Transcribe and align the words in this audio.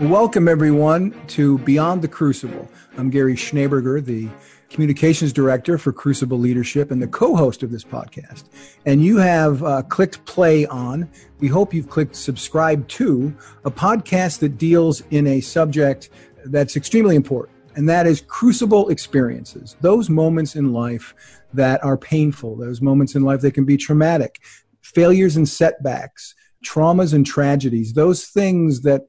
Welcome, 0.00 0.46
everyone, 0.46 1.20
to 1.26 1.58
Beyond 1.58 2.02
the 2.02 2.08
Crucible. 2.08 2.68
I'm 2.96 3.10
Gary 3.10 3.34
Schneeberger, 3.34 4.04
the 4.04 4.28
Communications 4.70 5.32
Director 5.32 5.76
for 5.76 5.92
Crucible 5.92 6.38
Leadership 6.38 6.92
and 6.92 7.02
the 7.02 7.08
co 7.08 7.34
host 7.34 7.64
of 7.64 7.72
this 7.72 7.82
podcast. 7.82 8.44
And 8.86 9.04
you 9.04 9.16
have 9.16 9.64
uh, 9.64 9.82
clicked 9.82 10.24
play 10.24 10.66
on, 10.66 11.10
we 11.40 11.48
hope 11.48 11.74
you've 11.74 11.90
clicked 11.90 12.14
subscribe 12.14 12.86
to, 12.86 13.34
a 13.64 13.72
podcast 13.72 14.38
that 14.38 14.56
deals 14.56 15.02
in 15.10 15.26
a 15.26 15.40
subject 15.40 16.10
that's 16.44 16.76
extremely 16.76 17.16
important, 17.16 17.58
and 17.74 17.88
that 17.88 18.06
is 18.06 18.20
crucible 18.20 18.90
experiences. 18.90 19.74
Those 19.80 20.08
moments 20.08 20.54
in 20.54 20.72
life 20.72 21.12
that 21.54 21.82
are 21.82 21.96
painful, 21.96 22.54
those 22.54 22.80
moments 22.80 23.16
in 23.16 23.24
life 23.24 23.40
that 23.40 23.54
can 23.54 23.64
be 23.64 23.76
traumatic, 23.76 24.38
failures 24.80 25.36
and 25.36 25.48
setbacks, 25.48 26.36
traumas 26.64 27.14
and 27.14 27.26
tragedies, 27.26 27.94
those 27.94 28.26
things 28.26 28.82
that 28.82 29.02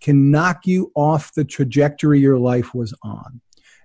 can 0.00 0.30
knock 0.30 0.66
you 0.66 0.92
off 0.94 1.34
the 1.34 1.44
trajectory 1.44 2.20
your 2.20 2.38
life 2.38 2.74
was 2.74 2.94
on. 3.02 3.40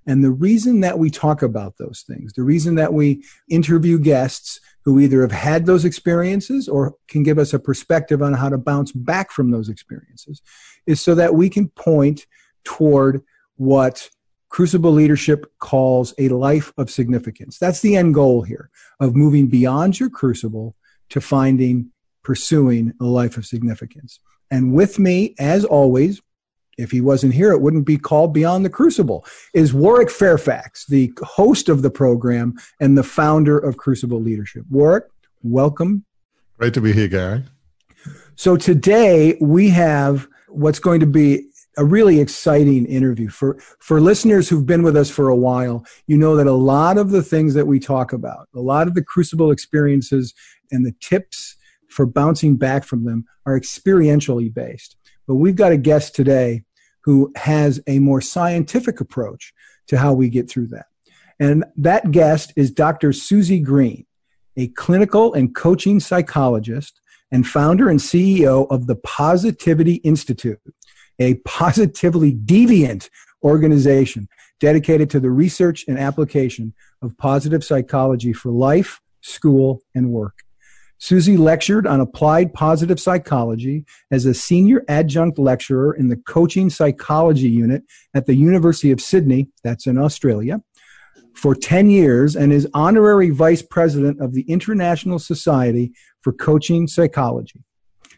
And 0.06 0.24
the 0.24 0.32
reason 0.32 0.82
that 0.82 1.00
we 1.00 1.10
talk 1.10 1.42
about 1.42 1.78
those 1.78 2.04
things, 2.06 2.34
the 2.34 2.44
reason 2.44 2.76
that 2.76 2.94
we 2.94 3.24
interview 3.50 3.98
guests 3.98 4.60
who 4.84 5.00
either 5.00 5.22
have 5.22 5.32
had 5.32 5.66
those 5.66 5.86
experiences 5.86 6.68
or 6.68 6.96
can 7.08 7.24
give 7.24 7.40
us 7.40 7.54
a 7.54 7.60
perspective 7.60 8.22
on 8.22 8.34
how 8.34 8.50
to 8.50 8.58
bounce 8.58 8.92
back 8.92 9.32
from 9.32 9.50
those 9.50 9.70
experiences, 9.70 10.42
is 10.86 11.00
so 11.00 11.16
that 11.16 11.34
we 11.34 11.50
can 11.50 11.70
point 11.70 12.26
toward 12.66 13.22
what 13.56 14.10
Crucible 14.50 14.92
Leadership 14.92 15.52
calls 15.60 16.14
a 16.20 16.28
life 16.30 16.74
of 16.78 16.92
significance. 16.92 17.58
That's 17.58 17.80
the 17.80 17.96
end 17.96 18.14
goal 18.14 18.42
here 18.42 18.70
of 19.00 19.16
moving 19.16 19.48
beyond 19.48 20.00
your 20.00 20.10
crucible 20.10 20.76
to 21.10 21.22
finding, 21.22 21.92
pursuing 22.24 22.94
a 23.02 23.06
life 23.06 23.38
of 23.38 23.46
significance. 23.46 24.20
And 24.54 24.72
with 24.72 25.00
me, 25.00 25.34
as 25.40 25.66
always, 25.66 26.22
if 26.78 26.92
he 26.92 27.02
wasn't 27.02 27.34
here, 27.34 27.52
it 27.54 27.62
wouldn't 27.62 27.88
be 27.88 27.98
called 27.98 28.36
Beyond 28.36 28.64
the 28.64 28.70
Crucible, 28.70 29.26
is 29.56 29.74
Warwick 29.74 30.12
Fairfax, 30.12 30.86
the 30.86 31.12
host 31.24 31.70
of 31.70 31.82
the 31.82 31.90
program 31.90 32.54
and 32.80 32.96
the 32.96 33.02
founder 33.02 33.58
of 33.58 33.78
Crucible 33.78 34.22
Leadership. 34.22 34.64
Warwick, 34.70 35.06
welcome. 35.42 36.06
Great 36.60 36.76
to 36.76 36.82
be 36.82 36.94
here, 36.94 37.08
Gary. 37.08 37.44
So 38.36 38.56
today 38.56 39.40
we 39.42 39.70
have 39.70 40.28
what's 40.50 40.80
going 40.80 41.00
to 41.00 41.08
be 41.08 41.48
a 41.78 41.84
really 41.84 42.20
exciting 42.20 42.86
interview 42.86 43.30
for 43.30 43.58
for 43.80 44.00
listeners 44.00 44.48
who've 44.48 44.68
been 44.68 44.84
with 44.84 44.96
us 44.96 45.10
for 45.10 45.30
a 45.30 45.36
while 45.36 45.84
you 46.06 46.16
know 46.16 46.36
that 46.36 46.46
a 46.46 46.52
lot 46.52 47.00
of 47.00 47.10
the 47.10 47.24
things 47.24 47.56
that 47.56 47.66
we 47.66 47.80
talk 47.80 48.14
about 48.14 48.48
a 48.54 48.60
lot 48.60 48.88
of 48.88 48.94
the 48.94 49.04
crucible 49.04 49.50
experiences 49.50 50.36
and 50.70 50.86
the 50.86 50.94
tips 51.02 51.56
for 51.90 52.06
bouncing 52.06 52.56
back 52.56 52.84
from 52.84 53.06
them 53.06 53.26
are 53.46 53.60
experientially 53.60 54.54
based. 54.54 54.96
But 55.28 55.36
we've 55.36 55.56
got 55.56 55.72
a 55.72 55.78
guest 55.78 56.16
today 56.16 56.64
who 57.04 57.32
has 57.36 57.82
a 57.88 58.00
more 58.00 58.22
scientific 58.22 59.00
approach 59.02 59.54
to 59.88 59.98
how 59.98 60.14
we 60.14 60.30
get 60.30 60.50
through 60.50 60.68
that. 60.68 60.86
And 61.40 61.66
that 61.78 62.12
guest 62.12 62.54
is 62.56 62.72
Dr. 62.72 63.12
Suzy 63.12 63.60
Green, 63.60 64.06
a 64.56 64.68
clinical 64.70 65.34
and 65.34 65.54
coaching 65.54 66.00
psychologist 66.00 67.02
and 67.32 67.48
founder 67.48 67.90
and 67.90 68.00
CEO 68.00 68.68
of 68.70 68.88
the 68.88 68.96
Positivity 68.96 69.96
Institute, 69.96 70.60
a 71.20 71.36
positively 71.46 72.34
deviant 72.34 73.10
organization 73.44 74.28
dedicated 74.60 75.10
to 75.10 75.20
the 75.20 75.32
research 75.32 75.84
and 75.88 76.00
application 76.00 76.74
of 77.02 77.18
positive 77.18 77.64
psychology 77.64 78.32
for 78.32 78.52
life, 78.52 79.02
school, 79.22 79.82
and 79.94 80.10
work. 80.12 80.44
Suzy 81.04 81.36
lectured 81.36 81.86
on 81.86 82.00
applied 82.00 82.54
positive 82.54 82.98
psychology 82.98 83.84
as 84.10 84.26
a 84.26 84.34
senior 84.34 84.86
adjunct 84.88 85.38
lecturer 85.38 85.94
in 85.94 86.08
the 86.08 86.16
coaching 86.16 86.70
psychology 86.70 87.50
unit 87.50 87.84
at 88.14 88.26
the 88.26 88.36
University 88.36 88.90
of 88.90 89.02
Sydney, 89.02 89.50
that's 89.66 89.86
in 89.86 89.98
Australia, 89.98 90.62
for 91.36 91.56
10 91.56 91.90
years 91.90 92.38
and 92.38 92.54
is 92.54 92.70
honorary 92.74 93.32
vice 93.32 93.62
president 93.62 94.22
of 94.22 94.34
the 94.34 94.44
International 94.44 95.20
Society 95.20 95.92
for 96.22 96.32
Coaching 96.32 96.88
Psychology. 96.88 97.66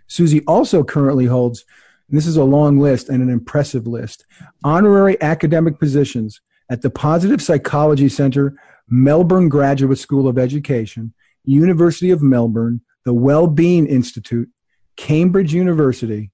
Suzy 0.06 0.42
also 0.46 0.84
currently 0.84 1.26
holds, 1.26 1.66
this 2.08 2.28
is 2.28 2.38
a 2.38 2.44
long 2.44 2.80
list 2.80 3.10
and 3.10 3.24
an 3.24 3.30
impressive 3.30 3.88
list, 3.88 4.28
honorary 4.64 5.20
academic 5.24 5.80
positions 5.80 6.40
at 6.70 6.84
the 6.84 6.92
Positive 6.92 7.42
Psychology 7.42 8.10
Center, 8.10 8.54
Melbourne 8.88 9.50
Graduate 9.50 9.98
School 9.98 10.28
of 10.28 10.38
Education, 10.38 11.16
University 11.46 12.12
of 12.12 12.22
Melbourne, 12.22 12.82
the 13.04 13.14
Wellbeing 13.14 13.88
Institute, 13.88 14.50
Cambridge 14.98 15.54
University, 15.54 16.32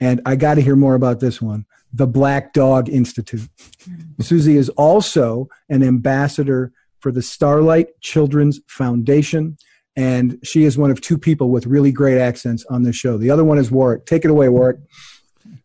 and 0.00 0.20
I 0.26 0.36
got 0.36 0.54
to 0.54 0.60
hear 0.60 0.76
more 0.76 0.94
about 0.94 1.20
this 1.20 1.40
one, 1.40 1.64
the 1.92 2.06
Black 2.06 2.52
Dog 2.52 2.88
Institute. 2.88 3.48
Mm-hmm. 3.84 4.22
Suzy 4.22 4.56
is 4.56 4.68
also 4.70 5.48
an 5.68 5.82
ambassador 5.82 6.72
for 7.00 7.12
the 7.12 7.22
Starlight 7.22 8.00
Children's 8.00 8.60
Foundation, 8.68 9.56
and 9.96 10.38
she 10.42 10.64
is 10.64 10.78
one 10.78 10.90
of 10.90 11.00
two 11.00 11.18
people 11.18 11.50
with 11.50 11.66
really 11.66 11.92
great 11.92 12.18
accents 12.18 12.64
on 12.70 12.82
this 12.82 12.96
show. 12.96 13.18
The 13.18 13.30
other 13.30 13.44
one 13.44 13.58
is 13.58 13.70
Warwick. 13.70 14.06
Take 14.06 14.24
it 14.24 14.30
away, 14.30 14.48
Warwick. 14.48 14.78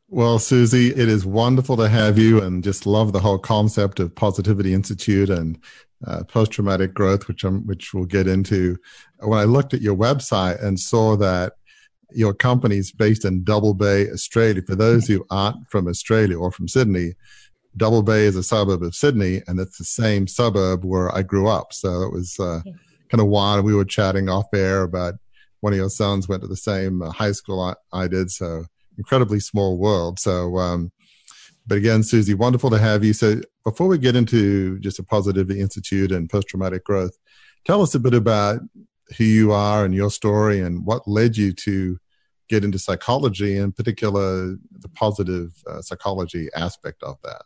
Well, 0.09 0.40
Suzy, 0.40 0.90
it 0.90 1.09
is 1.09 1.25
wonderful 1.25 1.75
to 1.78 1.90
have 1.90 2.18
you 2.18 2.41
and 2.41 2.64
just 2.64 2.85
love 2.85 3.12
the 3.12 3.19
whole 3.19 3.38
concept 3.38 4.00
of 4.00 4.16
Positivity 4.16 4.74
Institute 4.74 5.29
and 5.29 5.59
uh, 6.06 6.24
post 6.24 6.52
traumatic 6.52 6.94
growth, 6.94 7.28
which 7.28 7.44
I'm, 7.44 7.66
which 7.66 7.94
we'll 7.94 8.06
get 8.06 8.28
into. 8.28 8.78
When 9.19 9.40
I 9.40 9.46
looked 9.46 9.74
at 9.74 9.81
your 9.81 9.96
website 9.96 10.63
and 10.63 10.80
saw 10.80 11.16
that 11.18 11.53
your 12.12 12.34
company 12.34 12.78
is 12.78 12.91
based 12.91 13.25
in 13.25 13.44
Double 13.44 13.74
Bay, 13.74 14.09
Australia. 14.09 14.62
For 14.66 14.75
those 14.75 15.08
who 15.08 15.25
aren't 15.30 15.69
from 15.69 15.88
Australia 15.88 16.38
or 16.38 16.52
from 16.52 16.68
Sydney, 16.68 17.16
Double 17.75 18.02
Bay 18.02 18.25
is 18.25 18.35
a 18.35 18.44
suburb 18.44 18.81
of 18.81 18.96
Sydney, 18.96 19.41
and 19.47 19.59
it's 19.59 19.78
the 19.78 19.84
same 19.84 20.28
suburb 20.28 20.85
where 20.85 21.13
I 21.16 21.22
grew 21.22 21.47
up. 21.47 21.74
So 21.74 22.03
it 22.03 22.14
was 22.14 22.40
uh, 22.40 22.62
kind 23.09 23.22
of 23.22 23.28
wild. 23.28 23.66
We 23.66 23.75
were 23.75 23.85
chatting 23.85 24.29
off 24.29 24.47
air 24.53 24.84
about 24.84 25.16
one 25.62 25.74
of 25.74 25.78
your 25.78 25.90
sons 25.90 26.28
went 26.28 26.41
to 26.44 26.47
the 26.47 26.56
same 26.56 27.02
uh, 27.02 27.12
high 27.12 27.31
school 27.31 27.62
I, 27.62 27.74
I, 27.91 28.08
did. 28.08 28.31
So 28.31 28.66
incredibly 28.97 29.40
small 29.40 29.78
world. 29.78 30.19
So 30.19 30.58
um, 30.58 30.91
but 31.67 31.78
again, 31.78 32.01
Suzy, 32.01 32.33
wonderful 32.33 32.69
to 32.69 32.78
have 32.78 33.03
you. 33.03 33.13
So 33.13 33.41
before 33.63 33.88
we 33.88 33.97
get 33.97 34.16
into 34.16 34.79
just 34.79 35.00
a 35.00 35.03
Positivity 35.03 35.59
Institute 35.59 36.11
and 36.11 36.29
post 36.29 36.47
traumatic 36.47 36.85
growth, 36.85 37.17
tell 37.66 37.81
us 37.81 37.94
a 37.94 38.00
bit 38.00 38.13
about 38.13 38.61
who 39.17 39.25
you 39.25 39.51
are 39.51 39.85
and 39.85 39.94
your 39.94 40.09
story 40.09 40.61
and 40.61 40.85
what 40.85 41.07
led 41.07 41.35
you 41.35 41.53
to 41.53 42.00
get 42.50 42.63
into 42.63 42.79
psychology, 42.79 43.57
in 43.57 43.73
particular, 43.73 44.55
the 44.79 44.89
positive 44.95 45.51
uh, 45.67 45.81
psychology 45.81 46.47
aspect 46.55 47.03
of 47.03 47.17
that. 47.23 47.41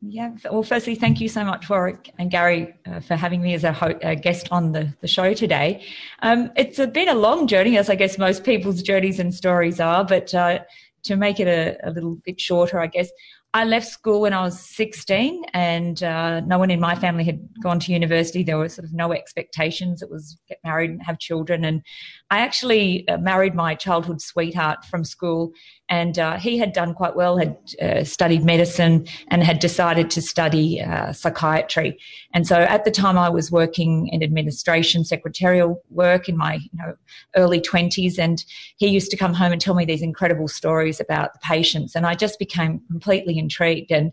Yeah. 0.00 0.30
Well, 0.48 0.62
firstly, 0.62 0.94
thank 0.94 1.20
you 1.20 1.28
so 1.28 1.44
much, 1.44 1.68
Warwick 1.68 2.12
and 2.18 2.30
Gary, 2.30 2.72
uh, 2.86 3.00
for 3.00 3.16
having 3.16 3.42
me 3.42 3.54
as 3.54 3.64
a, 3.64 3.72
ho- 3.72 3.98
a, 4.00 4.14
guest 4.14 4.46
on 4.52 4.70
the, 4.70 4.94
the 5.00 5.08
show 5.08 5.34
today. 5.34 5.84
Um, 6.22 6.52
it's 6.54 6.78
been 6.78 7.08
a 7.08 7.16
long 7.16 7.48
journey, 7.48 7.76
as 7.76 7.90
I 7.90 7.96
guess 7.96 8.16
most 8.16 8.44
people's 8.44 8.80
journeys 8.80 9.18
and 9.18 9.34
stories 9.34 9.80
are, 9.80 10.04
but 10.04 10.32
uh, 10.32 10.60
to 11.04 11.16
make 11.16 11.40
it 11.40 11.48
a, 11.48 11.76
a, 11.82 11.90
little 11.90 12.16
bit 12.24 12.40
shorter, 12.40 12.78
I 12.78 12.86
guess, 12.86 13.10
I 13.54 13.64
left 13.64 13.86
school 13.86 14.20
when 14.20 14.34
I 14.34 14.42
was 14.42 14.60
16 14.60 15.42
and 15.54 16.02
uh, 16.02 16.40
no 16.40 16.58
one 16.58 16.70
in 16.70 16.80
my 16.80 16.94
family 16.94 17.24
had 17.24 17.40
gone 17.62 17.80
to 17.80 17.92
university. 17.92 18.42
There 18.42 18.58
were 18.58 18.68
sort 18.68 18.84
of 18.84 18.92
no 18.92 19.12
expectations. 19.12 20.02
It 20.02 20.10
was 20.10 20.38
get 20.48 20.58
married 20.62 20.90
and 20.90 21.02
have 21.02 21.18
children. 21.18 21.64
And 21.64 21.82
I 22.30 22.38
actually 22.40 23.08
uh, 23.08 23.16
married 23.18 23.54
my 23.54 23.74
childhood 23.74 24.20
sweetheart 24.20 24.84
from 24.84 25.02
school 25.04 25.52
and 25.88 26.18
uh, 26.18 26.36
he 26.36 26.58
had 26.58 26.74
done 26.74 26.92
quite 26.92 27.16
well, 27.16 27.38
had 27.38 27.56
uh, 27.80 28.04
studied 28.04 28.44
medicine 28.44 29.06
and 29.28 29.42
had 29.42 29.58
decided 29.60 30.10
to 30.10 30.20
study 30.20 30.82
uh, 30.82 31.12
psychiatry. 31.14 31.98
And 32.34 32.46
so 32.46 32.56
at 32.56 32.84
the 32.84 32.90
time 32.90 33.16
I 33.16 33.30
was 33.30 33.50
working 33.50 34.08
in 34.08 34.22
administration, 34.22 35.04
secretarial 35.04 35.82
work 35.88 36.28
in 36.28 36.36
my 36.36 36.56
you 36.56 36.70
know, 36.74 36.94
early 37.34 37.60
20s 37.60 38.18
and 38.18 38.44
he 38.76 38.88
used 38.88 39.10
to 39.10 39.16
come 39.16 39.32
home 39.32 39.52
and 39.52 39.60
tell 39.60 39.74
me 39.74 39.86
these 39.86 40.02
incredible 40.02 40.48
stories 40.48 41.00
about 41.00 41.32
the 41.32 41.40
patients 41.42 41.94
and 41.94 42.04
I 42.04 42.14
just 42.14 42.38
became 42.38 42.82
completely 42.90 43.38
intrigued 43.38 43.90
and 43.90 44.12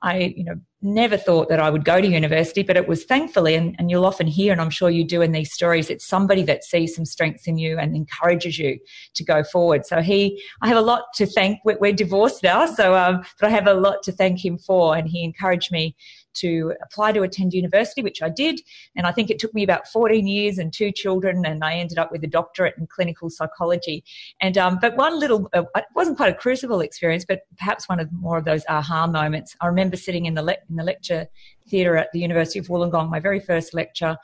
I, 0.00 0.32
you 0.36 0.44
know, 0.44 0.60
never 0.80 1.16
thought 1.16 1.48
that 1.48 1.58
I 1.58 1.70
would 1.70 1.84
go 1.84 2.00
to 2.00 2.06
university, 2.06 2.62
but 2.62 2.76
it 2.76 2.86
was 2.86 3.04
thankfully, 3.04 3.54
and, 3.54 3.74
and 3.78 3.90
you'll 3.90 4.06
often 4.06 4.26
hear, 4.26 4.52
and 4.52 4.60
I'm 4.60 4.70
sure 4.70 4.90
you 4.90 5.04
do 5.04 5.22
in 5.22 5.32
these 5.32 5.52
stories, 5.52 5.90
it's 5.90 6.06
somebody 6.06 6.42
that 6.44 6.64
sees 6.64 6.94
some 6.94 7.04
strengths 7.04 7.46
in 7.46 7.58
you 7.58 7.78
and 7.78 7.96
encourages 7.96 8.58
you 8.58 8.78
to 9.14 9.24
go 9.24 9.42
forward. 9.42 9.86
So 9.86 10.00
he, 10.00 10.42
I 10.62 10.68
have 10.68 10.76
a 10.76 10.82
lot 10.82 11.04
to 11.16 11.26
thank. 11.26 11.58
We're, 11.64 11.78
we're 11.80 11.92
divorced 11.92 12.42
now, 12.42 12.66
so 12.66 12.94
um, 12.94 13.24
but 13.40 13.48
I 13.48 13.50
have 13.50 13.66
a 13.66 13.74
lot 13.74 14.02
to 14.04 14.12
thank 14.12 14.44
him 14.44 14.56
for, 14.58 14.96
and 14.96 15.08
he 15.08 15.24
encouraged 15.24 15.72
me 15.72 15.96
to 16.40 16.74
apply 16.82 17.12
to 17.12 17.22
attend 17.22 17.52
university, 17.52 18.02
which 18.02 18.22
I 18.22 18.28
did. 18.28 18.60
And 18.96 19.06
I 19.06 19.12
think 19.12 19.30
it 19.30 19.38
took 19.38 19.54
me 19.54 19.62
about 19.62 19.88
14 19.88 20.26
years 20.26 20.58
and 20.58 20.72
two 20.72 20.92
children, 20.92 21.44
and 21.44 21.64
I 21.64 21.74
ended 21.74 21.98
up 21.98 22.10
with 22.12 22.24
a 22.24 22.26
doctorate 22.26 22.74
in 22.78 22.86
clinical 22.86 23.30
psychology. 23.30 24.04
And 24.40 24.56
um, 24.58 24.78
but 24.80 24.96
one 24.96 25.18
little, 25.18 25.48
uh, 25.52 25.64
it 25.76 25.84
wasn't 25.94 26.16
quite 26.16 26.30
a 26.32 26.36
crucible 26.36 26.80
experience, 26.80 27.24
but 27.24 27.40
perhaps 27.56 27.88
one 27.88 28.00
of 28.00 28.12
more 28.12 28.38
of 28.38 28.44
those 28.44 28.64
aha 28.68 29.06
moments. 29.06 29.56
I 29.60 29.66
remember 29.66 29.96
sitting 29.96 30.26
in 30.26 30.34
the 30.34 30.42
le- 30.42 30.56
in 30.68 30.76
the 30.76 30.84
lecture 30.84 31.26
theatre 31.68 31.96
at 31.96 32.12
the 32.12 32.20
University 32.20 32.58
of 32.58 32.66
Wollongong, 32.66 33.10
my 33.10 33.20
very 33.20 33.40
first 33.40 33.74
lecture 33.74 34.16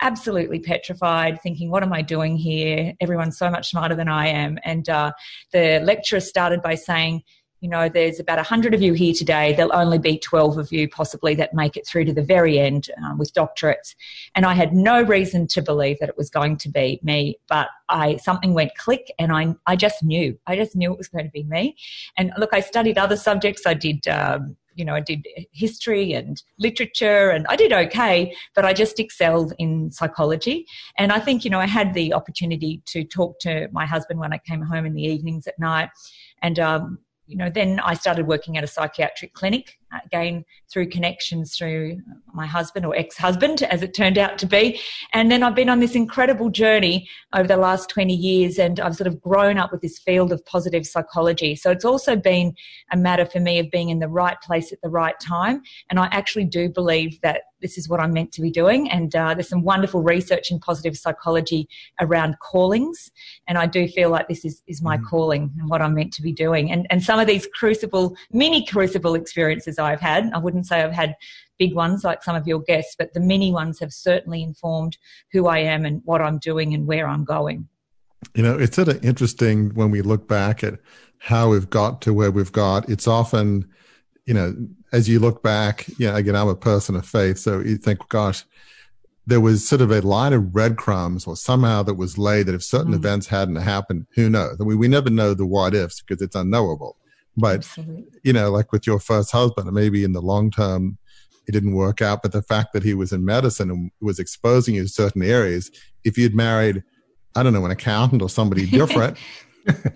absolutely 0.00 0.60
petrified, 0.60 1.40
thinking, 1.42 1.70
what 1.70 1.82
am 1.82 1.92
I 1.92 2.02
doing 2.02 2.36
here? 2.36 2.92
Everyone's 3.00 3.38
so 3.38 3.50
much 3.50 3.70
smarter 3.70 3.94
than 3.94 4.08
I 4.08 4.28
am. 4.28 4.58
And 4.64 4.88
uh, 4.88 5.12
the 5.52 5.80
lecturer 5.82 6.20
started 6.20 6.62
by 6.62 6.74
saying, 6.74 7.22
you 7.60 7.68
know, 7.68 7.88
there's 7.88 8.20
about 8.20 8.36
100 8.36 8.74
of 8.74 8.82
you 8.82 8.92
here 8.92 9.14
today. 9.14 9.54
There'll 9.54 9.74
only 9.74 9.98
be 9.98 10.18
12 10.18 10.58
of 10.58 10.72
you 10.72 10.88
possibly 10.88 11.34
that 11.36 11.54
make 11.54 11.76
it 11.76 11.86
through 11.86 12.04
to 12.04 12.12
the 12.12 12.22
very 12.22 12.58
end 12.58 12.90
um, 13.02 13.18
with 13.18 13.32
doctorates. 13.32 13.94
And 14.34 14.44
I 14.44 14.54
had 14.54 14.74
no 14.74 15.02
reason 15.02 15.46
to 15.48 15.62
believe 15.62 15.98
that 16.00 16.08
it 16.08 16.18
was 16.18 16.28
going 16.28 16.58
to 16.58 16.68
be 16.68 17.00
me, 17.02 17.38
but 17.48 17.68
I 17.88 18.16
something 18.16 18.52
went 18.52 18.74
click 18.76 19.10
and 19.18 19.32
I, 19.32 19.54
I 19.66 19.76
just 19.76 20.04
knew. 20.04 20.38
I 20.46 20.56
just 20.56 20.76
knew 20.76 20.92
it 20.92 20.98
was 20.98 21.08
going 21.08 21.24
to 21.24 21.30
be 21.30 21.44
me. 21.44 21.76
And 22.16 22.32
look, 22.36 22.50
I 22.52 22.60
studied 22.60 22.98
other 22.98 23.16
subjects. 23.16 23.62
I 23.66 23.74
did 23.74 24.06
um, 24.06 24.56
you 24.76 24.84
know, 24.84 24.94
I 24.94 25.00
did 25.00 25.26
history 25.52 26.12
and 26.12 26.42
literature 26.58 27.30
and 27.30 27.46
I 27.48 27.56
did 27.56 27.72
okay, 27.72 28.36
but 28.54 28.66
I 28.66 28.74
just 28.74 29.00
excelled 29.00 29.54
in 29.58 29.90
psychology. 29.90 30.66
And 30.98 31.12
I 31.12 31.18
think, 31.18 31.44
you 31.44 31.50
know, 31.50 31.60
I 31.60 31.66
had 31.66 31.94
the 31.94 32.12
opportunity 32.12 32.82
to 32.86 33.02
talk 33.02 33.38
to 33.40 33.68
my 33.72 33.86
husband 33.86 34.20
when 34.20 34.34
I 34.34 34.38
came 34.38 34.60
home 34.60 34.84
in 34.84 34.92
the 34.92 35.02
evenings 35.02 35.46
at 35.46 35.58
night. 35.58 35.88
And, 36.42 36.58
um, 36.58 36.98
you 37.26 37.36
know, 37.36 37.50
then 37.50 37.80
I 37.80 37.94
started 37.94 38.26
working 38.26 38.56
at 38.56 38.64
a 38.64 38.66
psychiatric 38.66 39.34
clinic 39.34 39.78
again 40.04 40.44
through 40.72 40.88
connections 40.88 41.56
through 41.56 42.00
my 42.34 42.46
husband 42.46 42.84
or 42.84 42.94
ex-husband 42.96 43.62
as 43.62 43.82
it 43.82 43.94
turned 43.94 44.18
out 44.18 44.38
to 44.38 44.46
be 44.46 44.80
and 45.12 45.30
then 45.30 45.42
i've 45.42 45.54
been 45.54 45.68
on 45.68 45.80
this 45.80 45.94
incredible 45.94 46.50
journey 46.50 47.08
over 47.34 47.46
the 47.46 47.56
last 47.56 47.88
20 47.88 48.14
years 48.14 48.58
and 48.58 48.80
i've 48.80 48.96
sort 48.96 49.06
of 49.06 49.20
grown 49.20 49.58
up 49.58 49.70
with 49.70 49.80
this 49.80 49.98
field 49.98 50.32
of 50.32 50.44
positive 50.44 50.86
psychology 50.86 51.54
so 51.54 51.70
it's 51.70 51.84
also 51.84 52.16
been 52.16 52.54
a 52.92 52.96
matter 52.96 53.24
for 53.24 53.40
me 53.40 53.58
of 53.58 53.70
being 53.70 53.90
in 53.90 53.98
the 53.98 54.08
right 54.08 54.40
place 54.42 54.72
at 54.72 54.80
the 54.82 54.88
right 54.88 55.18
time 55.20 55.62
and 55.90 55.98
i 55.98 56.06
actually 56.12 56.44
do 56.44 56.68
believe 56.68 57.20
that 57.20 57.42
this 57.60 57.78
is 57.78 57.88
what 57.88 58.00
I'm 58.00 58.12
meant 58.12 58.32
to 58.32 58.42
be 58.42 58.50
doing. 58.50 58.90
And 58.90 59.14
uh, 59.14 59.34
there's 59.34 59.48
some 59.48 59.62
wonderful 59.62 60.02
research 60.02 60.50
in 60.50 60.58
positive 60.58 60.96
psychology 60.96 61.68
around 62.00 62.38
callings. 62.40 63.10
And 63.48 63.56
I 63.58 63.66
do 63.66 63.88
feel 63.88 64.10
like 64.10 64.28
this 64.28 64.44
is, 64.44 64.62
is 64.66 64.82
my 64.82 64.98
mm. 64.98 65.04
calling 65.04 65.52
and 65.58 65.68
what 65.68 65.80
I'm 65.82 65.94
meant 65.94 66.12
to 66.14 66.22
be 66.22 66.32
doing. 66.32 66.70
And, 66.70 66.86
and 66.90 67.02
some 67.02 67.18
of 67.18 67.26
these 67.26 67.46
crucible, 67.54 68.16
mini 68.30 68.64
crucible 68.66 69.14
experiences 69.14 69.75
I've 69.78 70.00
had. 70.00 70.30
I 70.34 70.38
wouldn't 70.38 70.66
say 70.66 70.82
I've 70.82 70.92
had 70.92 71.16
big 71.58 71.74
ones 71.74 72.04
like 72.04 72.22
some 72.22 72.36
of 72.36 72.46
your 72.46 72.60
guests, 72.60 72.94
but 72.98 73.14
the 73.14 73.20
mini 73.20 73.52
ones 73.52 73.80
have 73.80 73.92
certainly 73.92 74.42
informed 74.42 74.96
who 75.32 75.46
I 75.46 75.58
am 75.58 75.84
and 75.84 76.02
what 76.04 76.20
I'm 76.20 76.38
doing 76.38 76.74
and 76.74 76.86
where 76.86 77.08
I'm 77.08 77.24
going. 77.24 77.68
You 78.34 78.42
know, 78.42 78.58
it's 78.58 78.76
sort 78.76 78.88
of 78.88 79.04
interesting 79.04 79.74
when 79.74 79.90
we 79.90 80.02
look 80.02 80.28
back 80.28 80.64
at 80.64 80.78
how 81.18 81.50
we've 81.50 81.70
got 81.70 82.02
to 82.02 82.12
where 82.12 82.30
we've 82.30 82.52
got. 82.52 82.88
It's 82.88 83.06
often, 83.06 83.68
you 84.26 84.34
know, 84.34 84.54
as 84.92 85.08
you 85.08 85.18
look 85.18 85.42
back, 85.42 85.86
you 85.98 86.08
know, 86.08 86.14
again, 86.14 86.36
I'm 86.36 86.48
a 86.48 86.56
person 86.56 86.96
of 86.96 87.06
faith, 87.06 87.38
so 87.38 87.60
you 87.60 87.76
think, 87.76 88.06
gosh, 88.08 88.44
there 89.26 89.40
was 89.40 89.66
sort 89.66 89.80
of 89.80 89.90
a 89.90 90.00
line 90.00 90.32
of 90.32 90.52
breadcrumbs 90.52 91.26
or 91.26 91.36
somehow 91.36 91.82
that 91.82 91.94
was 91.94 92.16
laid 92.16 92.46
that 92.46 92.54
if 92.54 92.62
certain 92.62 92.92
mm. 92.92 92.96
events 92.96 93.26
hadn't 93.26 93.56
happened, 93.56 94.06
who 94.14 94.30
knows? 94.30 94.56
We, 94.58 94.76
we 94.76 94.88
never 94.88 95.10
know 95.10 95.34
the 95.34 95.46
what 95.46 95.74
ifs 95.74 96.00
because 96.00 96.22
it's 96.22 96.36
unknowable. 96.36 96.96
But 97.36 97.56
Absolutely. 97.56 98.06
you 98.24 98.32
know, 98.32 98.50
like 98.50 98.72
with 98.72 98.86
your 98.86 98.98
first 98.98 99.30
husband, 99.30 99.70
maybe 99.72 100.04
in 100.04 100.12
the 100.12 100.22
long 100.22 100.50
term 100.50 100.98
it 101.46 101.52
didn't 101.52 101.74
work 101.74 102.02
out, 102.02 102.22
but 102.22 102.32
the 102.32 102.42
fact 102.42 102.72
that 102.72 102.82
he 102.82 102.92
was 102.92 103.12
in 103.12 103.24
medicine 103.24 103.70
and 103.70 103.90
was 104.00 104.18
exposing 104.18 104.74
you 104.74 104.82
to 104.82 104.88
certain 104.88 105.22
areas, 105.22 105.70
if 106.04 106.18
you'd 106.18 106.34
married, 106.34 106.82
I 107.36 107.42
don't 107.42 107.52
know, 107.52 107.64
an 107.64 107.70
accountant 107.70 108.20
or 108.20 108.28
somebody 108.28 108.66
different, 108.70 109.16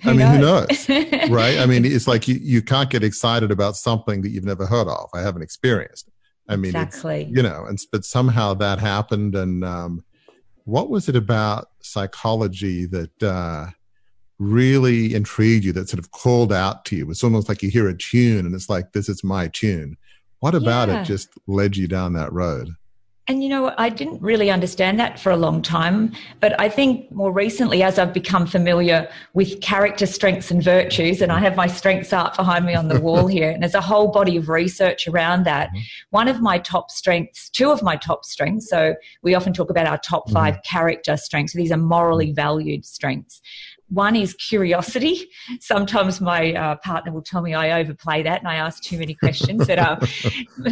I 0.05 0.13
mean, 0.13 0.27
who 0.27 0.39
knows, 0.39 0.89
right? 1.29 1.59
I 1.59 1.67
mean, 1.67 1.85
it's 1.85 2.09
like 2.09 2.27
you, 2.27 2.39
you 2.41 2.63
can't 2.63 2.91
get 2.91 3.05
excited 3.05 3.51
about 3.51 3.77
something 3.77 4.23
that 4.23 4.31
you've 4.31 4.45
never 4.45 4.67
heard 4.67 4.89
of. 4.89 5.09
I 5.15 5.21
haven't 5.21 5.43
experienced. 5.43 6.11
I 6.49 6.57
mean, 6.57 6.75
exactly. 6.75 7.29
you 7.31 7.43
know, 7.43 7.65
and 7.69 7.79
but 7.93 8.05
somehow 8.05 8.55
that 8.55 8.81
happened. 8.81 9.37
And 9.37 9.65
um, 9.65 10.05
what 10.65 10.91
was 10.91 11.09
it 11.09 11.15
about 11.15 11.69
psychology 11.81 12.87
that 12.87 13.23
uh, 13.23 13.67
really 14.41 15.15
intrigued 15.15 15.65
you 15.65 15.73
that 15.75 15.89
sort 15.89 16.01
of 16.01 16.11
called 16.11 16.53
out 16.53 16.85
to 16.87 16.97
you? 16.97 17.09
It's 17.11 17.23
almost 17.23 17.49
like 17.49 17.63
you 17.63 17.71
hear 17.71 17.89
a 17.89 17.97
tune 17.97 18.47
and 18.47 18.55
it's 18.55 18.69
like, 18.69 18.93
this 18.93 19.09
is 19.09 19.23
my 19.23 19.47
tune. 19.49 19.97
What 20.41 20.55
about 20.55 20.89
yeah. 20.89 21.03
it 21.03 21.05
just 21.05 21.29
led 21.47 21.77
you 21.77 21.87
down 21.87 22.15
that 22.15 22.33
road? 22.33 22.71
And 23.29 23.45
you 23.45 23.49
know, 23.49 23.73
I 23.79 23.91
didn't 23.91 24.21
really 24.21 24.51
understand 24.51 24.99
that 24.99 25.21
for 25.21 25.31
a 25.31 25.37
long 25.37 25.63
time. 25.63 26.13
But 26.41 26.59
I 26.61 26.69
think 26.69 27.13
more 27.13 27.31
recently, 27.31 27.81
as 27.81 27.97
I've 27.97 28.13
become 28.13 28.45
familiar 28.45 29.09
with 29.35 29.61
character 29.61 30.05
strengths 30.05 30.51
and 30.51 30.61
virtues, 30.61 31.23
and 31.23 31.31
I 31.31 31.39
have 31.39 31.55
my 31.55 31.69
strengths 31.69 32.13
art 32.13 32.37
behind 32.37 32.67
me 32.67 32.75
on 32.75 32.89
the 32.89 32.99
wall 32.99 33.27
here, 33.29 33.51
and 33.51 33.63
there's 33.63 33.77
a 33.77 33.81
whole 33.81 34.09
body 34.09 34.37
of 34.37 34.49
research 34.49 35.07
around 35.07 35.45
that. 35.45 35.69
Mm-hmm. 35.69 35.81
One 36.11 36.27
of 36.27 36.41
my 36.41 36.59
top 36.59 36.91
strengths, 36.91 37.49
two 37.51 37.71
of 37.71 37.85
my 37.85 37.95
top 37.95 38.25
strengths, 38.25 38.69
so 38.69 38.97
we 39.23 39.37
often 39.37 39.53
talk 39.53 39.71
about 39.71 39.87
our 39.87 39.99
top 39.99 40.29
5 40.29 40.55
mm-hmm. 40.55 40.61
character 40.65 41.17
strengths. 41.17 41.53
So 41.53 41.59
these 41.59 41.71
are 41.71 41.77
morally 41.77 42.33
valued 42.33 42.85
strengths. 42.85 43.41
One 43.91 44.17
is 44.17 44.35
curiosity. 44.35 45.29
Sometimes 45.61 46.21
my 46.21 46.55
uh, 46.55 46.77
partner 46.77 47.13
will 47.13 47.23
tell 47.23 47.43
me 47.43 47.55
I 47.55 47.81
overplay 47.81 48.23
that 48.23 48.39
and 48.41 48.49
I 48.49 48.55
ask 48.55 48.83
too 48.83 48.99
many 48.99 49.15
questions 49.15 49.67
that 49.67 49.79
uh, 49.79 49.99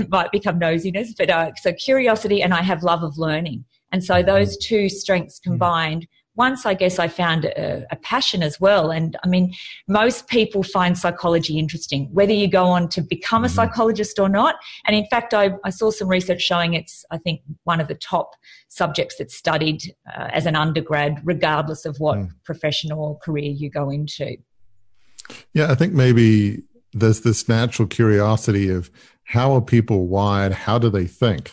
might 0.09 0.31
become 0.31 0.59
nosiness. 0.59 1.09
But 1.17 1.31
uh, 1.31 1.51
so 1.61 1.73
curiosity 1.73 2.43
and 2.43 2.55
I 2.55 2.63
have 2.63 2.83
love 2.83 3.03
of 3.03 3.19
learning. 3.19 3.65
And 3.91 4.05
so 4.05 4.23
those 4.23 4.57
two 4.59 4.89
strengths 4.89 5.41
mm. 5.41 5.45
combined 5.45 6.07
once 6.39 6.65
I 6.65 6.73
guess 6.73 6.99
I 7.01 7.09
found 7.09 7.45
a, 7.45 7.85
a, 7.91 7.97
passion 7.97 8.43
as 8.45 8.61
well. 8.61 8.93
And 8.93 9.17
I 9.25 9.29
mean, 9.29 9.53
most 9.89 10.29
people 10.29 10.63
find 10.63 10.97
psychology 10.97 11.59
interesting, 11.59 12.09
whether 12.13 12.33
you 12.33 12.49
go 12.49 12.67
on 12.67 12.89
to 12.91 13.03
become 13.03 13.45
a 13.45 13.49
mm-hmm. 13.49 13.57
psychologist 13.57 14.19
or 14.21 14.29
not. 14.29 14.55
And 14.87 14.95
in 14.95 15.05
fact, 15.07 15.35
I, 15.35 15.51
I 15.65 15.71
saw 15.71 15.91
some 15.91 16.09
research 16.09 16.41
showing 16.41 16.75
it's, 16.75 17.05
I 17.11 17.19
think, 17.19 17.43
one 17.65 17.81
of 17.81 17.89
the 17.89 17.97
top 17.97 18.37
subjects 18.69 19.17
that's 19.19 19.35
studied 19.35 19.83
uh, 20.17 20.29
as 20.33 20.47
an 20.47 20.55
undergrad, 20.55 21.21
regardless 21.25 21.85
of 21.85 21.99
what 21.99 22.19
mm. 22.19 22.31
professional 22.45 23.21
career 23.23 23.51
you 23.51 23.69
go 23.69 23.91
into. 23.91 24.37
Yeah, 25.53 25.73
I 25.73 25.75
think 25.75 25.93
maybe 25.93 26.63
there's 26.93 27.23
this 27.23 27.49
natural 27.49 27.89
curiosity 27.89 28.71
of 28.71 28.91
how 29.25 29.53
are 29.53 29.61
people 29.61 30.07
wired? 30.07 30.53
How 30.53 30.79
do 30.79 30.89
they 30.89 31.07
think? 31.07 31.53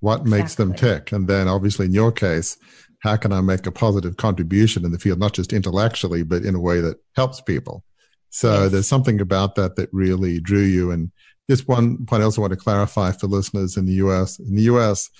What 0.00 0.20
exactly. 0.20 0.38
makes 0.38 0.54
them 0.56 0.74
tick? 0.74 1.12
And 1.12 1.28
then 1.28 1.48
obviously 1.48 1.86
in 1.86 1.94
your 1.94 2.12
case, 2.12 2.58
how 3.04 3.16
can 3.16 3.32
I 3.32 3.42
make 3.42 3.66
a 3.66 3.70
positive 3.70 4.16
contribution 4.16 4.84
in 4.84 4.90
the 4.90 4.98
field, 4.98 5.18
not 5.20 5.34
just 5.34 5.52
intellectually, 5.52 6.22
but 6.22 6.42
in 6.42 6.54
a 6.54 6.60
way 6.60 6.80
that 6.80 6.96
helps 7.14 7.42
people? 7.42 7.84
So 8.30 8.62
yes. 8.62 8.72
there's 8.72 8.88
something 8.88 9.20
about 9.20 9.54
that 9.56 9.76
that 9.76 9.90
really 9.92 10.40
drew 10.40 10.62
you. 10.62 10.90
And 10.90 11.12
just 11.48 11.68
one 11.68 12.06
point 12.06 12.22
I 12.22 12.24
also 12.24 12.40
want 12.40 12.54
to 12.54 12.56
clarify 12.56 13.12
for 13.12 13.26
listeners 13.26 13.76
in 13.76 13.84
the 13.84 13.92
US. 14.04 14.38
In 14.38 14.56
the 14.56 14.62
US, 14.62 15.10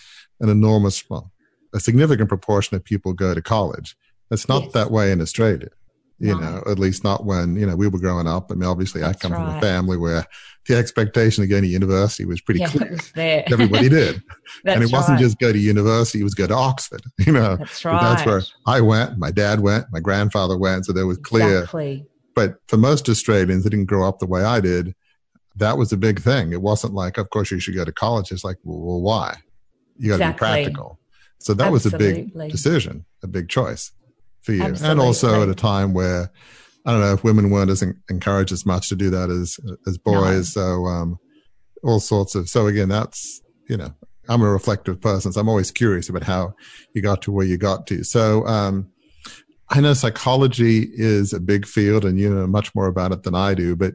an 0.41 0.49
enormous, 0.49 1.05
well, 1.11 1.31
a 1.75 1.79
significant 1.79 2.31
proportion 2.31 2.75
of 2.75 2.83
people 2.83 3.13
go 3.13 3.35
to 3.35 3.43
college. 3.43 3.95
It's 4.31 4.49
not 4.49 4.63
yes. 4.65 4.73
that 4.73 4.91
way 4.91 5.13
in 5.13 5.21
Australia 5.21 5.69
you 6.19 6.35
no. 6.35 6.41
know, 6.41 6.63
at 6.71 6.79
least 6.79 7.05
not 7.05 7.25
when, 7.25 7.57
you 7.57 7.67
know, 7.67 7.77
we 7.77 7.89
were 7.89 7.99
growing 7.99 8.27
up. 8.27 8.51
I 8.51 8.55
mean, 8.55 8.69
obviously 8.69 9.01
That's 9.01 9.19
I 9.19 9.21
come 9.21 9.33
right. 9.33 9.47
from 9.47 9.57
a 9.57 9.61
family 9.61 9.97
where 9.97 10.25
the 10.67 10.77
expectation 10.77 11.43
of 11.43 11.51
going 11.51 11.63
to 11.63 11.69
university 11.69 12.25
was 12.25 12.41
pretty 12.41 12.61
yeah, 12.61 12.69
clear. 12.69 12.91
Was 12.93 13.13
Everybody 13.17 13.89
did. 13.89 14.23
and 14.65 14.83
it 14.83 14.91
wasn't 14.91 15.17
right. 15.17 15.23
just 15.23 15.39
go 15.39 15.53
to 15.53 15.59
university, 15.59 16.21
it 16.21 16.25
was 16.25 16.35
go 16.35 16.47
to 16.47 16.55
Oxford, 16.55 17.03
you 17.19 17.33
know. 17.33 17.57
That's 17.57 17.85
right. 17.85 18.01
That's 18.01 18.27
where 18.27 18.43
I 18.67 18.81
went, 18.81 19.19
my 19.19 19.31
dad 19.31 19.61
went, 19.61 19.87
my 19.93 20.01
grandfather 20.01 20.57
went. 20.57 20.87
So 20.87 20.93
there 20.93 21.07
was 21.07 21.19
clear. 21.19 21.61
Exactly. 21.61 22.07
But 22.35 22.57
for 22.69 22.77
most 22.77 23.09
Australians 23.09 23.65
that 23.65 23.71
didn't 23.71 23.87
grow 23.87 24.09
up 24.09 24.19
the 24.19 24.27
way 24.27 24.43
I 24.43 24.61
did, 24.61 24.95
that 25.57 25.79
was 25.79 25.93
a 25.93 25.97
big 25.97 26.21
thing. 26.21 26.53
It 26.53 26.63
wasn't 26.63 26.95
like, 26.95 27.19
of 27.19 27.31
course 27.31 27.51
you 27.51 27.61
should 27.61 27.77
go 27.77 27.85
to 27.85 27.93
college. 27.93 28.33
It's 28.33 28.45
like, 28.45 28.57
well, 28.65 28.81
well 28.81 29.01
why? 29.01 29.37
You 29.97 30.11
got 30.11 30.17
to 30.17 30.25
exactly. 30.25 30.35
be 30.35 30.65
practical. 30.65 30.99
So 31.39 31.55
that 31.55 31.73
Absolutely. 31.73 31.99
was 32.01 32.33
a 32.33 32.39
big 32.39 32.51
decision, 32.51 33.05
a 33.23 33.27
big 33.27 33.49
choice 33.49 33.93
for 34.41 34.53
you. 34.53 34.63
Absolutely. 34.63 34.91
And 34.91 35.01
also 35.01 35.43
at 35.43 35.49
a 35.49 35.55
time 35.55 35.93
where 35.95 36.33
I 36.87 36.93
don't 36.93 37.01
know 37.01 37.15
if 37.15 37.25
women 37.25 37.51
weren't 37.51 37.71
as 37.71 37.83
encouraged 38.11 38.53
as 38.53 38.67
much 38.67 38.89
to 38.91 38.97
do 38.97 39.11
that 39.11 39.31
as 39.31 39.59
as 39.87 39.99
boys. 39.99 40.55
No. 40.57 40.63
So 40.63 40.87
um, 40.87 41.19
all 41.83 42.01
sorts 42.01 42.35
of. 42.35 42.49
So 42.49 42.67
again, 42.67 42.89
that's 42.89 43.41
you 43.69 43.77
know, 43.77 43.95
I'm 44.29 44.43
a 44.43 44.51
reflective 44.51 45.01
person, 45.01 45.33
so 45.33 45.41
I'm 45.41 45.49
always 45.49 45.71
curious 45.71 46.09
about 46.09 46.25
how 46.25 46.55
you 46.95 47.03
got 47.03 47.23
to 47.23 47.33
where 47.33 47.47
you 47.47 47.57
got 47.57 47.87
to. 47.89 48.05
So 48.05 48.47
um, 48.47 48.91
I 49.71 49.81
know 49.81 49.95
psychology 49.95 50.91
is 50.93 51.33
a 51.33 51.41
big 51.41 51.67
field, 51.67 52.05
and 52.05 52.19
you 52.19 52.33
know 52.33 52.47
much 52.47 52.75
more 52.75 52.87
about 52.87 53.13
it 53.13 53.23
than 53.23 53.35
I 53.35 53.55
do. 53.55 53.77
But 53.77 53.95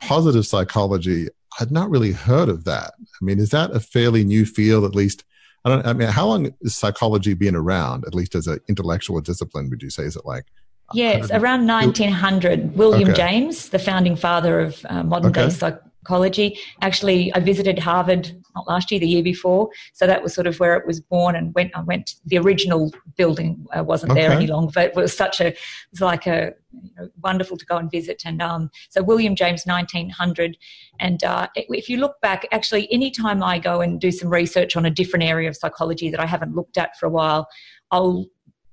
positive 0.00 0.46
psychology, 0.46 1.28
I'd 1.60 1.70
not 1.70 1.90
really 1.90 2.12
heard 2.12 2.48
of 2.48 2.64
that. 2.64 2.92
I 2.98 3.24
mean, 3.24 3.38
is 3.38 3.50
that 3.50 3.70
a 3.70 3.80
fairly 3.80 4.24
new 4.24 4.44
field? 4.44 4.84
At 4.84 4.94
least 4.96 5.24
I 5.64 5.68
don't. 5.68 5.86
I 5.86 5.92
mean, 5.92 6.08
how 6.08 6.26
long 6.26 6.52
has 6.62 6.76
psychology 6.76 7.34
been 7.34 7.56
around? 7.56 8.04
At 8.06 8.14
least 8.14 8.34
as 8.34 8.46
an 8.46 8.60
intellectual 8.68 9.20
discipline, 9.20 9.70
would 9.70 9.82
you 9.82 9.90
say? 9.90 10.04
Is 10.04 10.16
it 10.16 10.26
like 10.26 10.46
Yes, 10.94 11.30
around 11.30 11.66
1900. 11.66 12.76
William 12.76 13.10
okay. 13.10 13.16
James, 13.16 13.70
the 13.70 13.78
founding 13.78 14.16
father 14.16 14.60
of 14.60 14.84
uh, 14.88 15.02
modern 15.02 15.30
okay. 15.30 15.48
day 15.48 15.50
psychology. 15.50 16.58
Actually, 16.80 17.32
I 17.34 17.40
visited 17.40 17.78
Harvard 17.78 18.30
not 18.56 18.66
last 18.66 18.90
year, 18.90 18.98
the 18.98 19.06
year 19.06 19.22
before. 19.22 19.68
So 19.92 20.06
that 20.06 20.22
was 20.22 20.34
sort 20.34 20.46
of 20.46 20.58
where 20.58 20.76
it 20.76 20.86
was 20.86 21.00
born. 21.00 21.36
And 21.36 21.54
went, 21.54 21.72
I 21.76 21.82
went. 21.82 22.14
The 22.24 22.38
original 22.38 22.92
building 23.16 23.66
uh, 23.76 23.84
wasn't 23.84 24.12
okay. 24.12 24.22
there 24.22 24.30
any 24.32 24.46
longer, 24.46 24.72
but 24.74 24.86
it 24.86 24.94
was 24.96 25.16
such 25.16 25.40
a, 25.40 25.48
it 25.48 25.58
was 25.90 26.00
like 26.00 26.26
a 26.26 26.54
you 26.72 26.90
know, 26.96 27.08
wonderful 27.22 27.56
to 27.56 27.66
go 27.66 27.76
and 27.76 27.90
visit. 27.90 28.22
And 28.24 28.40
um, 28.40 28.70
so 28.88 29.02
William 29.02 29.36
James, 29.36 29.66
1900. 29.66 30.56
And 30.98 31.22
uh, 31.22 31.48
if 31.54 31.88
you 31.88 31.98
look 31.98 32.20
back, 32.20 32.46
actually, 32.50 32.90
anytime 32.92 33.42
I 33.42 33.58
go 33.58 33.80
and 33.80 34.00
do 34.00 34.10
some 34.10 34.30
research 34.30 34.76
on 34.76 34.86
a 34.86 34.90
different 34.90 35.24
area 35.24 35.48
of 35.48 35.56
psychology 35.56 36.10
that 36.10 36.20
I 36.20 36.26
haven't 36.26 36.54
looked 36.54 36.78
at 36.78 36.96
for 36.96 37.06
a 37.06 37.10
while, 37.10 37.48
I'll 37.90 38.26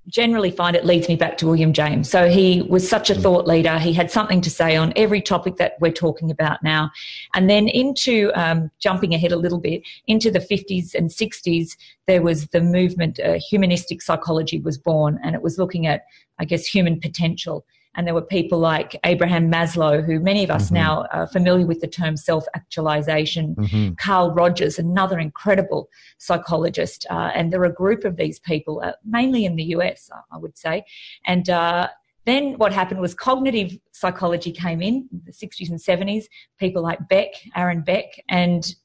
generally 0.08 0.52
find 0.52 0.76
it 0.76 0.86
leads 0.86 1.08
me 1.08 1.16
back 1.16 1.38
to 1.38 1.48
William 1.48 1.72
James. 1.72 2.10
So 2.10 2.30
he 2.30 2.62
was 2.64 2.88
such 2.88 3.10
a 3.10 3.16
thought 3.16 3.48
leader. 3.48 3.80
He 3.80 3.94
had 3.94 4.12
something 4.12 4.42
to 4.42 4.50
say 4.50 4.76
on 4.76 4.92
every 4.96 5.22
topic 5.22 5.58
that 5.58 5.78
we're 5.80 5.92
talking 5.92 6.30
about 6.30 6.62
now. 6.62 6.92
And 7.34 7.50
then 7.50 7.68
into 7.68 8.32
um, 8.36 8.70
jumping 8.80 9.14
ahead 9.14 9.32
a 9.32 9.38
little 9.38 9.60
bit 9.60 9.82
into 10.08 10.30
the 10.30 10.40
50s 10.40 10.94
and 10.94 11.10
60s, 11.10 11.78
there 12.08 12.22
was 12.22 12.48
the 12.48 12.62
movement, 12.62 13.20
uh, 13.20 13.40
humanistic 13.50 14.02
psychology 14.02 14.60
was 14.60 14.78
born, 14.78 15.20
and 15.24 15.36
it 15.36 15.42
was 15.42 15.58
looking 15.58 15.88
at, 15.88 16.06
I 16.38 16.46
guess, 16.46 16.66
human 16.66 17.00
potential. 17.00 17.66
And 17.96 18.08
there 18.08 18.14
were 18.14 18.22
people 18.22 18.60
like 18.60 19.00
Abraham 19.06 19.52
Maslow, 19.52 20.04
who 20.04 20.20
many 20.20 20.44
of 20.44 20.50
us 20.50 20.66
mm-hmm. 20.66 20.76
now 20.76 21.06
are 21.12 21.28
familiar 21.28 21.66
with 21.66 21.82
the 21.82 21.88
term 21.88 22.18
self 22.18 22.46
actualization, 22.56 23.56
mm-hmm. 23.56 23.94
Carl 23.96 24.32
Rogers, 24.32 24.80
another 24.80 25.20
incredible 25.20 25.90
psychologist. 26.18 27.06
Uh, 27.10 27.32
and 27.34 27.52
there 27.52 27.62
are 27.62 27.66
a 27.66 27.74
group 27.74 28.04
of 28.04 28.18
these 28.18 28.40
people, 28.40 28.82
uh, 28.84 28.94
mainly 29.06 29.46
in 29.46 29.56
the 29.56 29.66
US, 29.76 30.10
I 30.32 30.38
would 30.38 30.58
say. 30.58 30.86
And 31.26 31.50
uh, 31.50 31.90
then 32.26 32.58
what 32.58 32.74
happened 32.74 33.02
was 33.02 33.14
cognitive 33.14 33.78
psychology 33.92 34.52
came 34.52 34.82
in, 34.82 35.08
in 35.12 35.22
the 35.26 35.32
60s 35.32 35.70
and 35.70 35.80
70s, 35.80 36.26
people 36.58 36.82
like 36.82 37.08
Beck, 37.10 37.34
Aaron 37.56 37.82
Beck, 37.82 38.06
and 38.30 38.76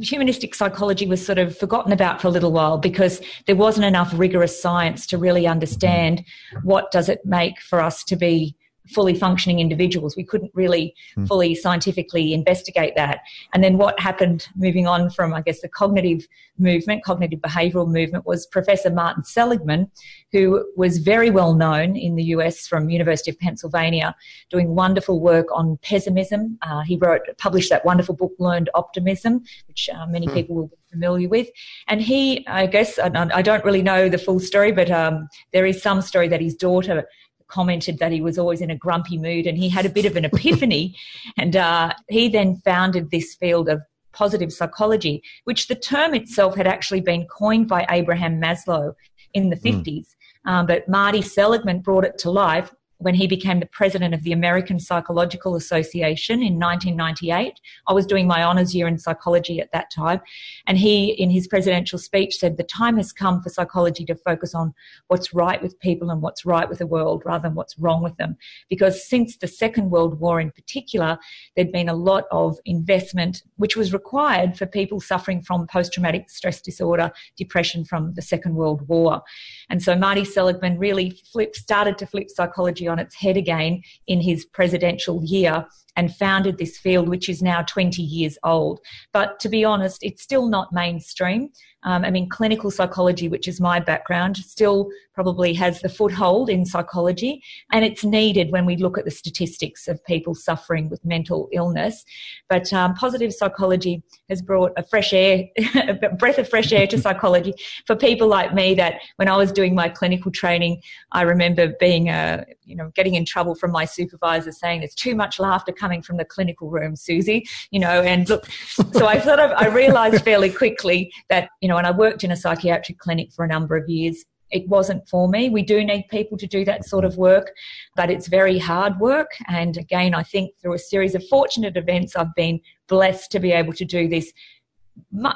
humanistic 0.00 0.54
psychology 0.54 1.06
was 1.06 1.24
sort 1.24 1.38
of 1.38 1.56
forgotten 1.56 1.92
about 1.92 2.20
for 2.20 2.28
a 2.28 2.30
little 2.30 2.52
while 2.52 2.78
because 2.78 3.20
there 3.46 3.56
wasn't 3.56 3.84
enough 3.84 4.12
rigorous 4.14 4.60
science 4.60 5.06
to 5.06 5.18
really 5.18 5.46
understand 5.46 6.24
what 6.62 6.90
does 6.90 7.08
it 7.08 7.20
make 7.24 7.60
for 7.60 7.80
us 7.80 8.04
to 8.04 8.16
be 8.16 8.56
fully 8.88 9.14
functioning 9.14 9.60
individuals. 9.60 10.16
We 10.16 10.24
couldn't 10.24 10.50
really 10.54 10.94
mm. 11.16 11.26
fully 11.28 11.54
scientifically 11.54 12.32
investigate 12.32 12.94
that. 12.96 13.20
And 13.54 13.62
then 13.62 13.78
what 13.78 13.98
happened 14.00 14.48
moving 14.56 14.86
on 14.86 15.10
from, 15.10 15.32
I 15.34 15.42
guess, 15.42 15.60
the 15.60 15.68
cognitive 15.68 16.26
movement, 16.58 17.04
cognitive 17.04 17.40
behavioral 17.40 17.90
movement 17.90 18.26
was 18.26 18.46
Professor 18.46 18.90
Martin 18.90 19.24
Seligman, 19.24 19.90
who 20.32 20.64
was 20.76 20.98
very 20.98 21.30
well 21.30 21.54
known 21.54 21.96
in 21.96 22.16
the 22.16 22.24
US 22.24 22.66
from 22.66 22.90
University 22.90 23.30
of 23.30 23.38
Pennsylvania, 23.38 24.14
doing 24.50 24.74
wonderful 24.74 25.20
work 25.20 25.46
on 25.52 25.78
pessimism. 25.82 26.58
Uh, 26.62 26.80
he 26.80 26.96
wrote, 26.96 27.22
published 27.38 27.70
that 27.70 27.84
wonderful 27.84 28.14
book, 28.14 28.32
Learned 28.38 28.70
Optimism, 28.74 29.44
which 29.68 29.88
uh, 29.92 30.06
many 30.06 30.26
mm. 30.26 30.34
people 30.34 30.56
will 30.56 30.66
be 30.68 30.76
familiar 30.90 31.28
with. 31.28 31.48
And 31.88 32.02
he, 32.02 32.46
I 32.46 32.66
guess, 32.66 32.98
I, 32.98 33.10
I 33.34 33.42
don't 33.42 33.64
really 33.64 33.82
know 33.82 34.08
the 34.08 34.18
full 34.18 34.40
story, 34.40 34.72
but 34.72 34.90
um, 34.90 35.28
there 35.52 35.66
is 35.66 35.82
some 35.82 36.02
story 36.02 36.28
that 36.28 36.40
his 36.40 36.54
daughter 36.54 37.06
commented 37.50 37.98
that 37.98 38.12
he 38.12 38.20
was 38.20 38.38
always 38.38 38.60
in 38.60 38.70
a 38.70 38.76
grumpy 38.76 39.18
mood 39.18 39.46
and 39.46 39.58
he 39.58 39.68
had 39.68 39.84
a 39.84 39.90
bit 39.90 40.06
of 40.06 40.16
an 40.16 40.24
epiphany. 40.24 40.96
and 41.38 41.56
uh, 41.56 41.92
he 42.08 42.28
then 42.28 42.56
founded 42.64 43.10
this 43.10 43.34
field 43.34 43.68
of 43.68 43.82
positive 44.12 44.52
psychology, 44.52 45.22
which 45.44 45.68
the 45.68 45.74
term 45.74 46.14
itself 46.14 46.56
had 46.56 46.66
actually 46.66 47.00
been 47.00 47.26
coined 47.26 47.68
by 47.68 47.86
Abraham 47.90 48.40
Maslow 48.40 48.94
in 49.34 49.50
the 49.50 49.56
50s. 49.56 49.84
Mm. 49.84 50.04
Um, 50.46 50.66
but 50.66 50.88
Marty 50.88 51.22
Seligman 51.22 51.80
brought 51.80 52.04
it 52.04 52.16
to 52.18 52.30
life 52.30 52.72
when 53.00 53.14
he 53.14 53.26
became 53.26 53.60
the 53.60 53.66
president 53.66 54.12
of 54.12 54.22
the 54.22 54.32
American 54.32 54.78
Psychological 54.78 55.56
Association 55.56 56.42
in 56.42 56.58
1998. 56.58 57.58
I 57.86 57.92
was 57.94 58.06
doing 58.06 58.26
my 58.26 58.44
honours 58.44 58.74
year 58.74 58.86
in 58.86 58.98
psychology 58.98 59.58
at 59.58 59.72
that 59.72 59.90
time. 59.90 60.20
And 60.66 60.76
he, 60.76 61.12
in 61.12 61.30
his 61.30 61.48
presidential 61.48 61.98
speech, 61.98 62.36
said, 62.36 62.58
The 62.58 62.62
time 62.62 62.98
has 62.98 63.10
come 63.10 63.42
for 63.42 63.48
psychology 63.48 64.04
to 64.04 64.14
focus 64.14 64.54
on 64.54 64.74
what's 65.08 65.32
right 65.32 65.62
with 65.62 65.80
people 65.80 66.10
and 66.10 66.20
what's 66.20 66.44
right 66.44 66.68
with 66.68 66.78
the 66.78 66.86
world 66.86 67.22
rather 67.24 67.48
than 67.48 67.54
what's 67.54 67.78
wrong 67.78 68.02
with 68.02 68.16
them. 68.18 68.36
Because 68.68 69.08
since 69.08 69.38
the 69.38 69.48
Second 69.48 69.90
World 69.90 70.20
War 70.20 70.38
in 70.38 70.50
particular, 70.50 71.18
there'd 71.56 71.72
been 71.72 71.88
a 71.88 71.94
lot 71.94 72.24
of 72.30 72.58
investment 72.66 73.42
which 73.56 73.76
was 73.76 73.94
required 73.94 74.58
for 74.58 74.66
people 74.66 75.00
suffering 75.00 75.40
from 75.40 75.66
post 75.66 75.94
traumatic 75.94 76.28
stress 76.28 76.60
disorder, 76.60 77.10
depression 77.36 77.82
from 77.82 78.12
the 78.12 78.22
Second 78.22 78.56
World 78.56 78.86
War. 78.88 79.22
And 79.70 79.82
so 79.82 79.96
Marty 79.96 80.24
Seligman 80.26 80.78
really 80.78 81.18
flipped, 81.32 81.56
started 81.56 81.96
to 81.96 82.06
flip 82.06 82.28
psychology 82.28 82.89
on 82.90 82.98
its 82.98 83.14
head 83.14 83.36
again 83.36 83.82
in 84.06 84.20
his 84.20 84.44
presidential 84.44 85.22
year 85.24 85.66
and 85.96 86.14
founded 86.14 86.58
this 86.58 86.78
field, 86.78 87.08
which 87.08 87.28
is 87.28 87.42
now 87.42 87.62
20 87.62 88.02
years 88.02 88.38
old. 88.44 88.80
But 89.12 89.40
to 89.40 89.48
be 89.48 89.64
honest, 89.64 89.98
it's 90.02 90.22
still 90.22 90.48
not 90.48 90.72
mainstream. 90.72 91.50
Um, 91.82 92.04
I 92.04 92.10
mean, 92.10 92.28
clinical 92.28 92.70
psychology, 92.70 93.28
which 93.28 93.48
is 93.48 93.60
my 93.60 93.80
background, 93.80 94.36
still 94.36 94.90
probably 95.14 95.52
has 95.54 95.80
the 95.80 95.88
foothold 95.88 96.48
in 96.48 96.64
psychology, 96.64 97.42
and 97.72 97.84
it's 97.84 98.04
needed 98.04 98.50
when 98.52 98.64
we 98.66 98.76
look 98.76 98.98
at 98.98 99.04
the 99.04 99.10
statistics 99.10 99.88
of 99.88 100.04
people 100.04 100.34
suffering 100.34 100.88
with 100.88 101.04
mental 101.04 101.48
illness. 101.52 102.04
But 102.48 102.72
um, 102.72 102.94
positive 102.94 103.32
psychology 103.32 104.02
has 104.28 104.42
brought 104.42 104.72
a 104.76 104.82
fresh 104.82 105.12
air, 105.12 105.44
a 105.74 106.10
breath 106.10 106.38
of 106.38 106.48
fresh 106.48 106.72
air 106.72 106.86
to 106.86 106.98
psychology 106.98 107.54
for 107.86 107.96
people 107.96 108.28
like 108.28 108.54
me. 108.54 108.74
That 108.74 109.00
when 109.16 109.28
I 109.28 109.36
was 109.36 109.52
doing 109.52 109.74
my 109.74 109.88
clinical 109.88 110.30
training, 110.30 110.82
I 111.12 111.22
remember 111.22 111.74
being, 111.80 112.08
a, 112.08 112.44
you 112.64 112.76
know, 112.76 112.90
getting 112.94 113.14
in 113.14 113.24
trouble 113.24 113.54
from 113.54 113.72
my 113.72 113.84
supervisor 113.84 114.52
saying 114.52 114.80
there's 114.80 114.94
too 114.94 115.14
much 115.14 115.38
laughter 115.38 115.72
coming 115.72 116.02
from 116.02 116.16
the 116.18 116.24
clinical 116.24 116.70
room, 116.70 116.94
Suzy. 116.94 117.46
You 117.70 117.80
know, 117.80 118.02
and 118.02 118.28
look, 118.28 118.46
so 118.92 119.06
I 119.06 119.18
sort 119.18 119.40
of 119.40 119.50
I 119.52 119.66
realised 119.68 120.24
fairly 120.24 120.50
quickly 120.50 121.12
that 121.28 121.50
you 121.60 121.68
and 121.78 121.86
I 121.86 121.90
worked 121.90 122.24
in 122.24 122.30
a 122.30 122.36
psychiatric 122.36 122.98
clinic 122.98 123.32
for 123.32 123.44
a 123.44 123.48
number 123.48 123.76
of 123.76 123.88
years. 123.88 124.24
It 124.50 124.68
wasn't 124.68 125.08
for 125.08 125.28
me. 125.28 125.48
We 125.48 125.62
do 125.62 125.84
need 125.84 126.06
people 126.10 126.36
to 126.38 126.46
do 126.46 126.64
that 126.64 126.84
sort 126.84 127.04
of 127.04 127.16
work, 127.16 127.52
but 127.94 128.10
it's 128.10 128.26
very 128.26 128.58
hard 128.58 128.98
work. 128.98 129.30
And 129.46 129.76
again, 129.76 130.12
I 130.12 130.24
think 130.24 130.58
through 130.60 130.74
a 130.74 130.78
series 130.78 131.14
of 131.14 131.26
fortunate 131.28 131.76
events, 131.76 132.16
I've 132.16 132.34
been 132.34 132.60
blessed 132.88 133.30
to 133.32 133.38
be 133.38 133.52
able 133.52 133.72
to 133.74 133.84
do 133.84 134.08
this. 134.08 134.32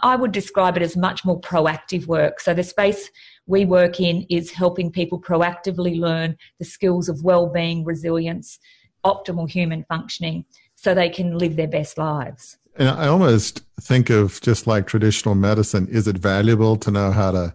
I 0.02 0.16
would 0.16 0.32
describe 0.32 0.76
it 0.76 0.82
as 0.82 0.96
much 0.96 1.24
more 1.24 1.40
proactive 1.40 2.06
work. 2.06 2.40
So 2.40 2.54
the 2.54 2.64
space 2.64 3.10
we 3.46 3.64
work 3.64 4.00
in 4.00 4.26
is 4.28 4.50
helping 4.50 4.90
people 4.90 5.20
proactively 5.20 5.98
learn 5.98 6.36
the 6.58 6.64
skills 6.64 7.08
of 7.08 7.22
well-being, 7.22 7.84
resilience, 7.84 8.58
optimal 9.04 9.48
human 9.48 9.84
functioning 9.84 10.44
so 10.74 10.92
they 10.92 11.08
can 11.08 11.38
live 11.38 11.54
their 11.56 11.68
best 11.68 11.98
lives. 11.98 12.58
And 12.76 12.88
I 12.88 13.06
almost 13.06 13.62
think 13.80 14.10
of 14.10 14.40
just 14.40 14.66
like 14.66 14.86
traditional 14.86 15.34
medicine, 15.34 15.86
is 15.88 16.08
it 16.08 16.18
valuable 16.18 16.76
to 16.76 16.90
know 16.90 17.12
how 17.12 17.30
to 17.30 17.54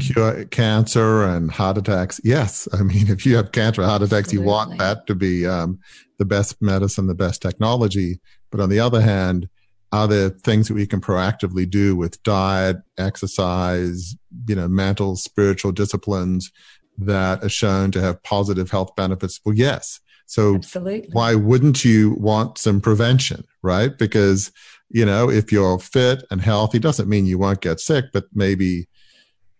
cure 0.00 0.44
cancer 0.46 1.24
and 1.24 1.50
heart 1.50 1.78
attacks? 1.78 2.20
Yes. 2.24 2.68
I 2.72 2.82
mean, 2.82 3.08
if 3.10 3.24
you 3.24 3.36
have 3.36 3.52
cancer, 3.52 3.82
heart 3.84 4.02
attacks, 4.02 4.28
Absolutely. 4.28 4.44
you 4.44 4.50
want 4.50 4.78
that 4.78 5.06
to 5.06 5.14
be 5.14 5.46
um, 5.46 5.78
the 6.18 6.24
best 6.24 6.60
medicine, 6.60 7.06
the 7.06 7.14
best 7.14 7.42
technology. 7.42 8.20
But 8.50 8.60
on 8.60 8.68
the 8.68 8.80
other 8.80 9.00
hand, 9.00 9.48
are 9.92 10.08
there 10.08 10.30
things 10.30 10.68
that 10.68 10.74
we 10.74 10.86
can 10.86 11.00
proactively 11.00 11.68
do 11.68 11.94
with 11.94 12.22
diet, 12.22 12.78
exercise, 12.98 14.16
you 14.48 14.56
know, 14.56 14.68
mental, 14.68 15.16
spiritual 15.16 15.72
disciplines 15.72 16.50
that 16.98 17.44
are 17.44 17.48
shown 17.48 17.92
to 17.92 18.00
have 18.00 18.22
positive 18.22 18.70
health 18.70 18.96
benefits? 18.96 19.40
Well, 19.44 19.54
yes. 19.54 20.00
So 20.26 20.56
Absolutely. 20.56 21.08
why 21.12 21.36
wouldn't 21.36 21.84
you 21.84 22.16
want 22.18 22.58
some 22.58 22.80
prevention, 22.80 23.44
right? 23.66 23.98
Because, 23.98 24.52
you 24.88 25.04
know, 25.04 25.28
if 25.28 25.52
you're 25.52 25.78
fit 25.78 26.24
and 26.30 26.40
healthy, 26.40 26.78
doesn't 26.78 27.08
mean 27.08 27.26
you 27.26 27.38
won't 27.38 27.60
get 27.60 27.80
sick, 27.80 28.06
but 28.12 28.24
maybe, 28.32 28.88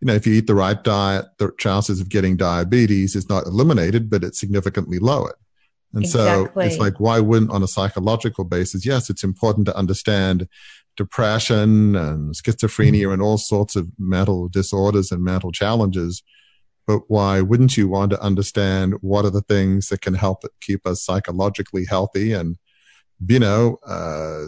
you 0.00 0.06
know, 0.06 0.14
if 0.14 0.26
you 0.26 0.34
eat 0.34 0.46
the 0.46 0.54
right 0.54 0.82
diet, 0.82 1.26
the 1.38 1.52
chances 1.58 2.00
of 2.00 2.08
getting 2.08 2.36
diabetes 2.36 3.16
is 3.16 3.28
not 3.28 3.44
eliminated, 3.46 4.08
but 4.08 4.24
it's 4.24 4.40
significantly 4.40 4.98
lowered. 4.98 5.34
And 5.92 6.04
exactly. 6.04 6.62
so 6.62 6.66
it's 6.66 6.78
like, 6.78 7.00
why 7.00 7.20
wouldn't 7.20 7.50
on 7.50 7.62
a 7.62 7.68
psychological 7.68 8.44
basis? 8.44 8.86
Yes, 8.86 9.10
it's 9.10 9.24
important 9.24 9.66
to 9.66 9.76
understand 9.76 10.48
depression 10.96 11.94
and 11.96 12.34
schizophrenia 12.34 13.02
mm-hmm. 13.02 13.12
and 13.12 13.22
all 13.22 13.38
sorts 13.38 13.76
of 13.76 13.88
mental 13.98 14.48
disorders 14.48 15.12
and 15.12 15.22
mental 15.22 15.52
challenges 15.52 16.22
but 16.86 17.00
why 17.08 17.40
wouldn't 17.40 17.76
you 17.76 17.88
want 17.88 18.10
to 18.12 18.22
understand 18.22 18.94
what 19.00 19.24
are 19.24 19.30
the 19.30 19.42
things 19.42 19.88
that 19.88 20.00
can 20.00 20.14
help 20.14 20.44
keep 20.60 20.86
us 20.86 21.02
psychologically 21.02 21.84
healthy 21.84 22.32
and 22.32 22.56
you 23.26 23.38
know 23.38 23.78
uh, 23.86 24.44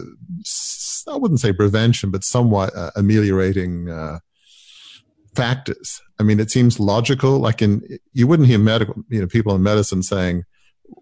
i 1.11 1.17
wouldn't 1.17 1.39
say 1.39 1.51
prevention 1.53 2.11
but 2.11 2.23
somewhat 2.23 2.75
uh, 2.75 2.91
ameliorating 2.95 3.89
uh, 3.89 4.19
factors 5.35 6.01
i 6.19 6.23
mean 6.23 6.39
it 6.39 6.51
seems 6.51 6.79
logical 6.79 7.39
like 7.39 7.61
in 7.61 7.81
you 8.13 8.27
wouldn't 8.27 8.47
hear 8.47 8.59
medical 8.59 8.95
you 9.09 9.21
know 9.21 9.27
people 9.27 9.55
in 9.55 9.63
medicine 9.63 10.03
saying 10.03 10.43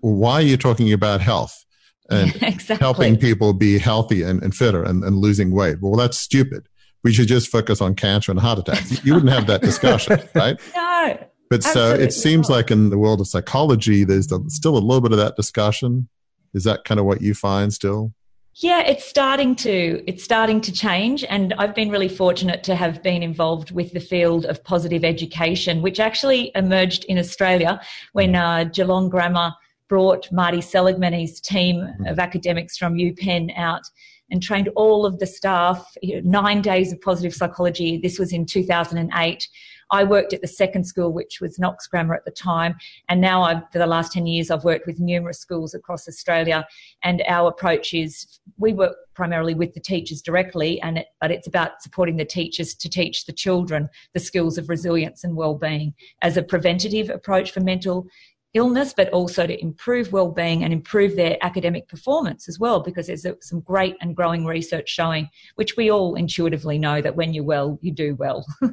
why 0.01 0.33
are 0.33 0.41
you 0.41 0.57
talking 0.57 0.91
about 0.91 1.21
health 1.21 1.65
and 2.09 2.33
exactly. 2.41 2.77
helping 2.77 3.17
people 3.17 3.51
be 3.51 3.77
healthy 3.77 4.23
and, 4.23 4.41
and 4.41 4.55
fitter 4.55 4.81
and, 4.81 5.03
and 5.03 5.17
losing 5.17 5.51
weight 5.51 5.77
well 5.81 5.95
that's 5.95 6.17
stupid 6.17 6.69
we 7.03 7.13
should 7.13 7.27
just 7.27 7.49
focus 7.49 7.81
on 7.81 7.95
cancer 7.95 8.31
and 8.31 8.39
heart 8.39 8.59
attacks. 8.59 9.03
You 9.05 9.13
wouldn't 9.13 9.31
have 9.31 9.47
that 9.47 9.61
discussion, 9.61 10.19
right? 10.35 10.59
No. 10.75 11.17
But 11.49 11.63
so 11.63 11.93
it 11.93 12.11
seems 12.11 12.49
not. 12.49 12.55
like 12.55 12.71
in 12.71 12.89
the 12.89 12.97
world 12.97 13.21
of 13.21 13.27
psychology, 13.27 14.03
there's 14.03 14.27
still 14.49 14.77
a 14.77 14.79
little 14.79 14.99
bit 14.99 15.13
of 15.13 15.17
that 15.17 15.37
discussion. 15.37 16.09
Is 16.57 16.63
that 16.63 16.83
kind 16.83 16.99
of 16.99 17.05
what 17.05 17.21
you 17.21 17.33
find 17.33 17.71
still? 17.71 18.13
Yeah, 18.55 18.81
it's 18.81 19.05
starting 19.05 19.55
to 19.57 20.03
it's 20.07 20.23
starting 20.23 20.61
to 20.61 20.71
change, 20.71 21.23
and 21.23 21.53
I've 21.59 21.75
been 21.75 21.91
really 21.91 22.09
fortunate 22.09 22.63
to 22.63 22.75
have 22.75 23.03
been 23.03 23.21
involved 23.21 23.69
with 23.69 23.93
the 23.93 23.99
field 23.99 24.45
of 24.45 24.63
positive 24.63 25.03
education, 25.03 25.83
which 25.83 25.99
actually 25.99 26.51
emerged 26.55 27.05
in 27.05 27.19
Australia 27.19 27.79
when 28.13 28.35
uh, 28.35 28.63
Geelong 28.63 29.09
Grammar 29.09 29.53
brought 29.87 30.31
Marty 30.31 30.59
Seligman 30.59 31.13
and 31.13 31.21
his 31.21 31.39
team 31.39 31.75
mm-hmm. 31.75 32.05
of 32.07 32.17
academics 32.17 32.77
from 32.77 32.95
UPenn 32.95 33.55
out 33.55 33.83
and 34.31 34.41
trained 34.41 34.69
all 34.75 35.05
of 35.05 35.19
the 35.19 35.27
staff. 35.27 35.95
You 36.01 36.19
know, 36.19 36.41
nine 36.41 36.63
days 36.63 36.91
of 36.91 36.99
positive 36.99 37.35
psychology. 37.35 37.99
This 37.99 38.17
was 38.17 38.33
in 38.33 38.47
2008 38.47 39.47
I 39.91 40.03
worked 40.03 40.33
at 40.33 40.41
the 40.41 40.47
second 40.47 40.85
school, 40.85 41.11
which 41.11 41.39
was 41.41 41.59
Knox 41.59 41.87
Grammar 41.87 42.15
at 42.15 42.25
the 42.25 42.31
time. 42.31 42.75
And 43.09 43.21
now 43.21 43.43
I've, 43.43 43.63
for 43.71 43.79
the 43.79 43.87
last 43.87 44.11
10 44.11 44.27
years, 44.27 44.51
I've 44.51 44.63
worked 44.63 44.87
with 44.87 44.99
numerous 44.99 45.39
schools 45.39 45.73
across 45.73 46.07
Australia. 46.07 46.65
And 47.03 47.23
our 47.27 47.49
approach 47.49 47.93
is 47.93 48.39
we 48.57 48.73
work 48.73 48.95
primarily 49.13 49.53
with 49.53 49.73
the 49.73 49.79
teachers 49.79 50.21
directly, 50.21 50.79
and 50.81 50.99
it, 50.99 51.07
but 51.19 51.31
it's 51.31 51.47
about 51.47 51.81
supporting 51.81 52.17
the 52.17 52.25
teachers 52.25 52.75
to 52.75 52.89
teach 52.89 53.25
the 53.25 53.33
children 53.33 53.89
the 54.13 54.19
skills 54.19 54.57
of 54.57 54.69
resilience 54.69 55.23
and 55.23 55.35
well-being 55.35 55.93
as 56.21 56.37
a 56.37 56.43
preventative 56.43 57.09
approach 57.09 57.51
for 57.51 57.61
mental 57.61 58.05
illness, 58.53 58.93
but 58.95 59.09
also 59.09 59.45
to 59.45 59.61
improve 59.61 60.11
well-being 60.11 60.63
and 60.63 60.73
improve 60.73 61.15
their 61.15 61.37
academic 61.41 61.87
performance 61.87 62.47
as 62.47 62.59
well, 62.59 62.79
because 62.79 63.07
there's 63.07 63.25
some 63.41 63.59
great 63.61 63.95
and 64.01 64.15
growing 64.15 64.45
research 64.45 64.89
showing, 64.89 65.29
which 65.55 65.77
we 65.77 65.91
all 65.91 66.15
intuitively 66.15 66.77
know 66.77 67.01
that 67.01 67.15
when 67.15 67.33
you're 67.33 67.43
well, 67.43 67.79
you 67.81 67.91
do 67.91 68.15
well. 68.15 68.45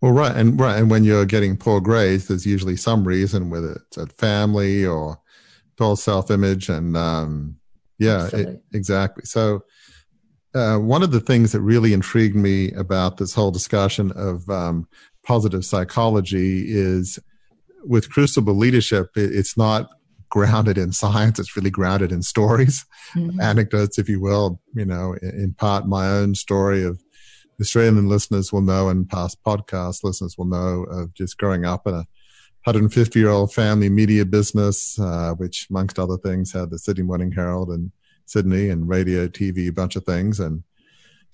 well, 0.00 0.12
right, 0.12 0.34
and 0.34 0.58
right, 0.58 0.78
and 0.78 0.90
when 0.90 1.04
you're 1.04 1.26
getting 1.26 1.56
poor 1.56 1.80
grades, 1.80 2.28
there's 2.28 2.46
usually 2.46 2.76
some 2.76 3.04
reason, 3.04 3.50
whether 3.50 3.72
it's 3.72 3.96
a 3.96 4.06
family 4.06 4.84
or 4.84 5.18
poor 5.76 5.96
self-image, 5.96 6.68
and 6.68 6.96
um, 6.96 7.56
yeah, 7.98 8.28
it, 8.32 8.62
exactly. 8.72 9.24
So. 9.24 9.64
Uh, 10.52 10.78
one 10.78 11.04
of 11.04 11.12
the 11.12 11.20
things 11.20 11.52
that 11.52 11.60
really 11.60 11.92
intrigued 11.92 12.34
me 12.34 12.72
about 12.72 13.18
this 13.18 13.32
whole 13.32 13.52
discussion 13.52 14.10
of 14.16 14.50
um, 14.50 14.84
positive 15.22 15.64
psychology 15.64 16.64
is 16.66 17.20
with 17.84 18.10
Crucible 18.10 18.56
Leadership, 18.56 19.10
it's 19.14 19.56
not 19.56 19.90
grounded 20.28 20.78
in 20.78 20.92
science. 20.92 21.38
It's 21.38 21.56
really 21.56 21.70
grounded 21.70 22.12
in 22.12 22.22
stories, 22.22 22.86
mm-hmm. 23.14 23.40
anecdotes, 23.40 23.98
if 23.98 24.08
you 24.08 24.20
will. 24.20 24.60
You 24.74 24.84
know, 24.84 25.14
in 25.22 25.54
part, 25.58 25.86
my 25.86 26.08
own 26.08 26.34
story 26.34 26.84
of 26.84 27.02
Australian 27.60 28.08
listeners 28.08 28.52
will 28.52 28.62
know, 28.62 28.88
and 28.88 29.08
past 29.08 29.42
podcast 29.44 30.02
listeners 30.02 30.36
will 30.38 30.46
know 30.46 30.84
of 30.84 31.12
just 31.14 31.38
growing 31.38 31.64
up 31.64 31.86
in 31.86 31.94
a 31.94 32.06
150 32.64 33.18
year 33.18 33.30
old 33.30 33.52
family 33.52 33.88
media 33.88 34.24
business, 34.24 34.98
uh, 34.98 35.34
which, 35.34 35.66
amongst 35.70 35.98
other 35.98 36.16
things, 36.18 36.52
had 36.52 36.70
the 36.70 36.78
Sydney 36.78 37.04
Morning 37.04 37.32
Herald 37.32 37.70
and 37.70 37.90
Sydney 38.26 38.68
and 38.68 38.88
radio, 38.88 39.28
TV, 39.28 39.68
a 39.68 39.72
bunch 39.72 39.96
of 39.96 40.04
things. 40.04 40.40
And 40.40 40.62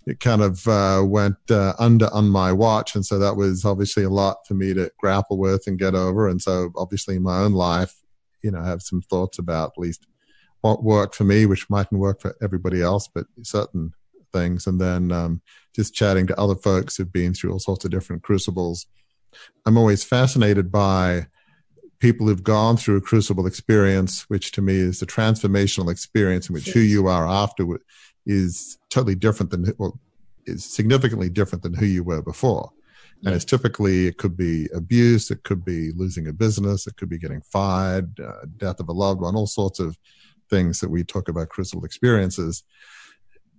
it 0.06 0.20
kind 0.20 0.40
of 0.40 0.66
uh, 0.68 1.02
went 1.04 1.36
uh, 1.50 1.74
under 1.78 2.12
on 2.12 2.28
my 2.28 2.52
watch, 2.52 2.94
and 2.94 3.04
so 3.04 3.18
that 3.18 3.36
was 3.36 3.64
obviously 3.64 4.04
a 4.04 4.10
lot 4.10 4.46
for 4.46 4.54
me 4.54 4.72
to 4.72 4.90
grapple 4.98 5.36
with 5.36 5.66
and 5.66 5.78
get 5.78 5.94
over. 5.96 6.28
And 6.28 6.40
so, 6.40 6.70
obviously, 6.76 7.16
in 7.16 7.22
my 7.22 7.38
own 7.38 7.52
life, 7.52 7.94
you 8.42 8.52
know, 8.52 8.60
I 8.60 8.66
have 8.68 8.82
some 8.82 9.02
thoughts 9.02 9.38
about 9.38 9.72
at 9.76 9.80
least 9.80 10.06
what 10.60 10.84
worked 10.84 11.16
for 11.16 11.24
me, 11.24 11.44
which 11.46 11.68
mightn't 11.68 12.00
work 12.00 12.20
for 12.20 12.36
everybody 12.40 12.82
else, 12.82 13.08
but 13.12 13.26
certain 13.42 13.92
things. 14.38 14.66
And 14.66 14.80
then 14.80 15.12
um, 15.12 15.40
just 15.74 15.94
chatting 15.94 16.26
to 16.26 16.40
other 16.40 16.54
folks 16.54 16.96
who've 16.96 17.12
been 17.12 17.34
through 17.34 17.52
all 17.52 17.58
sorts 17.58 17.84
of 17.84 17.90
different 17.90 18.22
crucibles. 18.22 18.86
I'm 19.64 19.76
always 19.76 20.04
fascinated 20.04 20.72
by 20.72 21.26
people 21.98 22.26
who've 22.26 22.42
gone 22.42 22.76
through 22.76 22.96
a 22.96 23.00
crucible 23.00 23.46
experience, 23.46 24.28
which 24.28 24.52
to 24.52 24.62
me 24.62 24.76
is 24.76 25.00
the 25.00 25.06
transformational 25.06 25.90
experience 25.90 26.48
in 26.48 26.54
which 26.54 26.70
who 26.70 26.80
you 26.80 27.06
are 27.06 27.26
afterward 27.26 27.82
is 28.26 28.78
totally 28.90 29.14
different 29.14 29.50
than 29.50 29.72
well 29.78 29.98
is 30.46 30.64
significantly 30.64 31.28
different 31.28 31.62
than 31.62 31.74
who 31.74 31.86
you 31.86 32.04
were 32.04 32.22
before 32.22 32.70
and 33.24 33.34
it's 33.34 33.44
typically 33.44 34.06
it 34.06 34.18
could 34.18 34.36
be 34.36 34.68
abuse 34.74 35.30
it 35.30 35.42
could 35.44 35.64
be 35.64 35.92
losing 35.92 36.26
a 36.28 36.32
business 36.32 36.86
it 36.86 36.96
could 36.96 37.08
be 37.08 37.18
getting 37.18 37.40
fired 37.40 38.18
uh, 38.20 38.44
death 38.56 38.80
of 38.80 38.88
a 38.88 38.92
loved 38.92 39.20
one 39.20 39.34
all 39.34 39.46
sorts 39.46 39.80
of 39.80 39.96
things 40.50 40.80
that 40.80 40.90
we 40.90 41.02
talk 41.02 41.28
about 41.28 41.48
crucible 41.48 41.84
experiences 41.84 42.62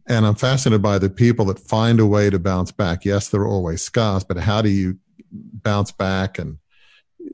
and 0.07 0.25
i'm 0.25 0.35
fascinated 0.35 0.81
by 0.81 0.97
the 0.97 1.09
people 1.09 1.45
that 1.45 1.59
find 1.59 1.99
a 1.99 2.05
way 2.05 2.29
to 2.29 2.39
bounce 2.39 2.71
back 2.71 3.05
yes 3.05 3.29
there 3.29 3.41
are 3.41 3.47
always 3.47 3.81
scars 3.81 4.23
but 4.23 4.37
how 4.37 4.61
do 4.61 4.69
you 4.69 4.97
bounce 5.31 5.91
back 5.91 6.39
and 6.39 6.57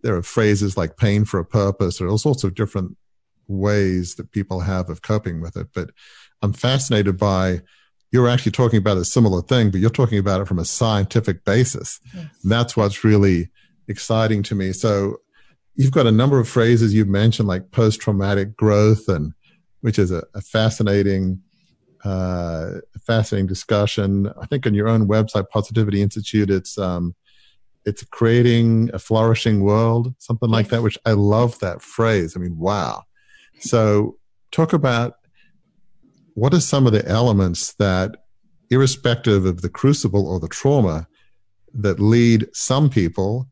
there 0.01 0.15
are 0.15 0.23
phrases 0.23 0.75
like 0.75 0.97
pain 0.97 1.23
for 1.25 1.39
a 1.39 1.45
purpose 1.45 2.01
or 2.01 2.07
all 2.07 2.17
sorts 2.17 2.43
of 2.43 2.55
different 2.55 2.97
ways 3.47 4.15
that 4.15 4.31
people 4.31 4.61
have 4.61 4.89
of 4.89 5.01
coping 5.01 5.41
with 5.41 5.55
it 5.55 5.67
but 5.73 5.89
I'm 6.43 6.53
fascinated 6.53 7.17
by 7.17 7.61
you're 8.11 8.29
actually 8.29 8.51
talking 8.51 8.77
about 8.77 8.97
a 8.97 9.05
similar 9.05 9.41
thing, 9.41 9.71
but 9.71 9.79
you're 9.79 9.89
talking 9.89 10.19
about 10.19 10.41
it 10.41 10.47
from 10.47 10.59
a 10.59 10.65
scientific 10.65 11.45
basis. 11.45 11.99
Yes. 12.13 12.27
that's 12.43 12.77
what's 12.77 13.03
really 13.03 13.49
exciting 13.87 14.43
to 14.43 14.53
me. 14.53 14.71
So 14.71 15.17
you've 15.75 15.91
got 15.93 16.05
a 16.05 16.11
number 16.11 16.39
of 16.39 16.47
phrases 16.47 16.93
you've 16.93 17.07
mentioned, 17.07 17.47
like 17.47 17.71
post 17.71 18.01
traumatic 18.01 18.55
growth, 18.55 19.07
and 19.07 19.33
which 19.81 19.97
is 19.97 20.11
a, 20.11 20.23
a 20.35 20.41
fascinating, 20.41 21.41
uh, 22.03 22.79
fascinating 23.05 23.47
discussion. 23.47 24.31
I 24.41 24.45
think 24.45 24.65
on 24.65 24.73
your 24.73 24.87
own 24.87 25.07
website, 25.07 25.49
Positivity 25.49 26.01
Institute, 26.01 26.49
it's 26.49 26.77
um, 26.77 27.15
it's 27.85 28.03
creating 28.05 28.89
a 28.93 28.99
flourishing 28.99 29.61
world, 29.61 30.13
something 30.19 30.49
like 30.49 30.69
that. 30.69 30.83
Which 30.83 30.97
I 31.05 31.11
love 31.13 31.59
that 31.59 31.81
phrase. 31.81 32.35
I 32.35 32.39
mean, 32.39 32.57
wow. 32.57 33.03
So 33.59 34.17
talk 34.51 34.73
about 34.73 35.15
what 36.33 36.53
are 36.53 36.59
some 36.59 36.87
of 36.87 36.93
the 36.93 37.07
elements 37.07 37.73
that, 37.73 38.25
irrespective 38.69 39.45
of 39.45 39.61
the 39.61 39.69
crucible 39.69 40.27
or 40.27 40.39
the 40.39 40.47
trauma, 40.47 41.07
that 41.73 41.99
lead 41.99 42.47
some 42.53 42.89
people 42.89 43.49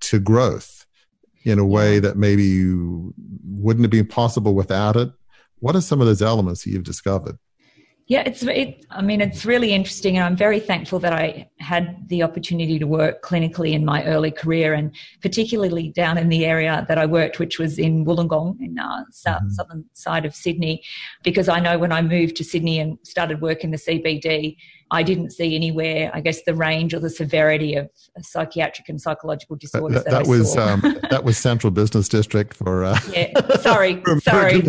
to 0.00 0.18
growth 0.18 0.86
in 1.44 1.58
a 1.58 1.64
way 1.64 1.98
that 2.00 2.16
maybe 2.16 2.44
you 2.44 3.14
wouldn't 3.44 3.84
have 3.84 3.90
been 3.90 4.06
possible 4.06 4.54
without 4.54 4.96
it? 4.96 5.10
What 5.60 5.76
are 5.76 5.80
some 5.80 6.00
of 6.00 6.06
those 6.06 6.22
elements 6.22 6.64
that 6.64 6.70
you've 6.70 6.82
discovered? 6.82 7.38
Yeah, 8.08 8.22
it's 8.24 8.44
it, 8.44 8.86
I 8.88 9.02
mean, 9.02 9.20
it's 9.20 9.44
really 9.44 9.72
interesting, 9.72 10.16
and 10.16 10.24
I'm 10.24 10.36
very 10.36 10.60
thankful 10.60 11.00
that 11.00 11.12
I 11.12 11.50
had 11.58 12.08
the 12.08 12.22
opportunity 12.22 12.78
to 12.78 12.86
work 12.86 13.20
clinically 13.24 13.72
in 13.72 13.84
my 13.84 14.04
early 14.04 14.30
career, 14.30 14.74
and 14.74 14.94
particularly 15.22 15.88
down 15.88 16.16
in 16.16 16.28
the 16.28 16.44
area 16.44 16.86
that 16.86 16.98
I 16.98 17.06
worked, 17.06 17.40
which 17.40 17.58
was 17.58 17.80
in 17.80 18.04
Wollongong, 18.04 18.60
in 18.60 18.78
uh, 18.78 19.02
south 19.10 19.42
mm-hmm. 19.42 19.50
southern 19.50 19.84
side 19.94 20.24
of 20.24 20.36
Sydney, 20.36 20.84
because 21.24 21.48
I 21.48 21.58
know 21.58 21.78
when 21.78 21.90
I 21.90 22.00
moved 22.00 22.36
to 22.36 22.44
Sydney 22.44 22.78
and 22.78 22.96
started 23.02 23.40
work 23.40 23.64
in 23.64 23.72
the 23.72 23.76
CBD, 23.76 24.56
I 24.90 25.02
didn't 25.02 25.30
see 25.30 25.56
anywhere, 25.56 26.10
I 26.14 26.20
guess, 26.20 26.42
the 26.42 26.54
range 26.54 26.94
or 26.94 27.00
the 27.00 27.10
severity 27.10 27.74
of 27.74 27.90
psychiatric 28.20 28.88
and 28.88 29.00
psychological 29.00 29.56
disorders. 29.56 30.04
That, 30.04 30.10
that, 30.10 30.24
that 30.24 30.30
was 30.30 30.56
um, 30.56 30.80
that 31.10 31.24
was 31.24 31.36
Central 31.36 31.72
Business 31.72 32.08
District 32.08 32.54
for. 32.54 32.84
Uh, 32.84 32.98
yeah, 33.12 33.32
sorry, 33.56 34.02
sorry. 34.22 34.62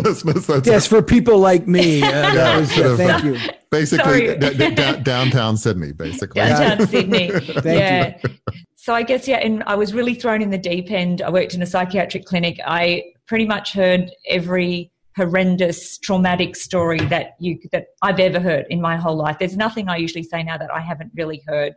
Yes, 0.64 0.86
for 0.86 1.02
people 1.02 1.38
like 1.38 1.68
me. 1.68 2.02
Uh, 2.02 2.08
yeah, 2.08 2.58
was, 2.58 2.78
uh, 2.78 2.96
thank 2.96 3.24
you. 3.24 3.38
Basically, 3.70 4.36
d- 4.38 4.74
d- 4.74 5.00
downtown 5.02 5.56
Sydney, 5.56 5.92
basically. 5.92 6.40
Downtown 6.40 6.86
Sydney. 6.88 7.30
yeah. 7.64 8.18
You. 8.24 8.30
So 8.74 8.94
I 8.94 9.02
guess 9.02 9.28
yeah, 9.28 9.36
and 9.36 9.62
I 9.64 9.76
was 9.76 9.94
really 9.94 10.14
thrown 10.14 10.42
in 10.42 10.50
the 10.50 10.58
deep 10.58 10.90
end. 10.90 11.22
I 11.22 11.30
worked 11.30 11.54
in 11.54 11.62
a 11.62 11.66
psychiatric 11.66 12.24
clinic. 12.24 12.58
I 12.66 13.04
pretty 13.26 13.46
much 13.46 13.72
heard 13.72 14.10
every 14.26 14.90
horrendous 15.18 15.98
traumatic 15.98 16.54
story 16.54 17.00
that 17.06 17.34
you 17.40 17.58
that 17.72 17.86
I've 18.02 18.20
ever 18.20 18.38
heard 18.38 18.66
in 18.70 18.80
my 18.80 18.96
whole 18.96 19.16
life. 19.16 19.38
There's 19.38 19.56
nothing 19.56 19.88
I 19.88 19.96
usually 19.96 20.22
say 20.22 20.44
now 20.44 20.56
that 20.56 20.70
I 20.70 20.80
haven't 20.80 21.10
really 21.14 21.42
heard. 21.46 21.74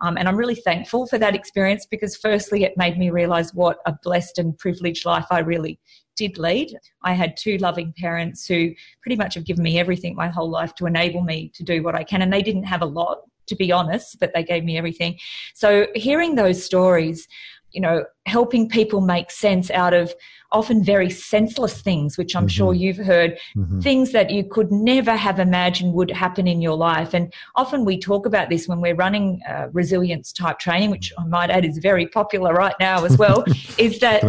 Um, 0.00 0.16
and 0.16 0.26
I'm 0.28 0.36
really 0.36 0.54
thankful 0.54 1.06
for 1.06 1.18
that 1.18 1.34
experience 1.34 1.86
because, 1.90 2.16
firstly, 2.16 2.64
it 2.64 2.76
made 2.76 2.96
me 2.96 3.10
realize 3.10 3.52
what 3.52 3.78
a 3.84 3.94
blessed 4.02 4.38
and 4.38 4.56
privileged 4.56 5.04
life 5.04 5.26
I 5.30 5.40
really 5.40 5.78
did 6.16 6.38
lead. 6.38 6.68
I 7.02 7.12
had 7.12 7.36
two 7.36 7.58
loving 7.58 7.92
parents 7.98 8.46
who 8.46 8.70
pretty 9.02 9.16
much 9.16 9.34
have 9.34 9.44
given 9.44 9.64
me 9.64 9.78
everything 9.78 10.14
my 10.14 10.28
whole 10.28 10.50
life 10.50 10.74
to 10.76 10.86
enable 10.86 11.22
me 11.22 11.50
to 11.54 11.62
do 11.62 11.82
what 11.82 11.94
I 11.94 12.04
can. 12.04 12.22
And 12.22 12.32
they 12.32 12.42
didn't 12.42 12.64
have 12.64 12.82
a 12.82 12.86
lot, 12.86 13.18
to 13.48 13.56
be 13.56 13.70
honest, 13.70 14.18
but 14.20 14.32
they 14.34 14.44
gave 14.44 14.64
me 14.64 14.78
everything. 14.78 15.18
So, 15.54 15.88
hearing 15.94 16.36
those 16.36 16.64
stories, 16.64 17.28
you 17.72 17.80
know, 17.80 18.04
helping 18.26 18.68
people 18.68 19.00
make 19.00 19.30
sense 19.30 19.70
out 19.70 19.94
of 19.94 20.14
often 20.52 20.82
very 20.82 21.10
senseless 21.10 21.80
things, 21.82 22.16
which 22.16 22.34
I'm 22.34 22.44
mm-hmm. 22.44 22.48
sure 22.48 22.74
you've 22.74 22.96
heard, 22.96 23.38
mm-hmm. 23.56 23.80
things 23.80 24.12
that 24.12 24.30
you 24.30 24.44
could 24.44 24.72
never 24.72 25.14
have 25.14 25.38
imagined 25.38 25.92
would 25.94 26.10
happen 26.10 26.46
in 26.46 26.62
your 26.62 26.76
life. 26.76 27.14
And 27.14 27.32
often 27.56 27.84
we 27.84 27.98
talk 27.98 28.24
about 28.24 28.48
this 28.48 28.66
when 28.66 28.80
we're 28.80 28.94
running 28.94 29.40
uh, 29.48 29.68
resilience 29.72 30.32
type 30.32 30.58
training, 30.58 30.90
which 30.90 31.12
I 31.18 31.24
might 31.24 31.50
add 31.50 31.64
is 31.64 31.78
very 31.78 32.06
popular 32.06 32.54
right 32.54 32.74
now 32.80 33.04
as 33.04 33.18
well, 33.18 33.44
is 33.78 33.98
that 34.00 34.22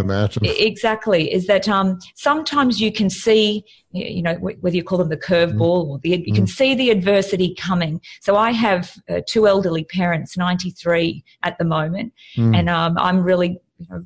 exactly, 0.44 1.32
is 1.32 1.48
that 1.48 1.70
um, 1.70 2.00
sometimes 2.16 2.82
you 2.82 2.92
can 2.92 3.10
see, 3.10 3.64
you 3.92 4.22
know, 4.22 4.36
whether 4.36 4.76
you 4.76 4.84
call 4.84 4.98
them 4.98 5.10
the 5.10 5.18
curveball 5.18 5.84
mm-hmm. 5.84 5.92
or 5.92 6.00
the, 6.00 6.10
you 6.10 6.34
can 6.34 6.44
mm-hmm. 6.44 6.46
see 6.46 6.76
the 6.76 6.90
adversity 6.90 7.56
coming. 7.56 8.02
So 8.22 8.36
I 8.36 8.52
have 8.52 8.94
uh, 9.10 9.22
two 9.28 9.48
elderly 9.48 9.86
parents, 9.86 10.38
93 10.38 11.24
at 11.44 11.58
the 11.58 11.66
moment, 11.66 12.14
mm. 12.36 12.56
and 12.56 12.70
um, 12.70 12.98
I'm 12.98 13.24
really 13.24 13.60
you 13.78 13.88
know, 13.90 14.06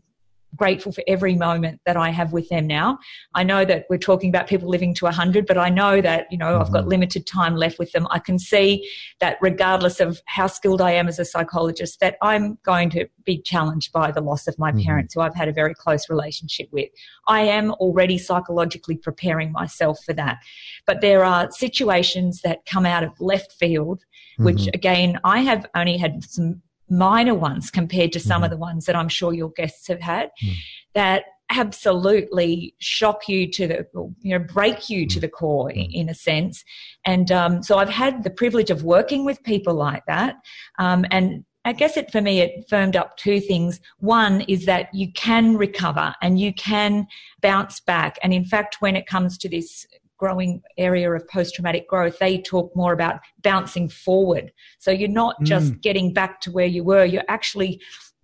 grateful 0.56 0.92
for 0.92 1.04
every 1.08 1.36
moment 1.36 1.82
that 1.86 1.98
I 1.98 2.10
have 2.10 2.34
with 2.34 2.50
them 2.50 2.68
now. 2.68 3.00
I 3.34 3.44
know 3.44 3.66
that 3.66 3.86
we're 3.90 3.98
talking 3.98 4.30
about 4.30 4.48
people 4.48 4.70
living 4.70 4.94
to 4.96 5.06
100, 5.06 5.46
but 5.46 5.58
I 5.58 5.70
know 5.70 6.02
that, 6.02 6.28
you 6.32 6.38
know, 6.38 6.54
mm-hmm. 6.54 6.62
I've 6.62 6.72
got 6.72 6.82
mm-hmm. 6.82 6.90
limited 6.90 7.28
time 7.28 7.56
left 7.56 7.80
with 7.80 7.92
them. 7.92 8.08
I 8.12 8.20
can 8.20 8.40
see 8.40 8.90
that 9.20 9.38
regardless 9.42 10.00
of 10.00 10.22
how 10.26 10.48
skilled 10.48 10.82
I 10.82 10.92
am 10.92 11.08
as 11.08 11.20
a 11.20 11.26
psychologist, 11.26 12.00
that 12.00 12.18
I'm 12.22 12.58
going 12.64 12.90
to 12.92 13.08
be 13.26 13.42
challenged 13.42 13.92
by 13.92 14.12
the 14.12 14.22
loss 14.22 14.48
of 14.48 14.58
my 14.60 14.72
mm-hmm. 14.72 14.82
parents 14.82 15.14
who 15.14 15.22
I've 15.22 15.36
had 15.36 15.48
a 15.48 15.54
very 15.54 15.74
close 15.74 16.10
relationship 16.10 16.68
with. 16.72 16.90
I 17.28 17.42
am 17.42 17.72
already 17.72 18.18
psychologically 18.18 18.98
preparing 18.98 19.52
myself 19.52 20.00
for 20.06 20.14
that. 20.14 20.40
But 20.86 21.02
there 21.02 21.24
are 21.24 21.50
situations 21.52 22.42
that 22.42 22.66
come 22.66 22.86
out 22.86 23.04
of 23.04 23.20
left 23.20 23.54
field, 23.54 24.04
which 24.38 24.58
mm-hmm. 24.58 24.70
again, 24.74 25.20
I 25.24 25.40
have 25.40 25.66
only 25.76 25.98
had 25.98 26.24
some 26.24 26.62
minor 26.94 27.36
ones 27.36 27.72
compared 27.72 28.12
to 28.14 28.20
some 28.20 28.42
mm. 28.42 28.46
of 28.46 28.52
the 28.52 28.58
ones 28.58 28.86
that 28.86 28.96
I'm 28.96 29.10
sure 29.10 29.34
your 29.34 29.52
guests 29.52 29.88
have 29.88 30.02
had 30.02 30.30
mm. 30.44 30.54
that 30.94 31.24
absolutely 31.50 32.74
shock 32.80 33.28
you 33.28 33.50
to 33.52 33.68
the 33.68 33.86
you 34.22 34.38
know 34.38 34.46
break 34.46 34.90
you 34.90 35.06
to 35.06 35.18
mm. 35.18 35.22
the 35.22 35.30
core 35.30 35.70
in, 35.72 35.92
in 35.92 36.10
a 36.10 36.16
sense 36.16 36.64
and 37.06 37.32
um, 37.32 37.62
so 37.62 37.78
i've 37.78 37.90
had 37.90 38.24
the 38.24 38.30
privilege 38.30 38.72
of 38.72 38.84
working 38.84 39.26
with 39.26 39.44
people 39.44 39.74
like 39.74 40.04
that 40.08 40.36
um, 40.80 41.06
and 41.12 41.44
I 41.66 41.72
guess 41.72 41.96
it 41.96 42.12
for 42.12 42.20
me, 42.20 42.42
it 42.42 42.66
firmed 42.70 42.98
up 42.98 43.16
two 43.16 43.40
things. 43.40 43.80
One 44.00 44.42
is 44.42 44.66
that 44.66 44.94
you 44.94 45.12
can 45.14 45.56
recover 45.56 46.14
and 46.22 46.38
you 46.38 46.54
can 46.54 47.08
bounce 47.42 47.80
back. 47.80 48.20
And 48.22 48.34
in 48.34 48.44
fact, 48.44 48.82
when 48.82 48.98
it 48.98 49.06
comes 49.08 49.38
to 49.38 49.48
this 49.48 49.88
growing 50.24 50.62
area 50.78 51.12
of 51.12 51.28
post 51.28 51.54
traumatic 51.54 51.86
growth, 51.90 52.18
they 52.18 52.42
talk 52.42 52.74
more 52.78 52.94
about 52.94 53.20
bouncing 53.42 53.90
forward. 53.90 54.54
So 54.80 54.90
you're 54.90 55.10
not 55.10 55.36
mm. 55.42 55.46
just 55.46 55.82
getting 55.82 56.14
back 56.14 56.40
to 56.42 56.52
where 56.52 56.66
you 56.66 56.82
were, 56.82 57.04
you're 57.04 57.26
actually 57.28 57.82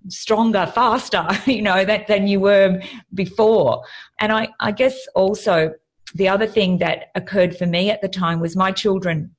stronger, 0.07 0.65
faster, 0.73 1.27
you 1.45 1.61
know, 1.61 1.83
that, 1.83 2.07
than 2.07 2.25
you 2.25 2.39
were 2.39 2.81
before. 3.13 3.83
And 4.21 4.31
I, 4.31 4.47
I 4.61 4.71
guess 4.71 4.95
also 5.13 5.73
the 6.15 6.29
other 6.29 6.47
thing 6.47 6.77
that 6.77 7.07
occurred 7.15 7.57
for 7.57 7.65
me 7.65 7.89
at 7.89 8.01
the 8.01 8.07
time 8.07 8.39
was 8.39 8.55
my 8.55 8.71
children 8.71 9.35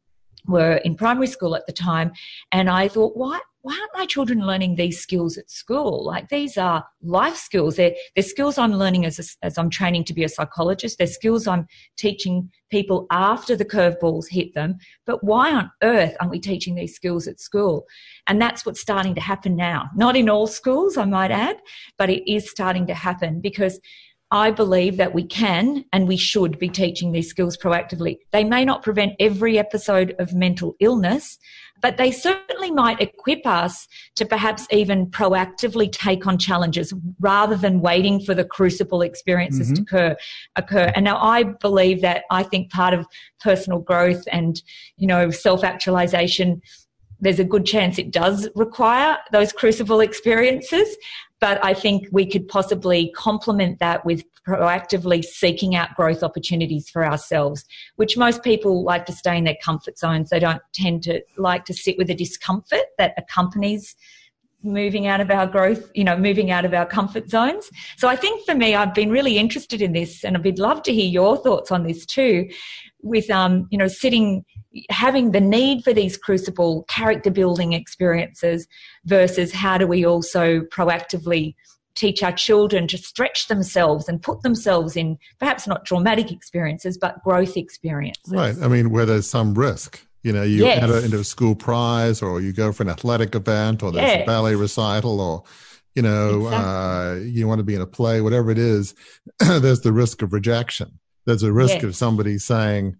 were 0.46 0.74
in 0.84 0.96
primary 0.96 1.28
school 1.28 1.56
at 1.56 1.66
the 1.66 1.72
time. 1.72 2.12
And 2.52 2.68
I 2.68 2.88
thought, 2.88 3.16
why, 3.16 3.40
why 3.62 3.76
aren't 3.78 3.94
my 3.94 4.06
children 4.06 4.46
learning 4.46 4.76
these 4.76 5.00
skills 5.00 5.36
at 5.36 5.50
school? 5.50 6.04
Like 6.04 6.28
these 6.28 6.56
are 6.56 6.84
life 7.02 7.36
skills. 7.36 7.76
They're, 7.76 7.94
they're 8.14 8.22
skills 8.22 8.56
I'm 8.56 8.72
learning 8.72 9.04
as, 9.04 9.18
a, 9.18 9.46
as 9.46 9.58
I'm 9.58 9.68
training 9.68 10.04
to 10.04 10.14
be 10.14 10.24
a 10.24 10.28
psychologist. 10.28 10.96
They're 10.96 11.06
skills 11.06 11.46
I'm 11.46 11.66
teaching 11.98 12.50
people 12.70 13.06
after 13.10 13.56
the 13.56 13.64
curveballs 13.64 14.28
hit 14.30 14.54
them. 14.54 14.78
But 15.04 15.22
why 15.22 15.52
on 15.52 15.70
earth 15.82 16.16
aren't 16.20 16.30
we 16.30 16.40
teaching 16.40 16.74
these 16.74 16.94
skills 16.94 17.28
at 17.28 17.40
school? 17.40 17.84
And 18.26 18.40
that's 18.40 18.64
what's 18.64 18.80
starting 18.80 19.14
to 19.16 19.20
happen 19.20 19.56
now. 19.56 19.90
Not 19.94 20.16
in 20.16 20.30
all 20.30 20.46
schools, 20.46 20.96
I 20.96 21.04
might 21.04 21.30
add, 21.30 21.58
but 21.98 22.08
it 22.08 22.30
is 22.30 22.50
starting 22.50 22.86
to 22.86 22.94
happen 22.94 23.40
because 23.40 23.78
I 24.32 24.52
believe 24.52 24.96
that 24.98 25.12
we 25.12 25.24
can 25.24 25.84
and 25.92 26.06
we 26.06 26.16
should 26.16 26.58
be 26.58 26.68
teaching 26.68 27.10
these 27.10 27.28
skills 27.28 27.56
proactively. 27.56 28.18
They 28.30 28.44
may 28.44 28.64
not 28.64 28.82
prevent 28.82 29.14
every 29.18 29.58
episode 29.58 30.14
of 30.20 30.32
mental 30.32 30.76
illness, 30.78 31.36
but 31.80 31.96
they 31.96 32.10
certainly 32.10 32.70
might 32.70 33.00
equip 33.00 33.46
us 33.46 33.86
to 34.16 34.24
perhaps 34.26 34.66
even 34.70 35.06
proactively 35.06 35.90
take 35.90 36.26
on 36.26 36.38
challenges 36.38 36.92
rather 37.20 37.56
than 37.56 37.80
waiting 37.80 38.20
for 38.20 38.34
the 38.34 38.44
crucible 38.44 39.02
experiences 39.02 39.72
mm-hmm. 39.72 39.74
to 39.76 39.82
occur, 39.82 40.16
occur. 40.56 40.92
And 40.94 41.04
now 41.04 41.18
I 41.18 41.44
believe 41.44 42.02
that 42.02 42.24
I 42.30 42.42
think 42.42 42.70
part 42.70 42.94
of 42.94 43.06
personal 43.40 43.80
growth 43.80 44.22
and, 44.30 44.60
you 44.96 45.06
know, 45.06 45.30
self-actualization 45.30 46.60
there's 47.20 47.38
a 47.38 47.44
good 47.44 47.66
chance 47.66 47.98
it 47.98 48.10
does 48.10 48.48
require 48.54 49.18
those 49.30 49.52
crucible 49.52 50.00
experiences. 50.00 50.96
But 51.40 51.64
I 51.64 51.74
think 51.74 52.08
we 52.12 52.26
could 52.26 52.48
possibly 52.48 53.10
complement 53.16 53.78
that 53.78 54.04
with 54.04 54.24
proactively 54.46 55.24
seeking 55.24 55.74
out 55.74 55.94
growth 55.96 56.22
opportunities 56.22 56.88
for 56.88 57.04
ourselves, 57.04 57.64
which 57.96 58.16
most 58.16 58.42
people 58.42 58.84
like 58.84 59.06
to 59.06 59.12
stay 59.12 59.36
in 59.36 59.44
their 59.44 59.56
comfort 59.62 59.98
zones. 59.98 60.30
They 60.30 60.38
don't 60.38 60.62
tend 60.72 61.02
to 61.04 61.22
like 61.36 61.64
to 61.66 61.74
sit 61.74 61.96
with 61.98 62.08
the 62.08 62.14
discomfort 62.14 62.84
that 62.98 63.14
accompanies 63.16 63.96
moving 64.62 65.06
out 65.06 65.20
of 65.20 65.30
our 65.30 65.46
growth, 65.46 65.90
you 65.94 66.04
know, 66.04 66.16
moving 66.16 66.50
out 66.50 66.64
of 66.64 66.74
our 66.74 66.84
comfort 66.84 67.30
zones. 67.30 67.70
So 67.96 68.08
I 68.08 68.16
think 68.16 68.44
for 68.44 68.54
me, 68.54 68.74
I've 68.74 68.94
been 68.94 69.10
really 69.10 69.38
interested 69.38 69.80
in 69.80 69.92
this 69.92 70.22
and 70.22 70.36
I'd 70.36 70.58
love 70.58 70.82
to 70.84 70.92
hear 70.92 71.08
your 71.08 71.36
thoughts 71.38 71.70
on 71.70 71.84
this 71.84 72.04
too 72.04 72.48
with, 73.02 73.30
um, 73.30 73.66
you 73.70 73.78
know, 73.78 73.88
sitting 73.88 74.44
having 74.88 75.32
the 75.32 75.40
need 75.40 75.82
for 75.82 75.92
these 75.92 76.16
crucible 76.16 76.84
character 76.84 77.30
building 77.30 77.72
experiences 77.72 78.68
versus 79.04 79.52
how 79.52 79.76
do 79.76 79.86
we 79.86 80.04
also 80.04 80.60
proactively 80.60 81.54
teach 81.96 82.22
our 82.22 82.32
children 82.32 82.86
to 82.86 82.96
stretch 82.96 83.48
themselves 83.48 84.08
and 84.08 84.22
put 84.22 84.42
themselves 84.42 84.96
in 84.96 85.18
perhaps 85.38 85.66
not 85.66 85.84
traumatic 85.84 86.30
experiences 86.30 86.96
but 86.96 87.22
growth 87.24 87.56
experiences 87.56 88.32
right 88.32 88.54
i 88.62 88.68
mean 88.68 88.90
where 88.90 89.04
there's 89.04 89.28
some 89.28 89.54
risk 89.54 90.06
you 90.22 90.32
know 90.32 90.42
you 90.42 90.64
yes. 90.64 90.82
enter 90.82 90.98
into 90.98 91.18
a 91.18 91.24
school 91.24 91.54
prize 91.54 92.22
or 92.22 92.40
you 92.40 92.52
go 92.52 92.70
for 92.72 92.84
an 92.84 92.88
athletic 92.88 93.34
event 93.34 93.82
or 93.82 93.90
there's 93.90 94.08
yes. 94.08 94.22
a 94.22 94.26
ballet 94.26 94.54
recital 94.54 95.20
or 95.20 95.42
you 95.96 96.02
know 96.02 96.46
exactly. 96.46 96.56
uh, 96.56 97.14
you 97.28 97.48
want 97.48 97.58
to 97.58 97.64
be 97.64 97.74
in 97.74 97.80
a 97.80 97.86
play 97.86 98.20
whatever 98.20 98.52
it 98.52 98.58
is 98.58 98.94
there's 99.40 99.80
the 99.80 99.92
risk 99.92 100.22
of 100.22 100.32
rejection 100.32 100.99
there's 101.26 101.42
a 101.42 101.52
risk 101.52 101.74
yes. 101.74 101.84
of 101.84 101.96
somebody 101.96 102.38
saying 102.38 102.96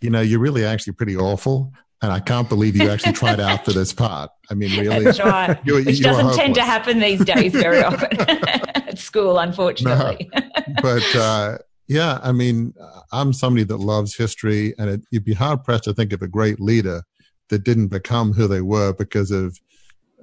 you 0.00 0.10
know, 0.10 0.20
you're 0.20 0.40
really 0.40 0.64
actually 0.64 0.94
pretty 0.94 1.16
awful. 1.16 1.72
And 2.02 2.10
I 2.10 2.18
can't 2.18 2.48
believe 2.48 2.76
you 2.76 2.88
actually 2.88 3.12
tried 3.12 3.40
out 3.40 3.64
for 3.64 3.72
this 3.72 3.92
part. 3.92 4.30
I 4.50 4.54
mean, 4.54 4.80
really, 4.80 5.04
That's 5.04 5.20
right. 5.20 5.58
you, 5.64 5.74
which 5.74 5.98
you 5.98 6.04
doesn't 6.04 6.34
tend 6.34 6.54
to 6.54 6.62
happen 6.62 6.98
these 6.98 7.22
days 7.22 7.52
very 7.52 7.82
often 7.84 8.18
at 8.20 8.98
school, 8.98 9.38
unfortunately. 9.38 10.30
No. 10.32 10.40
But 10.80 11.14
uh, 11.14 11.58
yeah, 11.88 12.18
I 12.22 12.32
mean, 12.32 12.72
I'm 13.12 13.34
somebody 13.34 13.64
that 13.64 13.76
loves 13.76 14.16
history, 14.16 14.74
and 14.78 14.88
it, 14.88 15.02
you'd 15.10 15.26
be 15.26 15.34
hard 15.34 15.62
pressed 15.62 15.84
to 15.84 15.92
think 15.92 16.14
of 16.14 16.22
a 16.22 16.28
great 16.28 16.58
leader 16.58 17.02
that 17.50 17.64
didn't 17.64 17.88
become 17.88 18.32
who 18.32 18.48
they 18.48 18.62
were 18.62 18.94
because 18.94 19.30
of 19.30 19.58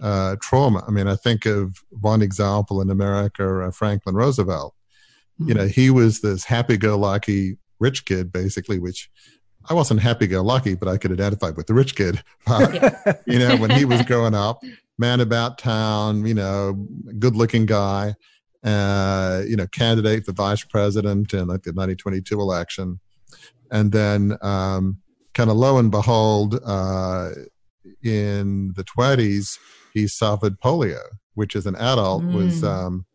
uh, 0.01 0.35
trauma. 0.41 0.83
I 0.87 0.89
mean, 0.89 1.07
I 1.07 1.15
think 1.15 1.45
of 1.45 1.83
one 1.91 2.23
example 2.23 2.81
in 2.81 2.89
America, 2.89 3.65
uh, 3.65 3.69
Franklin 3.69 4.15
Roosevelt. 4.15 4.73
You 5.39 5.53
hmm. 5.53 5.53
know, 5.53 5.67
he 5.67 5.89
was 5.89 6.21
this 6.21 6.43
happy-go-lucky 6.45 7.57
rich 7.79 8.05
kid, 8.05 8.31
basically, 8.31 8.79
which 8.79 9.09
I 9.69 9.73
wasn't 9.73 9.99
happy 9.99 10.27
go 10.27 10.41
lucky, 10.41 10.75
but 10.75 10.87
I 10.87 10.97
could 10.97 11.11
identify 11.11 11.49
with 11.49 11.67
the 11.67 11.73
rich 11.73 11.95
kid. 11.95 12.23
Uh, 12.47 13.13
you 13.25 13.39
know, 13.39 13.57
when 13.57 13.69
he 13.69 13.83
was 13.83 14.01
growing 14.05 14.33
up, 14.33 14.63
man 14.97 15.19
about 15.19 15.57
town, 15.57 16.25
you 16.25 16.33
know, 16.33 16.87
good 17.19 17.35
looking 17.35 17.65
guy, 17.65 18.15
uh, 18.63 19.41
you 19.45 19.57
know, 19.57 19.67
candidate 19.67 20.25
for 20.25 20.31
vice 20.31 20.63
president 20.63 21.33
in 21.33 21.41
like 21.41 21.63
the 21.63 21.73
1922 21.73 22.39
election. 22.39 23.01
And 23.69 23.91
then, 23.91 24.37
um, 24.41 24.99
kind 25.33 25.49
of 25.49 25.57
lo 25.57 25.77
and 25.77 25.91
behold, 25.91 26.57
uh, 26.65 27.31
in 28.01 28.71
the 28.77 28.85
20s, 28.85 29.59
he 29.93 30.07
suffered 30.07 30.61
polio, 30.61 31.01
which 31.33 31.53
as 31.53 31.65
an 31.65 31.75
adult 31.75 32.23
mm. 32.23 32.33
was, 32.33 32.63
um, 32.63 33.05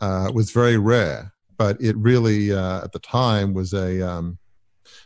uh, 0.00 0.30
was 0.32 0.50
very 0.50 0.78
rare. 0.78 1.31
But 1.62 1.80
it 1.80 1.96
really, 1.96 2.52
uh, 2.52 2.82
at 2.82 2.90
the 2.90 2.98
time, 2.98 3.54
was 3.54 3.72
a, 3.72 4.02
um, 4.02 4.38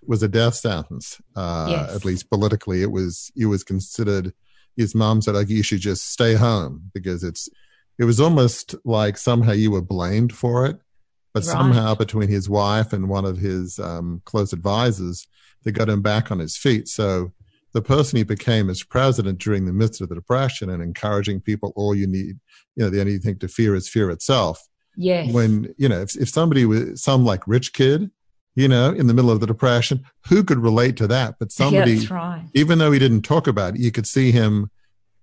was 0.06 0.22
a 0.22 0.28
death 0.28 0.54
sentence. 0.54 1.20
Uh, 1.34 1.66
yes. 1.68 1.96
At 1.96 2.04
least 2.06 2.30
politically, 2.30 2.80
it 2.80 2.90
was. 2.90 3.30
It 3.36 3.44
was 3.44 3.62
considered. 3.62 4.32
His 4.74 4.94
mom 4.94 5.20
said, 5.20 5.34
"Like 5.34 5.50
you 5.50 5.62
should 5.62 5.80
just 5.80 6.10
stay 6.10 6.32
home 6.32 6.90
because 6.94 7.22
it's." 7.22 7.50
It 7.98 8.04
was 8.04 8.20
almost 8.20 8.74
like 8.86 9.18
somehow 9.18 9.52
you 9.52 9.70
were 9.70 9.82
blamed 9.82 10.34
for 10.34 10.64
it, 10.64 10.78
but 11.34 11.42
right. 11.42 11.52
somehow 11.52 11.94
between 11.94 12.30
his 12.30 12.48
wife 12.48 12.94
and 12.94 13.10
one 13.10 13.26
of 13.26 13.36
his 13.36 13.78
um, 13.78 14.22
close 14.24 14.54
advisors, 14.54 15.26
they 15.62 15.72
got 15.72 15.90
him 15.90 16.00
back 16.00 16.30
on 16.30 16.38
his 16.38 16.56
feet. 16.56 16.88
So 16.88 17.32
the 17.74 17.82
person 17.82 18.16
he 18.16 18.24
became 18.24 18.70
as 18.70 18.82
president 18.82 19.40
during 19.40 19.66
the 19.66 19.74
midst 19.74 20.00
of 20.00 20.08
the 20.08 20.14
depression 20.14 20.70
and 20.70 20.82
encouraging 20.82 21.42
people, 21.42 21.74
all 21.76 21.94
you 21.94 22.06
need, 22.06 22.38
you 22.76 22.84
know, 22.84 22.88
the 22.88 23.00
only 23.00 23.18
thing 23.18 23.38
to 23.40 23.48
fear 23.48 23.74
is 23.74 23.90
fear 23.90 24.08
itself. 24.10 24.66
Yes. 24.96 25.32
When, 25.32 25.74
you 25.76 25.88
know, 25.88 26.00
if, 26.00 26.16
if 26.16 26.28
somebody 26.28 26.64
was 26.64 27.02
some 27.02 27.24
like 27.24 27.46
rich 27.46 27.72
kid 27.72 28.10
you 28.56 28.66
know, 28.66 28.90
in 28.90 29.06
the 29.06 29.14
middle 29.14 29.30
of 29.30 29.40
the 29.40 29.46
depression. 29.46 30.04
Who 30.28 30.42
could 30.42 30.58
relate 30.58 30.96
to 30.96 31.06
that? 31.06 31.36
But 31.38 31.52
somebody, 31.52 32.06
right. 32.06 32.42
even 32.54 32.78
though 32.78 32.90
he 32.90 32.98
didn't 32.98 33.22
talk 33.22 33.46
about 33.46 33.74
it, 33.74 33.80
you 33.80 33.92
could 33.92 34.06
see 34.06 34.32
him, 34.32 34.70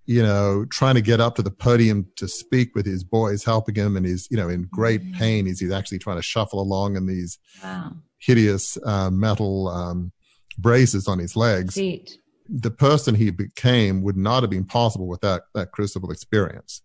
you 0.05 0.21
know, 0.21 0.65
trying 0.69 0.95
to 0.95 1.01
get 1.01 1.19
up 1.19 1.35
to 1.35 1.41
the 1.41 1.51
podium 1.51 2.07
to 2.17 2.27
speak 2.27 2.75
with 2.75 2.85
his 2.85 3.03
boys, 3.03 3.43
helping 3.43 3.75
him, 3.75 3.97
and 3.97 4.05
he's, 4.05 4.27
you 4.29 4.37
know, 4.37 4.49
in 4.49 4.69
great 4.71 5.01
mm-hmm. 5.01 5.17
pain. 5.17 5.45
He's, 5.47 5.59
he's 5.59 5.71
actually 5.71 5.97
trying 5.97 6.17
to 6.17 6.21
shuffle 6.21 6.61
along 6.61 6.95
in 6.95 7.07
these 7.07 7.39
wow. 7.63 7.93
hideous 8.19 8.77
uh, 8.85 9.09
metal 9.09 9.67
um, 9.67 10.11
braces 10.59 11.07
on 11.07 11.17
his 11.17 11.35
legs. 11.35 11.75
The 11.75 12.71
person 12.71 13.15
he 13.15 13.31
became 13.31 14.03
would 14.03 14.17
not 14.17 14.43
have 14.43 14.51
been 14.51 14.65
possible 14.65 15.07
without 15.07 15.43
that 15.55 15.71
crucible 15.71 16.11
experience. 16.11 16.83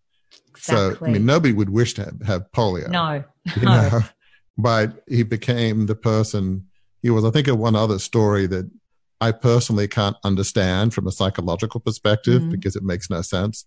Exactly. 0.58 0.98
So, 0.98 1.06
I 1.06 1.10
mean, 1.10 1.26
nobody 1.26 1.52
would 1.54 1.70
wish 1.70 1.94
to 1.94 2.04
have, 2.04 2.22
have 2.26 2.52
polio. 2.52 2.88
No. 2.88 3.24
You 3.56 3.62
no. 3.62 3.88
Know? 3.88 4.00
but 4.58 5.02
he 5.08 5.22
became 5.22 5.86
the 5.86 5.94
person 5.94 6.66
he 7.02 7.10
was. 7.10 7.24
I 7.24 7.30
think 7.30 7.48
of 7.48 7.58
one 7.58 7.76
other 7.76 7.98
story 7.98 8.46
that 8.48 8.70
I 9.20 9.32
personally 9.32 9.88
can't 9.88 10.16
understand 10.24 10.94
from 10.94 11.06
a 11.06 11.12
psychological 11.12 11.80
perspective 11.80 12.42
mm-hmm. 12.42 12.50
because 12.50 12.76
it 12.76 12.82
makes 12.82 13.08
no 13.08 13.22
sense. 13.22 13.64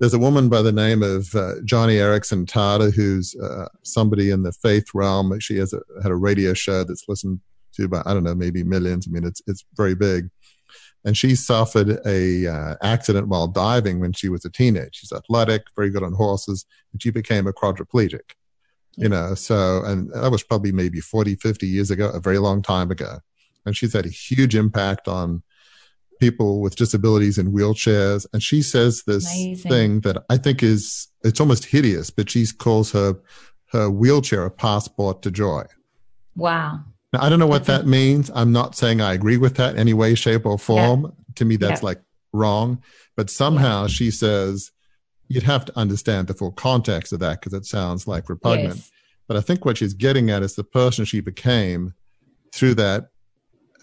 There's 0.00 0.14
a 0.14 0.18
woman 0.18 0.48
by 0.48 0.62
the 0.62 0.72
name 0.72 1.02
of 1.02 1.34
uh, 1.34 1.54
Joni 1.64 1.96
Eareckson 1.96 2.46
Tada, 2.46 2.94
who's 2.94 3.34
uh, 3.36 3.66
somebody 3.82 4.30
in 4.30 4.42
the 4.42 4.52
faith 4.52 4.86
realm. 4.94 5.38
She 5.40 5.56
has 5.56 5.72
a, 5.72 5.80
had 6.02 6.12
a 6.12 6.16
radio 6.16 6.54
show 6.54 6.84
that's 6.84 7.04
listened 7.08 7.40
to 7.74 7.88
by 7.88 8.02
I 8.06 8.14
don't 8.14 8.22
know 8.22 8.34
maybe 8.34 8.62
millions. 8.62 9.08
I 9.08 9.10
mean, 9.10 9.24
it's 9.24 9.42
it's 9.46 9.64
very 9.76 9.94
big. 9.94 10.28
And 11.08 11.16
she 11.16 11.34
suffered 11.34 12.00
a 12.06 12.46
uh, 12.46 12.74
accident 12.82 13.28
while 13.28 13.48
diving 13.48 13.98
when 13.98 14.12
she 14.12 14.28
was 14.28 14.44
a 14.44 14.50
teenage. 14.50 14.96
She's 14.96 15.12
athletic, 15.12 15.62
very 15.74 15.88
good 15.88 16.02
on 16.02 16.12
horses, 16.12 16.66
and 16.92 17.02
she 17.02 17.10
became 17.10 17.46
a 17.46 17.52
quadriplegic 17.52 18.34
you 18.96 19.08
know 19.08 19.32
so 19.32 19.80
and 19.84 20.10
that 20.12 20.32
was 20.32 20.42
probably 20.42 20.72
maybe 20.72 20.98
40 20.98 21.36
50 21.36 21.68
years 21.68 21.92
ago 21.92 22.10
a 22.10 22.18
very 22.18 22.38
long 22.38 22.62
time 22.62 22.90
ago 22.90 23.20
and 23.64 23.76
she's 23.76 23.92
had 23.92 24.06
a 24.06 24.10
huge 24.10 24.56
impact 24.56 25.06
on 25.06 25.40
people 26.18 26.60
with 26.60 26.76
disabilities 26.76 27.38
in 27.38 27.52
wheelchairs. 27.52 28.26
And 28.32 28.42
she 28.42 28.62
says 28.62 29.04
this 29.06 29.26
Amazing. 29.32 29.70
thing 29.70 30.00
that 30.00 30.24
I 30.28 30.36
think 30.36 30.62
is, 30.62 31.08
it's 31.22 31.40
almost 31.40 31.66
hideous, 31.66 32.10
but 32.10 32.30
she 32.30 32.46
calls 32.46 32.92
her, 32.92 33.14
her 33.72 33.90
wheelchair 33.90 34.44
a 34.44 34.50
passport 34.50 35.22
to 35.22 35.30
joy. 35.30 35.64
Wow. 36.34 36.80
Now, 37.12 37.22
I 37.22 37.28
don't 37.28 37.38
know 37.38 37.46
what 37.46 37.64
that 37.66 37.86
means. 37.86 38.30
I'm 38.34 38.52
not 38.52 38.76
saying 38.76 39.00
I 39.00 39.14
agree 39.14 39.38
with 39.38 39.56
that 39.56 39.74
in 39.74 39.80
any 39.80 39.94
way, 39.94 40.14
shape, 40.14 40.44
or 40.44 40.58
form. 40.58 41.02
Yeah. 41.02 41.10
To 41.36 41.44
me, 41.44 41.56
that's 41.56 41.80
yeah. 41.80 41.86
like 41.86 42.02
wrong. 42.32 42.82
But 43.16 43.30
somehow 43.30 43.86
she 43.86 44.10
says 44.10 44.72
you'd 45.28 45.44
have 45.44 45.64
to 45.66 45.78
understand 45.78 46.26
the 46.26 46.34
full 46.34 46.52
context 46.52 47.12
of 47.12 47.20
that 47.20 47.40
because 47.40 47.52
it 47.52 47.64
sounds 47.64 48.06
like 48.06 48.28
repugnant. 48.28 48.76
Yes. 48.76 48.90
But 49.26 49.36
I 49.36 49.40
think 49.40 49.64
what 49.64 49.78
she's 49.78 49.94
getting 49.94 50.30
at 50.30 50.42
is 50.42 50.54
the 50.54 50.64
person 50.64 51.04
she 51.04 51.20
became 51.20 51.94
through 52.52 52.74
that 52.74 53.10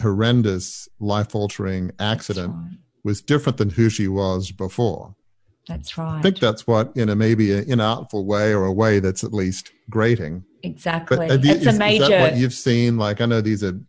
horrendous, 0.02 0.90
life 1.00 1.36
altering 1.36 1.92
accident 2.00 2.54
right. 2.54 2.78
was 3.04 3.22
different 3.22 3.58
than 3.58 3.70
who 3.70 3.90
she 3.90 4.08
was 4.08 4.52
before. 4.52 5.16
That's 5.68 5.98
right. 5.98 6.20
I 6.20 6.22
think 6.22 6.40
that's 6.40 6.68
what, 6.68 6.96
in 6.96 7.10
a 7.10 7.16
maybe 7.16 7.52
an 7.54 7.66
inartful 7.66 8.26
way 8.26 8.54
or 8.54 8.66
a 8.66 8.74
way 8.74 9.00
that's 9.00 9.24
at 9.24 9.34
least 9.34 9.72
grating. 9.90 10.44
Exactly. 10.66 11.28
You, 11.28 11.52
it's 11.52 11.66
is, 11.66 11.76
a 11.76 11.80
major. 11.80 12.04
Is 12.04 12.10
that 12.10 12.22
what 12.22 12.38
you've 12.38 12.54
seen? 12.54 12.98
Like, 12.98 13.22
I 13.22 13.26
know 13.26 13.42
these 13.42 13.64
are 13.64 13.80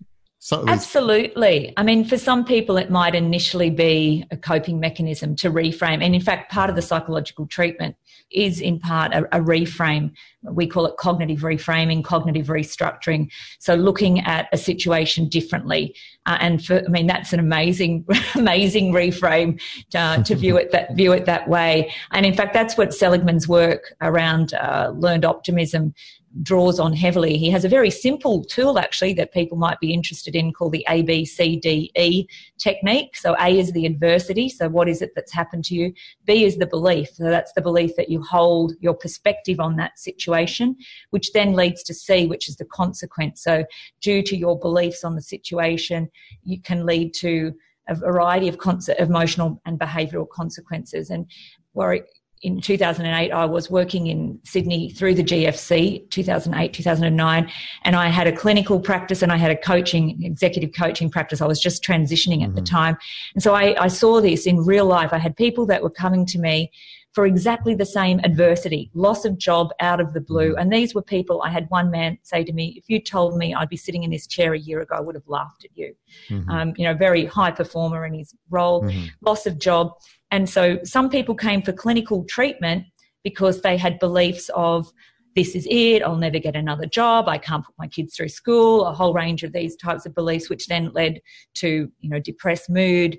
Absolutely. 0.53 1.73
I 1.77 1.83
mean, 1.83 2.05
for 2.05 2.17
some 2.17 2.45
people, 2.45 2.77
it 2.77 2.89
might 2.89 3.17
initially 3.17 3.71
be 3.71 4.25
a 4.31 4.37
coping 4.37 4.79
mechanism 4.79 5.35
to 5.37 5.51
reframe. 5.51 6.05
And 6.05 6.15
in 6.15 6.21
fact, 6.21 6.53
part 6.53 6.71
of 6.71 6.77
the 6.77 6.83
psychological 6.83 7.47
treatment 7.47 7.97
is 8.31 8.61
in 8.61 8.79
part 8.79 9.13
a, 9.13 9.25
a, 9.37 9.41
reframe. 9.41 10.13
We 10.43 10.67
call 10.67 10.87
it 10.87 10.97
cognitive 10.99 11.41
reframing, 11.41 12.05
cognitive 12.05 12.47
restructuring. 12.47 13.31
So 13.59 13.75
looking 13.75 14.21
at 14.21 14.49
a 14.53 14.57
situation 14.57 15.29
differently. 15.29 15.97
Uh, 16.27 16.39
and 16.41 16.65
for, 16.65 16.79
I 16.85 16.89
mean, 16.89 17.07
that's 17.07 17.33
an 17.33 17.41
amazing, 17.41 18.05
amazing 18.35 18.93
reframe 18.93 19.61
uh, 19.95 20.23
to 20.23 20.35
view 20.37 20.57
it 20.57 20.71
that, 20.73 20.95
view 20.95 21.13
it 21.13 21.25
that 21.27 21.49
way. 21.49 21.93
And 22.13 22.25
in 22.25 22.35
fact, 22.35 22.53
that's 22.53 22.77
what 22.77 22.95
Seligman's 22.95 23.49
work 23.49 23.95
around 24.01 24.55
uh, 24.55 24.93
learned 24.95 25.25
optimism 25.25 25.95
draws 26.43 26.79
on 26.79 26.93
heavily. 26.93 27.39
He 27.39 27.51
has 27.51 27.65
a 27.65 27.69
very 27.69 27.91
simple 27.91 28.45
tool 28.45 28.79
actually 28.79 29.15
that 29.15 29.33
people 29.33 29.57
might 29.57 29.81
be 29.81 29.93
interested 29.93 30.35
in 30.35 30.53
called 30.53 30.73
the 30.73 30.85
ABCDE 30.89 32.27
technique. 32.59 33.17
So 33.17 33.37
A 33.41 33.59
is 33.59 33.73
the 33.73 33.87
adversity. 33.87 34.49
So 34.49 34.69
what 34.69 34.89
is 34.89 35.03
it 35.03 35.13
that's 35.15 35.33
happened 35.33 35.65
to 35.67 35.75
you? 35.75 35.93
B 36.25 36.45
is 36.45 36.57
the 36.57 36.67
belief. 36.67 37.09
So 37.15 37.25
that's 37.25 37.53
the 37.53 37.63
belief 37.63 37.97
that 37.97 38.11
you 38.11 38.23
hold 38.23 38.75
your 38.81 38.95
perspective 38.95 39.61
on 39.61 39.77
that 39.77 39.99
situation, 39.99 40.77
which 41.11 41.33
then 41.33 41.55
leads 41.55 41.83
to 41.85 41.95
C, 41.95 42.27
which 42.27 42.49
is 42.49 42.57
the 42.57 42.65
consequence. 42.67 43.43
So 43.43 43.65
due 44.01 44.23
to 44.23 44.37
your 44.37 44.59
beliefs 44.59 45.05
on 45.05 45.15
the 45.15 45.23
situation, 45.23 46.09
you 46.45 46.61
can 46.61 46.87
lead 46.87 47.15
to 47.15 47.55
a 47.89 47.95
variety 47.95 48.49
of 48.49 48.59
emotional 48.99 49.61
and 49.65 49.79
behavioural 49.79 50.29
consequences. 50.29 51.11
And 51.11 51.31
Warwick, 51.75 52.09
in 52.43 52.61
2008, 52.61 53.33
I 53.33 53.45
was 53.47 53.71
working 53.71 54.09
in 54.09 54.39
Sydney 54.45 54.91
through 54.91 55.15
the 55.15 55.25
GFC, 55.25 56.09
2008, 56.11 56.73
2009, 56.73 57.51
and 57.85 57.97
I 57.97 58.09
had 58.09 58.27
a 58.27 58.33
clinical 58.33 58.79
practice 58.79 59.23
and 59.23 59.33
I 59.33 59.37
had 59.37 59.51
a 59.51 59.57
coaching, 59.57 60.23
executive 60.23 60.73
coaching 60.77 61.11
practice. 61.11 61.41
I 61.41 61.47
was 61.47 61.61
just 61.61 61.83
transitioning 61.83 62.43
at 62.43 62.49
mm-hmm. 62.49 62.57
the 62.57 62.63
time. 62.63 62.97
And 63.35 63.43
so 63.43 63.55
I, 63.55 63.75
I 63.83 63.89
saw 63.89 64.21
this 64.21 64.47
in 64.47 64.59
real 64.59 64.85
life. 64.87 65.13
I 65.13 65.19
had 65.19 65.37
people 65.37 65.67
that 65.67 65.83
were 65.83 65.91
coming 65.91 66.27
to 66.27 66.39
me 66.39 66.71
for 67.17 67.25
exactly 67.25 67.75
the 67.75 67.87
same 67.87 68.21
adversity, 68.25 68.91
loss 68.93 69.25
of 69.25 69.39
job 69.39 69.71
out 69.81 70.01
of 70.01 70.13
the 70.13 70.21
blue. 70.21 70.51
Mm-hmm. 70.51 70.59
And 70.59 70.71
these 70.71 70.95
were 70.95 71.01
people, 71.01 71.41
I 71.41 71.49
had 71.49 71.65
one 71.71 71.91
man 71.91 72.19
say 72.23 72.45
to 72.45 72.53
me, 72.53 72.75
if 72.77 72.85
you 72.89 73.01
told 73.01 73.39
me 73.39 73.55
I'd 73.55 73.71
be 73.71 73.77
sitting 73.79 74.03
in 74.03 74.11
this 74.11 74.27
chair 74.27 74.53
a 74.53 74.59
year 74.59 74.83
ago, 74.83 74.97
I 74.97 75.01
would 75.01 75.15
have 75.15 75.27
laughed 75.27 75.65
at 75.65 75.71
you. 75.75 75.97
Mm-hmm. 76.29 76.51
Um, 76.51 76.75
you 76.77 76.85
know, 76.85 76.93
very 76.93 77.25
high 77.25 77.53
performer 77.53 78.05
in 78.05 78.13
his 78.13 78.35
role, 78.51 78.83
mm-hmm. 78.83 79.07
loss 79.23 79.47
of 79.47 79.59
job. 79.59 79.93
And 80.31 80.49
so 80.49 80.79
some 80.85 81.09
people 81.09 81.35
came 81.35 81.63
for 81.63 81.73
clinical 81.73 82.25
treatment 82.25 82.85
because 83.23 83.63
they 83.63 83.77
had 83.77 83.99
beliefs 83.99 84.51
of, 84.55 84.91
this 85.35 85.55
is 85.55 85.67
it, 85.71 86.03
I'll 86.03 86.17
never 86.17 86.39
get 86.39 86.57
another 86.57 86.87
job, 86.87 87.29
I 87.29 87.37
can't 87.37 87.65
put 87.65 87.75
my 87.79 87.87
kids 87.89 88.17
through 88.17 88.31
school, 88.31 88.87
a 88.87 88.95
whole 88.95 89.13
range 89.13 89.43
of 89.43 89.53
these 89.53 89.77
types 89.77 90.07
of 90.07 90.15
beliefs, 90.15 90.49
which 90.49 90.67
then 90.67 90.93
led 90.95 91.21
to, 91.57 91.91
you 92.01 92.09
know, 92.09 92.19
depressed 92.19 92.71
mood, 92.71 93.19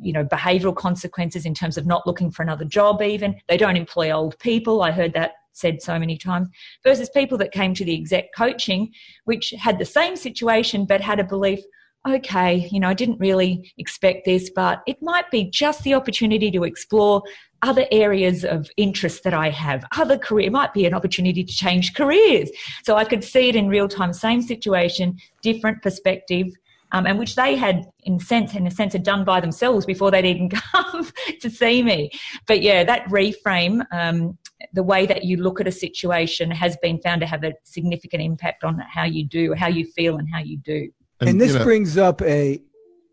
you 0.00 0.12
know, 0.12 0.24
behavioral 0.24 0.76
consequences 0.76 1.46
in 1.46 1.54
terms 1.54 1.78
of 1.78 1.86
not 1.86 2.06
looking 2.06 2.30
for 2.30 2.42
another 2.42 2.64
job 2.66 3.00
even. 3.00 3.40
They 3.48 3.56
don't 3.56 3.76
employ 3.76 4.10
old 4.10 4.38
people. 4.38 4.82
I 4.82 4.90
heard 4.90 5.14
that 5.14 5.32
said 5.52 5.80
so 5.80 5.98
many 5.98 6.18
times 6.18 6.48
versus 6.82 7.08
people 7.08 7.38
that 7.38 7.52
came 7.52 7.72
to 7.74 7.84
the 7.84 7.96
exec 7.98 8.26
coaching, 8.36 8.92
which 9.24 9.54
had 9.58 9.78
the 9.78 9.84
same 9.84 10.16
situation 10.16 10.84
but 10.84 11.00
had 11.00 11.20
a 11.20 11.24
belief, 11.24 11.60
okay, 12.06 12.68
you 12.70 12.80
know, 12.80 12.88
I 12.88 12.94
didn't 12.94 13.18
really 13.18 13.72
expect 13.78 14.24
this, 14.24 14.50
but 14.50 14.82
it 14.86 15.00
might 15.00 15.30
be 15.30 15.44
just 15.44 15.82
the 15.82 15.94
opportunity 15.94 16.50
to 16.50 16.64
explore 16.64 17.22
other 17.62 17.86
areas 17.90 18.44
of 18.44 18.68
interest 18.76 19.24
that 19.24 19.32
I 19.32 19.48
have, 19.48 19.84
other 19.96 20.18
career, 20.18 20.50
might 20.50 20.74
be 20.74 20.84
an 20.84 20.92
opportunity 20.92 21.42
to 21.42 21.52
change 21.52 21.94
careers. 21.94 22.50
So 22.84 22.96
I 22.96 23.04
could 23.04 23.24
see 23.24 23.48
it 23.48 23.56
in 23.56 23.68
real 23.68 23.88
time, 23.88 24.12
same 24.12 24.42
situation, 24.42 25.16
different 25.42 25.82
perspective. 25.82 26.48
Um, 26.92 27.06
and 27.06 27.18
which 27.18 27.34
they 27.34 27.56
had, 27.56 27.86
in 28.04 28.20
sense, 28.20 28.54
in 28.54 28.68
a 28.68 28.70
sense, 28.70 28.92
had 28.92 29.02
done 29.02 29.24
by 29.24 29.40
themselves 29.40 29.84
before 29.84 30.12
they'd 30.12 30.26
even 30.26 30.48
come 30.72 31.10
to 31.40 31.50
see 31.50 31.82
me. 31.82 32.10
But 32.46 32.62
yeah, 32.62 32.84
that 32.84 33.06
reframe, 33.06 33.84
um, 33.90 34.38
the 34.72 34.84
way 34.84 35.04
that 35.06 35.24
you 35.24 35.38
look 35.38 35.60
at 35.60 35.66
a 35.66 35.72
situation, 35.72 36.52
has 36.52 36.76
been 36.76 37.00
found 37.00 37.22
to 37.22 37.26
have 37.26 37.42
a 37.42 37.54
significant 37.64 38.22
impact 38.22 38.62
on 38.62 38.78
how 38.78 39.04
you 39.04 39.24
do, 39.24 39.54
how 39.54 39.66
you 39.66 39.86
feel, 39.86 40.18
and 40.18 40.28
how 40.32 40.38
you 40.38 40.58
do. 40.58 40.88
And, 41.20 41.30
and 41.30 41.40
this 41.40 41.52
you 41.52 41.58
know, 41.58 41.64
brings 41.64 41.96
up 41.96 42.22
a 42.22 42.60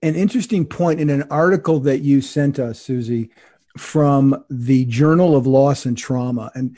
an 0.03 0.15
interesting 0.15 0.65
point 0.65 0.99
in 0.99 1.09
an 1.09 1.23
article 1.29 1.79
that 1.81 1.99
you 1.99 2.21
sent 2.21 2.57
us, 2.57 2.79
Suzy, 2.79 3.29
from 3.77 4.43
the 4.49 4.85
Journal 4.85 5.35
of 5.35 5.45
Loss 5.45 5.85
and 5.85 5.97
Trauma. 5.97 6.51
And 6.55 6.75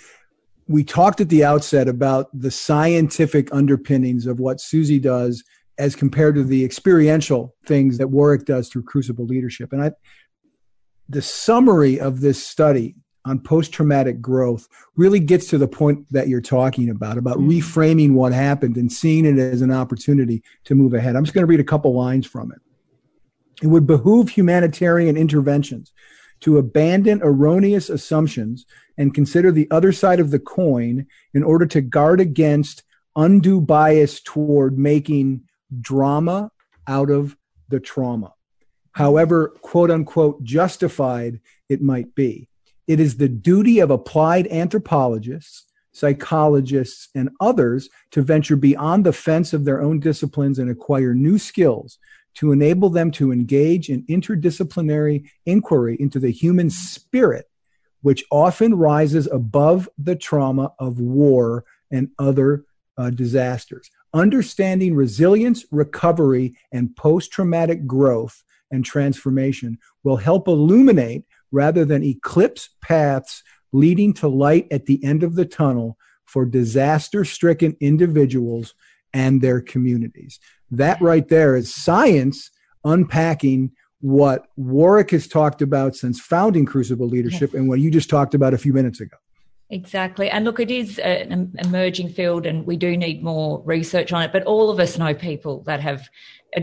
we 0.67 0.83
talked 0.83 1.21
at 1.21 1.29
the 1.29 1.43
outset 1.43 1.87
about 1.87 2.27
the 2.33 2.51
scientific 2.51 3.53
underpinnings 3.53 4.25
of 4.25 4.39
what 4.39 4.59
Suzy 4.59 4.99
does 4.99 5.43
as 5.77 5.95
compared 5.95 6.35
to 6.35 6.43
the 6.43 6.63
experiential 6.63 7.55
things 7.65 7.97
that 7.97 8.09
Warwick 8.09 8.45
does 8.45 8.69
through 8.69 8.83
Crucible 8.83 9.25
Leadership. 9.25 9.73
And 9.73 9.81
I, 9.81 9.91
the 11.09 11.21
summary 11.21 11.99
of 11.99 12.21
this 12.21 12.45
study 12.45 12.95
on 13.25 13.39
post 13.39 13.71
traumatic 13.71 14.21
growth 14.21 14.67
really 14.95 15.19
gets 15.19 15.47
to 15.47 15.57
the 15.57 15.67
point 15.67 16.05
that 16.11 16.27
you're 16.27 16.41
talking 16.41 16.89
about, 16.89 17.17
about 17.17 17.37
mm-hmm. 17.37 17.49
reframing 17.49 18.13
what 18.13 18.33
happened 18.33 18.75
and 18.77 18.91
seeing 18.91 19.25
it 19.25 19.37
as 19.37 19.61
an 19.61 19.71
opportunity 19.71 20.43
to 20.65 20.75
move 20.75 20.93
ahead. 20.93 21.15
I'm 21.15 21.23
just 21.23 21.33
going 21.33 21.43
to 21.43 21.49
read 21.49 21.59
a 21.59 21.65
couple 21.65 21.93
lines 21.93 22.25
from 22.25 22.51
it. 22.51 22.59
It 23.61 23.67
would 23.67 23.87
behoove 23.87 24.29
humanitarian 24.29 25.15
interventions 25.15 25.93
to 26.41 26.57
abandon 26.57 27.21
erroneous 27.23 27.89
assumptions 27.89 28.65
and 28.97 29.13
consider 29.13 29.51
the 29.51 29.67
other 29.71 29.93
side 29.93 30.19
of 30.19 30.31
the 30.31 30.39
coin 30.39 31.07
in 31.33 31.43
order 31.43 31.65
to 31.67 31.81
guard 31.81 32.19
against 32.19 32.83
undue 33.15 33.61
bias 33.61 34.19
toward 34.19 34.77
making 34.77 35.43
drama 35.79 36.51
out 36.87 37.09
of 37.09 37.37
the 37.69 37.79
trauma. 37.79 38.33
However, 38.91 39.53
quote 39.61 39.89
unquote, 39.89 40.43
justified 40.43 41.39
it 41.69 41.81
might 41.81 42.13
be. 42.15 42.49
It 42.87 42.99
is 42.99 43.17
the 43.17 43.29
duty 43.29 43.79
of 43.79 43.91
applied 43.91 44.47
anthropologists, 44.47 45.65
psychologists, 45.91 47.09
and 47.15 47.29
others 47.39 47.89
to 48.11 48.21
venture 48.21 48.55
beyond 48.55 49.05
the 49.05 49.13
fence 49.13 49.53
of 49.53 49.63
their 49.65 49.81
own 49.81 49.99
disciplines 49.99 50.59
and 50.59 50.69
acquire 50.69 51.13
new 51.13 51.37
skills 51.37 51.97
to 52.35 52.51
enable 52.51 52.89
them 52.89 53.11
to 53.11 53.31
engage 53.31 53.89
in 53.89 54.03
interdisciplinary 54.07 55.29
inquiry 55.45 55.95
into 55.99 56.19
the 56.19 56.31
human 56.31 56.69
spirit, 56.69 57.45
which 58.01 58.23
often 58.31 58.75
rises 58.75 59.27
above 59.27 59.87
the 59.97 60.15
trauma 60.15 60.73
of 60.79 60.99
war 60.99 61.63
and 61.91 62.09
other 62.17 62.65
uh, 62.97 63.09
disasters. 63.11 63.89
Understanding 64.13 64.95
resilience, 64.95 65.65
recovery, 65.71 66.55
and 66.71 66.95
post 66.95 67.31
traumatic 67.31 67.87
growth 67.87 68.43
and 68.71 68.83
transformation 68.83 69.77
will 70.03 70.17
help 70.17 70.47
illuminate 70.47 71.23
rather 71.53 71.85
than 71.85 72.03
eclipse 72.03 72.69
paths 72.81 73.43
leading 73.71 74.13
to 74.13 74.27
light 74.27 74.67
at 74.71 74.85
the 74.85 75.01
end 75.03 75.23
of 75.23 75.35
the 75.35 75.45
tunnel 75.45 75.97
for 76.25 76.45
disaster 76.45 77.23
stricken 77.23 77.77
individuals 77.79 78.73
and 79.13 79.41
their 79.41 79.61
communities. 79.61 80.39
That 80.71 80.99
right 81.01 81.27
there 81.27 81.55
is 81.55 81.73
science 81.73 82.49
unpacking 82.83 83.71
what 84.01 84.47
Warwick 84.57 85.11
has 85.11 85.27
talked 85.27 85.61
about 85.61 85.95
since 85.95 86.19
founding 86.19 86.65
Crucible 86.65 87.07
Leadership 87.07 87.51
yes. 87.53 87.59
and 87.59 87.69
what 87.69 87.79
you 87.79 87.89
just 87.89 88.09
talked 88.09 88.33
about 88.33 88.53
a 88.53 88.57
few 88.57 88.73
minutes 88.73 88.99
ago. 88.99 89.15
Exactly. 89.69 90.29
And 90.29 90.43
look, 90.45 90.59
it 90.59 90.69
is 90.69 90.99
an 90.99 91.55
emerging 91.59 92.09
field 92.09 92.45
and 92.45 92.65
we 92.65 92.75
do 92.75 92.97
need 92.97 93.23
more 93.23 93.61
research 93.63 94.11
on 94.11 94.21
it, 94.21 94.31
but 94.31 94.43
all 94.43 94.69
of 94.69 94.79
us 94.79 94.97
know 94.97 95.13
people 95.13 95.63
that 95.63 95.79
have 95.79 96.09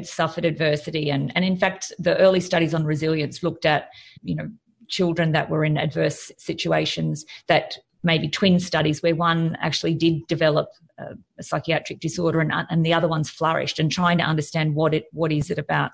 suffered 0.03 0.45
adversity. 0.45 1.11
And, 1.11 1.33
and 1.35 1.45
in 1.45 1.57
fact, 1.57 1.93
the 1.99 2.17
early 2.19 2.41
studies 2.41 2.75
on 2.75 2.85
resilience 2.85 3.43
looked 3.43 3.67
at, 3.67 3.91
you 4.23 4.37
know, 4.37 4.51
children 4.91 5.33
that 5.33 5.49
were 5.49 5.65
in 5.65 5.79
adverse 5.79 6.31
situations 6.37 7.25
that 7.47 7.79
maybe 8.03 8.29
twin 8.29 8.61
studies 8.61 9.03
where 9.03 9.15
one 9.15 9.57
actually 9.61 9.95
did 9.95 10.27
develop 10.27 10.69
a, 10.99 11.15
a 11.39 11.43
psychiatric 11.43 12.01
disorder 12.01 12.41
and, 12.41 12.53
and 12.69 12.85
the 12.85 12.95
other 12.95 13.09
one's 13.09 13.31
flourished 13.31 13.79
and 13.79 13.91
trying 13.91 14.19
to 14.19 14.25
understand 14.25 14.75
what 14.75 14.95
it 14.95 15.05
what 15.13 15.33
is 15.33 15.51
it 15.51 15.59
about 15.59 15.93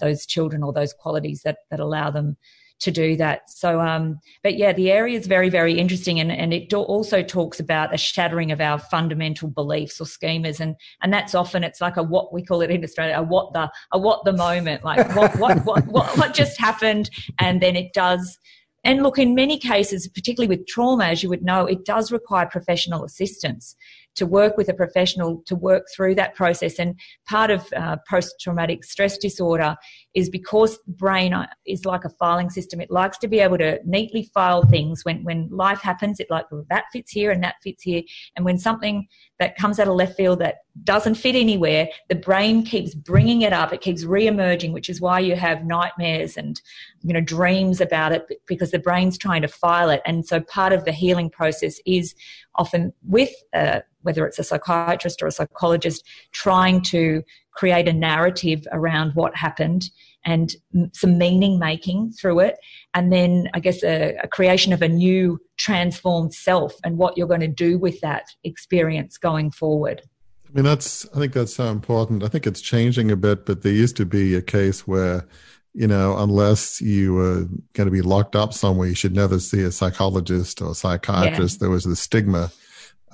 those 0.00 0.26
children 0.26 0.62
or 0.62 0.72
those 0.72 0.92
qualities 0.92 1.42
that 1.42 1.58
that 1.70 1.80
allow 1.80 2.10
them 2.10 2.36
to 2.80 2.90
do 2.90 3.16
that. 3.16 3.50
So, 3.50 3.80
um, 3.80 4.18
but 4.42 4.56
yeah, 4.56 4.72
the 4.72 4.90
area 4.90 5.18
is 5.18 5.26
very, 5.26 5.48
very 5.48 5.78
interesting, 5.78 6.20
and, 6.20 6.32
and 6.32 6.52
it 6.52 6.72
also 6.74 7.22
talks 7.22 7.60
about 7.60 7.94
a 7.94 7.98
shattering 7.98 8.50
of 8.50 8.60
our 8.60 8.78
fundamental 8.78 9.48
beliefs 9.48 10.00
or 10.00 10.04
schemas, 10.04 10.60
and 10.60 10.76
and 11.02 11.12
that's 11.12 11.34
often 11.34 11.64
it's 11.64 11.80
like 11.80 11.96
a 11.96 12.02
what 12.02 12.32
we 12.32 12.44
call 12.44 12.60
it 12.62 12.70
in 12.70 12.82
Australia, 12.84 13.14
a 13.18 13.22
what 13.22 13.52
the 13.52 13.70
a 13.92 13.98
what 13.98 14.24
the 14.24 14.32
moment, 14.32 14.84
like 14.84 15.14
what 15.16 15.38
what 15.38 15.64
what 15.64 15.86
what, 15.86 16.18
what 16.18 16.34
just 16.34 16.58
happened, 16.58 17.10
and 17.38 17.60
then 17.60 17.76
it 17.76 17.92
does. 17.92 18.38
And 18.84 19.04
look, 19.04 19.16
in 19.16 19.36
many 19.36 19.58
cases, 19.58 20.08
particularly 20.08 20.48
with 20.48 20.66
trauma, 20.66 21.04
as 21.04 21.22
you 21.22 21.28
would 21.28 21.44
know, 21.44 21.66
it 21.66 21.84
does 21.84 22.10
require 22.10 22.46
professional 22.46 23.04
assistance 23.04 23.76
to 24.16 24.26
work 24.26 24.56
with 24.56 24.68
a 24.68 24.74
professional 24.74 25.42
to 25.46 25.54
work 25.54 25.84
through 25.94 26.14
that 26.16 26.34
process. 26.34 26.78
And 26.78 26.98
part 27.28 27.50
of 27.50 27.66
uh, 27.74 27.96
post 28.08 28.34
traumatic 28.40 28.84
stress 28.84 29.16
disorder 29.16 29.76
is 30.14 30.28
because 30.28 30.78
the 30.86 30.92
brain 30.92 31.34
is 31.66 31.84
like 31.84 32.04
a 32.04 32.10
filing 32.10 32.50
system. 32.50 32.80
It 32.80 32.90
likes 32.90 33.18
to 33.18 33.28
be 33.28 33.40
able 33.40 33.58
to 33.58 33.80
neatly 33.84 34.30
file 34.34 34.62
things. 34.64 35.04
When, 35.04 35.24
when 35.24 35.48
life 35.50 35.80
happens, 35.80 36.20
it 36.20 36.28
like, 36.30 36.50
well, 36.50 36.66
that 36.68 36.84
fits 36.92 37.12
here 37.12 37.30
and 37.30 37.42
that 37.42 37.56
fits 37.62 37.82
here. 37.82 38.02
And 38.36 38.44
when 38.44 38.58
something 38.58 39.08
that 39.38 39.56
comes 39.56 39.80
out 39.80 39.88
of 39.88 39.94
left 39.94 40.16
field 40.16 40.38
that 40.40 40.56
doesn't 40.84 41.14
fit 41.14 41.34
anywhere, 41.34 41.88
the 42.08 42.14
brain 42.14 42.64
keeps 42.64 42.94
bringing 42.94 43.42
it 43.42 43.52
up. 43.52 43.72
It 43.72 43.80
keeps 43.80 44.04
re-emerging, 44.04 44.72
which 44.72 44.88
is 44.88 45.00
why 45.00 45.20
you 45.20 45.34
have 45.36 45.64
nightmares 45.64 46.36
and, 46.36 46.60
you 47.02 47.12
know, 47.12 47.20
dreams 47.20 47.80
about 47.80 48.12
it 48.12 48.26
because 48.46 48.70
the 48.70 48.78
brain's 48.78 49.16
trying 49.18 49.42
to 49.42 49.48
file 49.48 49.90
it. 49.90 50.02
And 50.04 50.26
so 50.26 50.40
part 50.40 50.72
of 50.72 50.84
the 50.84 50.92
healing 50.92 51.30
process 51.30 51.80
is 51.86 52.14
often 52.54 52.92
with, 53.02 53.30
uh, 53.54 53.80
whether 54.02 54.26
it's 54.26 54.38
a 54.38 54.44
psychiatrist 54.44 55.22
or 55.22 55.26
a 55.26 55.32
psychologist, 55.32 56.04
trying 56.32 56.82
to 56.82 57.22
create 57.54 57.88
a 57.88 57.92
narrative 57.92 58.66
around 58.72 59.12
what 59.14 59.36
happened 59.36 59.90
and 60.24 60.54
some 60.92 61.18
meaning 61.18 61.58
making 61.58 62.12
through 62.12 62.40
it. 62.40 62.56
And 62.94 63.12
then 63.12 63.48
I 63.54 63.60
guess 63.60 63.82
a, 63.82 64.16
a, 64.22 64.28
creation 64.28 64.72
of 64.72 64.80
a 64.82 64.88
new 64.88 65.40
transformed 65.56 66.32
self 66.32 66.74
and 66.84 66.96
what 66.96 67.16
you're 67.16 67.26
going 67.26 67.40
to 67.40 67.48
do 67.48 67.78
with 67.78 68.00
that 68.00 68.26
experience 68.44 69.18
going 69.18 69.50
forward. 69.50 70.02
I 70.48 70.52
mean, 70.54 70.64
that's, 70.64 71.08
I 71.14 71.18
think 71.18 71.32
that's 71.32 71.54
so 71.54 71.64
important. 71.66 72.22
I 72.22 72.28
think 72.28 72.46
it's 72.46 72.60
changing 72.60 73.10
a 73.10 73.16
bit, 73.16 73.46
but 73.46 73.62
there 73.62 73.72
used 73.72 73.96
to 73.96 74.06
be 74.06 74.34
a 74.34 74.42
case 74.42 74.86
where, 74.86 75.26
you 75.72 75.86
know, 75.86 76.16
unless 76.18 76.80
you 76.80 77.14
were 77.14 77.46
going 77.72 77.86
to 77.86 77.90
be 77.90 78.02
locked 78.02 78.36
up 78.36 78.52
somewhere, 78.52 78.88
you 78.88 78.94
should 78.94 79.14
never 79.14 79.40
see 79.40 79.62
a 79.62 79.72
psychologist 79.72 80.60
or 80.60 80.72
a 80.72 80.74
psychiatrist. 80.74 81.56
Yeah. 81.56 81.60
There 81.60 81.70
was 81.70 81.84
the 81.84 81.96
stigma 81.96 82.52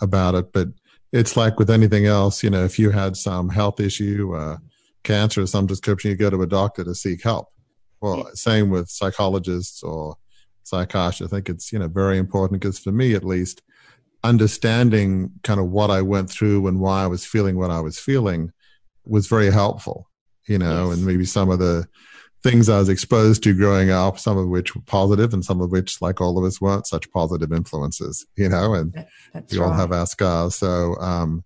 about 0.00 0.34
it. 0.34 0.52
But 0.52 0.68
it's 1.12 1.36
like 1.36 1.58
with 1.58 1.70
anything 1.70 2.06
else, 2.06 2.42
you 2.42 2.50
know, 2.50 2.64
if 2.64 2.78
you 2.78 2.90
had 2.90 3.16
some 3.16 3.48
health 3.48 3.80
issue, 3.80 4.34
uh, 4.34 4.58
cancer 5.04 5.42
or 5.42 5.46
some 5.46 5.66
description, 5.66 6.10
you 6.10 6.16
go 6.16 6.30
to 6.30 6.42
a 6.42 6.46
doctor 6.46 6.84
to 6.84 6.94
seek 6.94 7.22
help. 7.22 7.48
Well, 8.00 8.30
same 8.34 8.70
with 8.70 8.88
psychologists 8.88 9.82
or 9.82 10.16
psychiatrists. 10.64 11.22
I 11.22 11.34
think 11.34 11.48
it's, 11.48 11.72
you 11.72 11.78
know, 11.78 11.88
very 11.88 12.18
important 12.18 12.60
because 12.60 12.78
for 12.78 12.92
me, 12.92 13.14
at 13.14 13.24
least, 13.24 13.62
understanding 14.24 15.30
kind 15.44 15.60
of 15.60 15.66
what 15.70 15.90
I 15.90 16.02
went 16.02 16.30
through 16.30 16.66
and 16.66 16.80
why 16.80 17.02
I 17.04 17.06
was 17.06 17.24
feeling 17.24 17.56
what 17.56 17.70
I 17.70 17.80
was 17.80 17.98
feeling 17.98 18.52
was 19.04 19.26
very 19.26 19.50
helpful, 19.50 20.10
you 20.46 20.58
know, 20.58 20.88
yes. 20.88 20.98
and 20.98 21.06
maybe 21.06 21.24
some 21.24 21.50
of 21.50 21.58
the 21.58 21.86
things 22.42 22.68
I 22.68 22.78
was 22.78 22.88
exposed 22.88 23.42
to 23.42 23.54
growing 23.54 23.90
up, 23.90 24.18
some 24.18 24.38
of 24.38 24.48
which 24.48 24.74
were 24.74 24.82
positive 24.82 25.34
and 25.34 25.44
some 25.44 25.60
of 25.60 25.70
which, 25.70 26.00
like 26.00 26.20
all 26.20 26.38
of 26.38 26.44
us, 26.44 26.60
weren't 26.60 26.86
such 26.86 27.10
positive 27.10 27.52
influences, 27.52 28.26
you 28.36 28.48
know, 28.48 28.74
and 28.74 28.94
That's 29.32 29.52
we 29.52 29.58
right. 29.58 29.66
all 29.66 29.72
have 29.72 29.92
our 29.92 30.06
scars. 30.06 30.54
So, 30.54 30.94
um, 30.96 31.44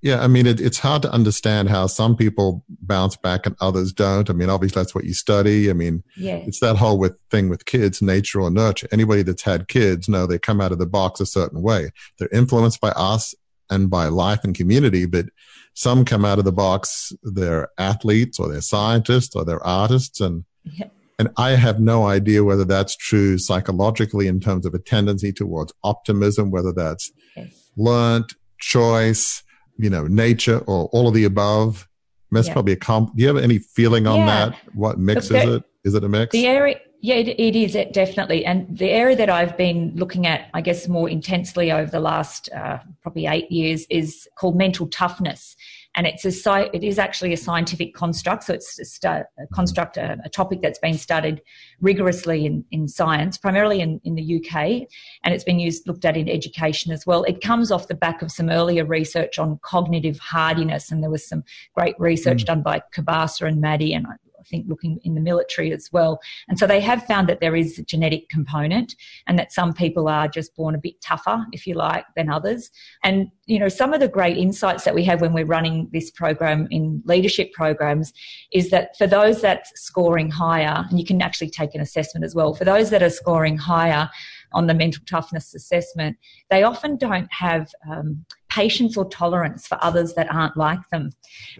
yeah, 0.00 0.20
I 0.20 0.26
mean, 0.26 0.46
it, 0.46 0.60
it's 0.60 0.80
hard 0.80 1.02
to 1.02 1.12
understand 1.12 1.70
how 1.70 1.86
some 1.86 2.16
people 2.16 2.64
bounce 2.68 3.16
back 3.16 3.46
and 3.46 3.54
others 3.60 3.92
don't. 3.92 4.28
I 4.28 4.32
mean, 4.32 4.50
obviously 4.50 4.80
that's 4.80 4.96
what 4.96 5.04
you 5.04 5.14
study. 5.14 5.70
I 5.70 5.74
mean, 5.74 6.02
yeah. 6.16 6.36
it's 6.36 6.58
that 6.58 6.76
whole 6.76 6.98
with 6.98 7.16
thing 7.30 7.48
with 7.48 7.66
kids, 7.66 8.02
nature 8.02 8.40
or 8.40 8.50
nurture. 8.50 8.88
Anybody 8.90 9.22
that's 9.22 9.42
had 9.42 9.68
kids 9.68 10.08
know 10.08 10.26
they 10.26 10.40
come 10.40 10.60
out 10.60 10.72
of 10.72 10.80
the 10.80 10.86
box 10.86 11.20
a 11.20 11.26
certain 11.26 11.62
way. 11.62 11.90
They're 12.18 12.28
influenced 12.32 12.80
by 12.80 12.90
us 12.90 13.32
and 13.70 13.88
by 13.88 14.06
life 14.06 14.42
and 14.42 14.56
community, 14.56 15.06
but 15.06 15.26
some 15.74 16.04
come 16.04 16.24
out 16.24 16.38
of 16.38 16.44
the 16.44 16.52
box, 16.52 17.12
they're 17.22 17.68
athletes 17.78 18.38
or 18.38 18.48
they're 18.48 18.60
scientists 18.60 19.34
or 19.34 19.44
they're 19.44 19.64
artists. 19.66 20.20
And, 20.20 20.44
yeah. 20.64 20.88
and 21.18 21.30
I 21.36 21.50
have 21.50 21.80
no 21.80 22.06
idea 22.06 22.44
whether 22.44 22.64
that's 22.64 22.96
true 22.96 23.38
psychologically 23.38 24.26
in 24.26 24.40
terms 24.40 24.66
of 24.66 24.74
a 24.74 24.78
tendency 24.78 25.32
towards 25.32 25.72
optimism, 25.82 26.50
whether 26.50 26.72
that's 26.72 27.10
yes. 27.36 27.70
learned, 27.76 28.34
choice, 28.58 29.42
you 29.78 29.90
know, 29.90 30.06
nature 30.06 30.58
or 30.66 30.86
all 30.92 31.08
of 31.08 31.14
the 31.14 31.24
above. 31.24 31.88
That's 32.30 32.46
yeah. 32.46 32.52
probably 32.54 32.72
a 32.72 32.76
comp. 32.76 33.16
Do 33.16 33.22
you 33.22 33.28
have 33.28 33.42
any 33.42 33.58
feeling 33.58 34.06
on 34.06 34.20
yeah. 34.20 34.26
that? 34.26 34.58
What 34.74 34.98
mix 34.98 35.26
is 35.26 35.44
it? 35.44 35.64
Is 35.84 35.94
it 35.94 36.04
a 36.04 36.08
mix? 36.08 36.32
The 36.32 36.46
area, 36.46 36.78
yeah, 37.02 37.16
it, 37.16 37.28
it 37.28 37.56
is 37.56 37.74
it 37.74 37.92
definitely. 37.92 38.46
And 38.46 38.78
the 38.78 38.88
area 38.88 39.16
that 39.16 39.28
I've 39.28 39.56
been 39.56 39.92
looking 39.96 40.26
at, 40.26 40.48
I 40.54 40.60
guess, 40.60 40.86
more 40.86 41.10
intensely 41.10 41.72
over 41.72 41.90
the 41.90 42.00
last 42.00 42.48
uh, 42.52 42.78
probably 43.02 43.26
eight 43.26 43.50
years 43.50 43.84
is 43.90 44.28
called 44.36 44.56
mental 44.56 44.86
toughness. 44.86 45.56
And 45.94 46.06
it's 46.06 46.24
a 46.24 46.70
it 46.74 46.82
is 46.82 46.98
actually 46.98 47.32
a 47.32 47.36
scientific 47.36 47.94
construct. 47.94 48.44
So 48.44 48.54
it's 48.54 48.98
a, 49.04 49.24
a 49.38 49.46
construct, 49.52 49.96
a, 49.96 50.18
a, 50.24 50.28
topic 50.28 50.62
that's 50.62 50.78
been 50.78 50.96
studied 50.96 51.42
rigorously 51.80 52.46
in, 52.46 52.64
in 52.70 52.88
science, 52.88 53.36
primarily 53.36 53.80
in, 53.80 54.00
in 54.04 54.14
the 54.14 54.36
UK, 54.36 54.88
and 55.24 55.34
it's 55.34 55.44
been 55.44 55.58
used 55.58 55.86
looked 55.86 56.04
at 56.04 56.16
in 56.16 56.28
education 56.28 56.92
as 56.92 57.06
well. 57.06 57.24
It 57.24 57.42
comes 57.42 57.70
off 57.70 57.88
the 57.88 57.94
back 57.94 58.22
of 58.22 58.32
some 58.32 58.48
earlier 58.48 58.86
research 58.86 59.38
on 59.38 59.58
cognitive 59.62 60.18
hardiness, 60.18 60.90
and 60.90 61.02
there 61.02 61.10
was 61.10 61.28
some 61.28 61.44
great 61.74 61.94
research 61.98 62.44
mm. 62.44 62.46
done 62.46 62.62
by 62.62 62.82
Kobasa 62.94 63.46
and 63.46 63.62
Maddi, 63.62 63.94
and 63.94 64.06
I 64.42 64.48
think 64.48 64.66
looking 64.68 64.98
in 65.04 65.14
the 65.14 65.20
military 65.20 65.72
as 65.72 65.88
well. 65.92 66.20
And 66.48 66.58
so 66.58 66.66
they 66.66 66.80
have 66.80 67.04
found 67.06 67.28
that 67.28 67.40
there 67.40 67.54
is 67.54 67.78
a 67.78 67.82
genetic 67.82 68.28
component 68.28 68.94
and 69.26 69.38
that 69.38 69.52
some 69.52 69.72
people 69.72 70.08
are 70.08 70.28
just 70.28 70.54
born 70.56 70.74
a 70.74 70.78
bit 70.78 71.00
tougher, 71.00 71.46
if 71.52 71.66
you 71.66 71.74
like, 71.74 72.04
than 72.16 72.28
others. 72.28 72.70
And, 73.04 73.30
you 73.46 73.58
know, 73.58 73.68
some 73.68 73.92
of 73.92 74.00
the 74.00 74.08
great 74.08 74.36
insights 74.36 74.84
that 74.84 74.94
we 74.94 75.04
have 75.04 75.20
when 75.20 75.32
we're 75.32 75.46
running 75.46 75.88
this 75.92 76.10
program 76.10 76.66
in 76.70 77.02
leadership 77.04 77.52
programs 77.52 78.12
is 78.52 78.70
that 78.70 78.96
for 78.96 79.06
those 79.06 79.40
that's 79.40 79.70
scoring 79.80 80.30
higher, 80.30 80.84
and 80.90 80.98
you 80.98 81.04
can 81.04 81.22
actually 81.22 81.50
take 81.50 81.74
an 81.74 81.80
assessment 81.80 82.24
as 82.24 82.34
well, 82.34 82.54
for 82.54 82.64
those 82.64 82.90
that 82.90 83.02
are 83.02 83.10
scoring 83.10 83.56
higher, 83.56 84.10
on 84.54 84.66
the 84.66 84.74
mental 84.74 85.02
toughness 85.08 85.54
assessment, 85.54 86.16
they 86.50 86.62
often 86.62 86.96
don't 86.96 87.32
have 87.32 87.70
um, 87.90 88.24
patience 88.50 88.96
or 88.96 89.08
tolerance 89.08 89.66
for 89.66 89.78
others 89.80 90.14
that 90.14 90.32
aren't 90.32 90.56
like 90.56 90.80
them. 90.90 91.10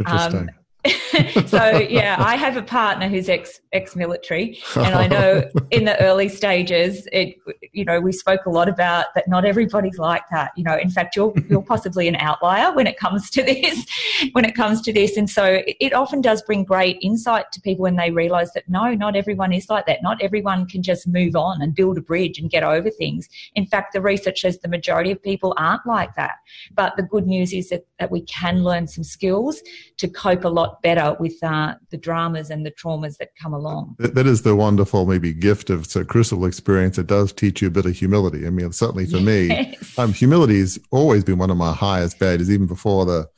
Um, 0.07 0.51
so 1.47 1.79
yeah, 1.79 2.17
I 2.19 2.35
have 2.35 2.57
a 2.57 2.63
partner 2.63 3.09
who's 3.09 3.29
ex 3.29 3.61
ex 3.73 3.95
military, 3.95 4.59
and 4.75 4.95
I 4.95 5.07
know 5.07 5.49
in 5.71 5.85
the 5.85 6.01
early 6.01 6.29
stages, 6.29 7.07
it 7.13 7.37
you 7.73 7.85
know 7.85 8.01
we 8.01 8.11
spoke 8.11 8.47
a 8.47 8.51
lot 8.51 8.69
about 8.69 9.07
that. 9.15 9.29
Not 9.29 9.45
everybody's 9.45 9.97
like 9.99 10.25
that. 10.33 10.51
You 10.57 10.65
know, 10.65 10.77
in 10.77 10.91
fact, 10.91 11.15
you're 11.15 11.33
you're 11.49 11.63
possibly 11.63 12.09
an 12.09 12.17
outlier 12.17 12.75
when 12.75 12.89
it 12.89 12.99
comes 12.99 13.31
to 13.31 13.45
this. 13.45 13.87
When 14.33 14.45
it 14.45 14.57
comes 14.57 14.81
to 14.83 14.93
this, 14.93 15.17
and 15.17 15.31
so 15.31 15.63
it 15.67 15.93
often 15.93 16.21
does 16.21 16.43
bring 16.43 16.65
great 16.65 16.99
insight 17.01 17.53
to 17.53 17.61
people 17.61 17.85
when 17.85 17.97
they 17.97 18.11
realise 18.11 18.51
that 18.55 18.69
no, 18.69 18.93
not 18.93 19.15
everyone 19.15 19.53
is 19.53 19.69
like 19.71 19.87
that. 19.87 20.03
Not 20.03 20.21
everyone 20.21 20.67
can 20.67 20.83
just 20.83 21.07
move 21.07 21.37
on 21.37 21.63
and 21.63 21.77
build 21.77 21.97
a 21.97 22.03
bridge 22.03 22.41
and 22.41 22.51
get 22.51 22.65
over 22.65 22.91
things. 22.91 23.29
In 23.55 23.67
fact, 23.67 23.93
the 23.93 24.01
research 24.01 24.41
says 24.41 24.59
the 24.59 24.69
majority 24.69 25.13
of 25.13 25.23
people 25.23 25.55
aren't 25.57 25.87
like 25.87 26.17
that. 26.17 26.39
But 26.75 26.97
the 26.97 27.05
good 27.05 27.29
news 27.29 27.53
is 27.53 27.69
that 27.69 27.87
that 28.01 28.11
we 28.11 28.23
can 28.23 28.65
learn 28.65 28.89
some 28.89 29.05
skills 29.05 29.63
to 29.99 30.09
cope 30.09 30.45
a 30.45 30.49
lot 30.49 30.72
better 30.83 31.17
with 31.19 31.43
uh, 31.43 31.75
the 31.91 31.97
dramas 31.97 32.51
and 32.51 32.65
the 32.65 32.71
traumas 32.71 33.17
that 33.19 33.31
come 33.41 33.53
along. 33.53 33.97
That 33.99 34.27
is 34.27 34.43
the 34.43 34.57
wonderful 34.57 35.07
maybe 35.07 35.33
gift 35.33 35.71
of 35.71 35.95
a 35.97 36.05
crucible 36.05 36.47
experience. 36.47 36.99
It 36.99 37.07
does 37.07 37.33
teach 37.33 37.61
you 37.61 37.69
a 37.69 37.71
bit 37.71 37.87
of 37.87 37.97
humility. 37.97 38.47
I 38.47 38.51
mean, 38.51 38.73
certainly 38.73 39.07
for 39.07 39.19
yes. 39.19 39.25
me, 39.25 39.79
um, 39.99 40.13
humility 40.13 40.59
has 40.61 40.79
always 40.91 41.25
been 41.25 41.39
one 41.39 41.51
of 41.51 41.57
my 41.57 41.73
highest 41.73 42.19
values, 42.19 42.51
even 42.51 42.67
before 42.67 43.05
the 43.05 43.29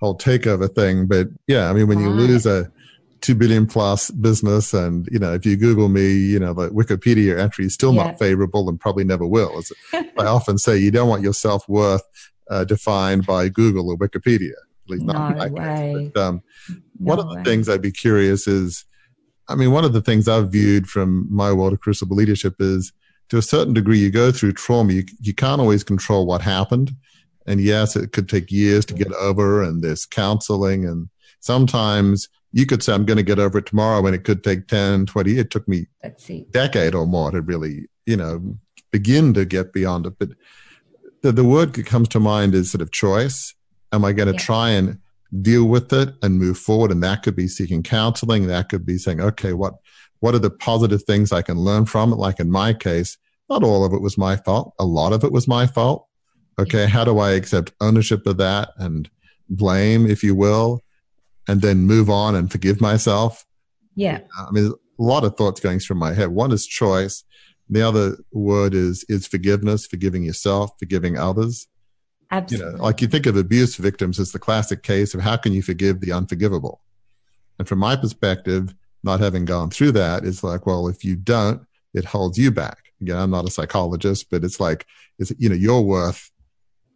whole 0.00 0.16
takeover 0.16 0.72
thing. 0.72 1.06
But 1.06 1.28
yeah, 1.46 1.68
I 1.68 1.72
mean, 1.72 1.88
when 1.88 1.98
right. 1.98 2.04
you 2.04 2.10
lose 2.10 2.46
a 2.46 2.70
two 3.20 3.34
billion 3.34 3.66
plus 3.66 4.10
business, 4.10 4.72
and 4.72 5.08
you 5.10 5.18
know, 5.18 5.34
if 5.34 5.44
you 5.44 5.56
Google 5.56 5.88
me, 5.88 6.12
you 6.12 6.38
know, 6.38 6.54
the 6.54 6.70
Wikipedia 6.70 7.38
entry 7.38 7.66
is 7.66 7.74
still 7.74 7.92
not 7.92 8.18
favorable 8.18 8.68
and 8.68 8.78
probably 8.78 9.04
never 9.04 9.26
will. 9.26 9.60
I 9.92 10.26
often 10.26 10.58
say, 10.58 10.78
you 10.78 10.90
don't 10.90 11.08
want 11.08 11.22
your 11.22 11.34
self 11.34 11.68
worth 11.68 12.02
uh, 12.50 12.64
defined 12.64 13.26
by 13.26 13.48
Google 13.48 13.90
or 13.90 13.96
Wikipedia 13.96 14.54
not 14.96 15.36
no 15.36 15.48
way. 15.48 16.10
But, 16.14 16.20
um, 16.20 16.42
no 16.68 16.76
one 16.98 17.18
of 17.18 17.28
the 17.28 17.36
way. 17.36 17.44
things 17.44 17.68
I'd 17.68 17.82
be 17.82 17.92
curious 17.92 18.46
is, 18.46 18.84
I 19.48 19.54
mean, 19.54 19.72
one 19.72 19.84
of 19.84 19.92
the 19.92 20.02
things 20.02 20.28
I've 20.28 20.52
viewed 20.52 20.88
from 20.88 21.26
my 21.30 21.52
world 21.52 21.72
of 21.72 21.80
crucible 21.80 22.16
leadership 22.16 22.56
is 22.58 22.92
to 23.30 23.38
a 23.38 23.42
certain 23.42 23.74
degree, 23.74 23.98
you 23.98 24.10
go 24.10 24.32
through 24.32 24.52
trauma. 24.52 24.92
You, 24.92 25.04
you 25.20 25.34
can't 25.34 25.60
always 25.60 25.84
control 25.84 26.26
what 26.26 26.42
happened. 26.42 26.94
And 27.46 27.60
yes, 27.60 27.96
it 27.96 28.12
could 28.12 28.28
take 28.28 28.50
years 28.50 28.84
to 28.86 28.94
get 28.94 29.12
over 29.14 29.62
and 29.62 29.82
there's 29.82 30.04
counseling. 30.04 30.84
And 30.84 31.08
sometimes 31.40 32.28
you 32.52 32.66
could 32.66 32.82
say, 32.82 32.92
I'm 32.92 33.06
going 33.06 33.16
to 33.16 33.22
get 33.22 33.38
over 33.38 33.58
it 33.58 33.66
tomorrow. 33.66 34.04
And 34.04 34.14
it 34.14 34.24
could 34.24 34.44
take 34.44 34.66
10, 34.68 35.06
20. 35.06 35.38
It 35.38 35.50
took 35.50 35.66
me 35.66 35.86
a 36.02 36.10
decade 36.50 36.94
or 36.94 37.06
more 37.06 37.30
to 37.30 37.40
really, 37.40 37.86
you 38.06 38.16
know, 38.16 38.58
begin 38.90 39.34
to 39.34 39.44
get 39.44 39.72
beyond 39.72 40.06
it. 40.06 40.14
But 40.18 40.30
the, 41.22 41.32
the 41.32 41.44
word 41.44 41.74
that 41.74 41.86
comes 41.86 42.08
to 42.08 42.20
mind 42.20 42.54
is 42.54 42.70
sort 42.70 42.82
of 42.82 42.92
choice 42.92 43.54
am 43.92 44.04
I 44.04 44.12
going 44.12 44.28
to 44.28 44.34
yeah. 44.34 44.40
try 44.40 44.70
and 44.70 44.98
deal 45.42 45.64
with 45.64 45.92
it 45.92 46.14
and 46.22 46.38
move 46.38 46.58
forward. 46.58 46.90
And 46.90 47.02
that 47.02 47.22
could 47.22 47.36
be 47.36 47.48
seeking 47.48 47.82
counseling. 47.82 48.46
That 48.46 48.68
could 48.68 48.86
be 48.86 48.98
saying, 48.98 49.20
okay, 49.20 49.52
what, 49.52 49.74
what 50.20 50.34
are 50.34 50.40
the 50.40 50.50
positive 50.50 51.02
things 51.02 51.32
I 51.32 51.42
can 51.42 51.58
learn 51.58 51.86
from 51.86 52.12
it? 52.12 52.16
Like 52.16 52.40
in 52.40 52.50
my 52.50 52.72
case, 52.72 53.18
not 53.48 53.62
all 53.62 53.84
of 53.84 53.92
it 53.92 54.00
was 54.00 54.18
my 54.18 54.36
fault. 54.36 54.74
A 54.78 54.84
lot 54.84 55.12
of 55.12 55.24
it 55.24 55.32
was 55.32 55.48
my 55.48 55.66
fault. 55.66 56.06
Okay. 56.58 56.86
How 56.86 57.04
do 57.04 57.18
I 57.18 57.32
accept 57.32 57.72
ownership 57.80 58.26
of 58.26 58.36
that 58.38 58.70
and 58.76 59.08
blame, 59.48 60.10
if 60.10 60.22
you 60.22 60.34
will, 60.34 60.82
and 61.46 61.62
then 61.62 61.86
move 61.86 62.10
on 62.10 62.34
and 62.34 62.50
forgive 62.50 62.80
myself? 62.80 63.46
Yeah. 63.94 64.20
I 64.38 64.50
mean, 64.50 64.72
a 64.98 65.02
lot 65.02 65.24
of 65.24 65.36
thoughts 65.36 65.60
going 65.60 65.78
through 65.78 65.96
my 65.96 66.12
head. 66.12 66.28
One 66.28 66.52
is 66.52 66.66
choice. 66.66 67.24
The 67.70 67.82
other 67.82 68.16
word 68.32 68.74
is, 68.74 69.04
is 69.08 69.26
forgiveness, 69.26 69.86
forgiving 69.86 70.24
yourself, 70.24 70.72
forgiving 70.78 71.16
others. 71.16 71.68
Absolutely. 72.30 72.72
You 72.72 72.76
know, 72.76 72.84
like 72.84 73.00
you 73.00 73.08
think 73.08 73.26
of 73.26 73.36
abuse 73.36 73.76
victims 73.76 74.18
as 74.18 74.32
the 74.32 74.38
classic 74.38 74.82
case 74.82 75.14
of 75.14 75.20
how 75.20 75.36
can 75.36 75.52
you 75.52 75.62
forgive 75.62 76.00
the 76.00 76.12
unforgivable? 76.12 76.80
And 77.58 77.66
from 77.66 77.78
my 77.78 77.96
perspective, 77.96 78.74
not 79.02 79.20
having 79.20 79.44
gone 79.44 79.70
through 79.70 79.92
that, 79.92 80.24
it's 80.24 80.42
like, 80.42 80.66
well, 80.66 80.88
if 80.88 81.04
you 81.04 81.16
don't, 81.16 81.62
it 81.94 82.04
holds 82.04 82.38
you 82.38 82.50
back. 82.50 82.92
Again, 83.00 83.16
I'm 83.16 83.30
not 83.30 83.46
a 83.46 83.50
psychologist, 83.50 84.26
but 84.30 84.44
it's 84.44 84.60
like, 84.60 84.86
it's, 85.18 85.32
you 85.38 85.48
know, 85.48 85.54
you're 85.54 85.80
worth 85.80 86.30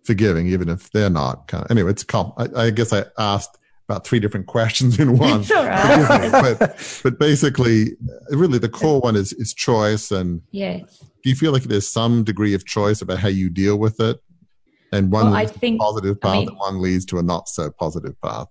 forgiving, 0.05 0.49
even 0.49 0.69
if 0.69 0.91
they're 0.91 1.11
not. 1.11 1.49
Kind 1.49 1.65
of, 1.65 1.71
anyway, 1.71 1.91
it's 1.91 2.05
com- 2.05 2.33
I, 2.37 2.49
I 2.57 2.71
guess 2.71 2.93
I 2.93 3.05
asked 3.19 3.59
about 3.89 4.07
three 4.07 4.21
different 4.21 4.47
questions 4.49 4.99
in 4.99 5.17
one. 5.17 5.43
Right. 5.43 6.31
but, 6.59 7.01
but 7.03 7.19
basically, 7.19 7.97
really, 8.31 8.59
the 8.59 8.69
core 8.69 9.01
one 9.01 9.17
is 9.17 9.33
is 9.35 9.55
choice. 9.55 10.11
And 10.11 10.43
yes, 10.51 10.99
do 11.23 11.31
you 11.31 11.37
feel 11.37 11.53
like 11.53 11.65
there's 11.65 11.89
some 11.89 12.25
degree 12.25 12.55
of 12.55 12.67
choice 12.67 13.01
about 13.01 13.19
how 13.19 13.29
you 13.29 13.49
deal 13.49 13.79
with 13.79 14.01
it? 14.01 14.21
And 14.93 15.11
one 15.11 15.27
Well, 15.27 15.35
I 15.35 15.41
leads 15.41 15.53
to 15.53 15.57
a 15.57 15.61
think- 15.61 15.81
positive 15.81 16.21
path, 16.21 16.31
I 16.31 16.39
mean- 16.41 16.49
and 16.49 16.59
one 16.59 16.83
leads 16.83 17.05
to 17.07 17.19
a 17.19 17.23
not 17.23 17.49
so 17.49 17.71
positive 17.71 18.21
path. 18.21 18.49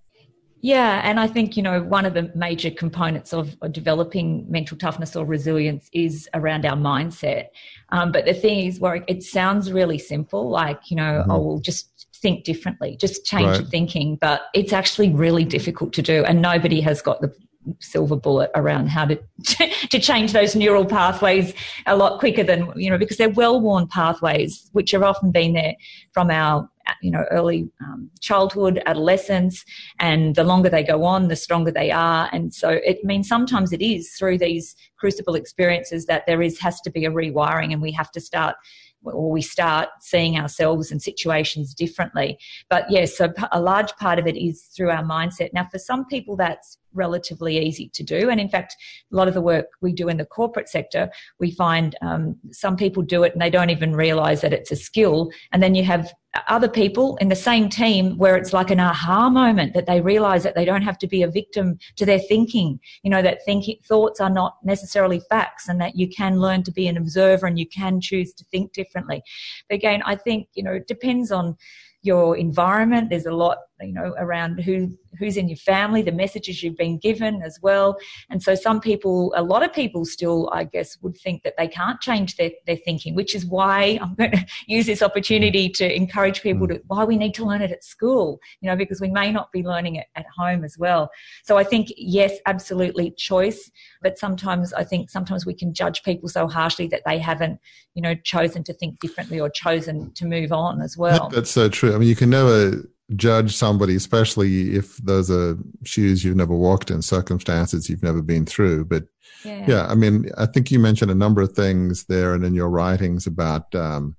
Yeah, 0.63 1.01
and 1.03 1.19
I 1.19 1.25
think 1.25 1.57
you 1.57 1.63
know 1.63 1.81
one 1.81 2.05
of 2.05 2.13
the 2.13 2.31
major 2.35 2.69
components 2.69 3.33
of, 3.33 3.55
developing 3.71 4.45
mental 4.47 4.77
toughness 4.77 5.15
or 5.15 5.25
resilience 5.25 5.89
is 5.91 6.29
around 6.35 6.65
our 6.67 6.75
mindset. 6.77 7.45
Um, 7.89 8.11
but 8.11 8.25
the 8.25 8.33
thing 8.35 8.67
is, 8.67 8.79
where 8.79 9.03
it 9.07 9.23
sounds 9.23 9.71
really 9.71 9.97
simple, 9.97 10.49
like 10.49 10.91
you 10.91 10.97
know, 10.97 11.23
Mhm. 11.27 11.33
oh, 11.33 11.39
well, 11.39 11.59
just 11.59 11.87
think 12.21 12.43
differently, 12.43 12.95
just 12.95 13.25
change 13.25 13.47
Right. 13.47 13.59
your 13.61 13.69
thinking. 13.69 14.17
But 14.21 14.41
it's 14.53 14.71
actually 14.71 15.09
really 15.09 15.45
difficult 15.45 15.93
to 15.93 16.03
do, 16.03 16.23
and 16.25 16.41
nobody 16.43 16.81
has 16.81 17.01
got 17.01 17.21
the 17.21 17.33
silver 17.79 18.15
bullet 18.15 18.49
around 18.55 18.87
how 18.87 19.05
to 19.05 19.19
to 19.89 19.99
change 19.99 20.33
those 20.33 20.55
neural 20.55 20.85
pathways 20.85 21.53
a 21.85 21.95
lot 21.95 22.19
quicker 22.19 22.43
than 22.43 22.71
you 22.75 22.89
know 22.89 22.97
because 22.97 23.17
they're 23.17 23.29
well-worn 23.29 23.87
pathways 23.87 24.69
which 24.73 24.91
have 24.91 25.03
often 25.03 25.31
been 25.31 25.53
there 25.53 25.75
from 26.11 26.31
our 26.31 26.67
you 27.01 27.11
know 27.11 27.25
early 27.31 27.69
um, 27.81 28.09
childhood 28.19 28.81
adolescence 28.85 29.63
and 29.99 30.35
the 30.35 30.43
longer 30.43 30.69
they 30.69 30.83
go 30.83 31.03
on 31.03 31.27
the 31.27 31.35
stronger 31.35 31.71
they 31.71 31.91
are. 31.91 32.29
And 32.31 32.53
so 32.53 32.69
it 32.69 33.03
means 33.03 33.27
sometimes 33.27 33.71
it 33.71 33.81
is 33.81 34.11
through 34.13 34.37
these 34.37 34.75
crucible 34.97 35.35
experiences 35.35 36.05
that 36.05 36.25
there 36.25 36.41
is 36.41 36.59
has 36.59 36.81
to 36.81 36.91
be 36.91 37.05
a 37.05 37.11
rewiring 37.11 37.71
and 37.71 37.81
we 37.81 37.91
have 37.91 38.11
to 38.11 38.21
start 38.21 38.55
or 39.03 39.31
we 39.31 39.41
start 39.41 39.89
seeing 39.99 40.37
ourselves 40.37 40.91
and 40.91 41.01
situations 41.01 41.73
differently. 41.73 42.37
But 42.69 42.89
yes 42.89 43.17
so 43.17 43.29
p- 43.29 43.43
a 43.51 43.61
large 43.61 43.95
part 43.97 44.19
of 44.19 44.27
it 44.27 44.37
is 44.37 44.63
through 44.75 44.91
our 44.91 45.03
mindset. 45.03 45.53
Now 45.53 45.67
for 45.71 45.79
some 45.79 46.05
people 46.05 46.35
that's 46.35 46.77
relatively 46.93 47.57
easy 47.57 47.89
to 47.93 48.03
do. 48.03 48.29
And 48.29 48.39
in 48.39 48.49
fact 48.49 48.75
a 49.11 49.15
lot 49.15 49.27
of 49.27 49.33
the 49.33 49.41
work 49.41 49.67
we 49.81 49.93
do 49.93 50.09
in 50.09 50.17
the 50.17 50.25
corporate 50.25 50.69
sector 50.69 51.09
we 51.39 51.51
find 51.51 51.95
um, 52.01 52.37
some 52.51 52.75
people 52.75 53.03
do 53.03 53.23
it 53.23 53.33
and 53.33 53.41
they 53.41 53.49
don't 53.49 53.69
even 53.69 53.95
realize 53.95 54.41
that 54.41 54.53
it's 54.53 54.71
a 54.71 54.75
skill. 54.75 55.31
And 55.51 55.61
then 55.61 55.75
you 55.75 55.83
have 55.83 56.13
other 56.47 56.69
people 56.69 57.17
in 57.17 57.27
the 57.27 57.35
same 57.35 57.67
team 57.67 58.17
where 58.17 58.37
it's 58.37 58.53
like 58.53 58.71
an 58.71 58.79
aha 58.79 59.29
moment 59.29 59.73
that 59.73 59.85
they 59.85 59.99
realize 59.99 60.43
that 60.43 60.55
they 60.55 60.63
don't 60.63 60.81
have 60.81 60.97
to 60.97 61.07
be 61.07 61.23
a 61.23 61.27
victim 61.27 61.77
to 61.97 62.05
their 62.05 62.19
thinking. 62.19 62.79
You 63.03 63.11
know 63.11 63.21
that 63.21 63.43
thinking 63.43 63.77
thoughts 63.83 64.21
are 64.21 64.29
not 64.29 64.57
necessarily 64.63 65.19
facts 65.29 65.67
and 65.67 65.79
that 65.81 65.95
you 65.95 66.07
can 66.07 66.39
learn 66.39 66.63
to 66.63 66.71
be 66.71 66.87
an 66.87 66.97
observer 66.97 67.47
and 67.47 67.59
you 67.59 67.67
can 67.67 67.99
choose 67.99 68.33
to 68.33 68.45
think 68.45 68.71
differently. 68.71 69.21
But 69.67 69.75
again 69.75 70.01
i 70.05 70.15
think 70.15 70.47
you 70.53 70.63
know 70.63 70.73
it 70.73 70.87
depends 70.87 71.31
on 71.31 71.57
your 72.03 72.35
environment. 72.35 73.09
There's 73.09 73.25
a 73.25 73.33
lot 73.33 73.57
you 73.81 73.93
know 73.93 74.13
around 74.17 74.59
who 74.59 74.89
who's 75.19 75.37
in 75.37 75.47
your 75.47 75.57
family 75.57 76.01
the 76.01 76.11
messages 76.11 76.63
you've 76.63 76.77
been 76.77 76.97
given 76.97 77.41
as 77.41 77.59
well. 77.61 77.97
And 78.29 78.41
so 78.41 78.55
some 78.55 78.79
people 78.79 79.33
a 79.35 79.43
lot 79.43 79.63
of 79.63 79.73
people 79.73 80.05
still 80.05 80.49
i 80.53 80.63
guess 80.63 80.97
would 81.01 81.17
think 81.17 81.43
that 81.43 81.53
they 81.57 81.67
can't 81.67 81.99
change 82.01 82.35
their, 82.37 82.51
their 82.65 82.77
thinking 82.77 83.15
which 83.15 83.35
is 83.35 83.45
why 83.45 83.99
i'm 84.01 84.15
going 84.15 84.31
to 84.31 84.45
use 84.67 84.85
this 84.85 85.01
opportunity 85.01 85.69
to 85.69 85.95
encourage 85.95 86.41
people 86.41 86.67
mm. 86.67 86.75
to 86.75 86.81
why 86.87 87.03
we 87.03 87.17
need 87.17 87.33
to 87.33 87.45
learn 87.45 87.61
it 87.61 87.71
at 87.71 87.83
school 87.83 88.39
you 88.61 88.69
know 88.69 88.75
because 88.75 89.01
we 89.01 89.09
may 89.09 89.31
not 89.31 89.51
be 89.51 89.63
learning 89.63 89.95
it 89.95 90.07
at 90.15 90.25
home 90.37 90.63
as 90.63 90.77
well. 90.77 91.09
So 91.43 91.57
i 91.57 91.63
think 91.63 91.87
yes 91.97 92.33
absolutely 92.45 93.11
choice 93.11 93.71
but 94.01 94.17
sometimes 94.17 94.73
i 94.73 94.83
think 94.83 95.09
sometimes 95.09 95.45
we 95.45 95.53
can 95.53 95.73
judge 95.73 96.03
people 96.03 96.29
so 96.29 96.47
harshly 96.47 96.87
that 96.87 97.01
they 97.05 97.17
haven't 97.17 97.59
you 97.93 98.01
know 98.01 98.15
chosen 98.15 98.63
to 98.63 98.73
think 98.73 98.99
differently 98.99 99.39
or 99.39 99.49
chosen 99.49 100.11
to 100.13 100.25
move 100.25 100.51
on 100.51 100.81
as 100.81 100.97
well. 100.97 101.29
That's 101.29 101.51
so 101.51 101.69
true. 101.69 101.93
I 101.93 101.97
mean, 101.97 102.07
you 102.07 102.15
can 102.15 102.29
never 102.29 102.83
judge 103.15 103.55
somebody, 103.55 103.95
especially 103.95 104.75
if 104.75 104.97
those 104.97 105.29
are 105.29 105.57
shoes 105.83 106.23
you've 106.23 106.35
never 106.35 106.55
walked 106.55 106.91
in, 106.91 107.01
circumstances 107.01 107.89
you've 107.89 108.03
never 108.03 108.21
been 108.21 108.45
through. 108.45 108.85
But 108.85 109.03
yeah, 109.43 109.65
yeah, 109.67 109.87
I 109.87 109.95
mean, 109.95 110.29
I 110.37 110.45
think 110.45 110.71
you 110.71 110.79
mentioned 110.79 111.11
a 111.11 111.15
number 111.15 111.41
of 111.41 111.53
things 111.53 112.05
there 112.05 112.33
and 112.33 112.45
in 112.45 112.53
your 112.53 112.69
writings 112.69 113.27
about 113.27 113.73
um, 113.75 114.15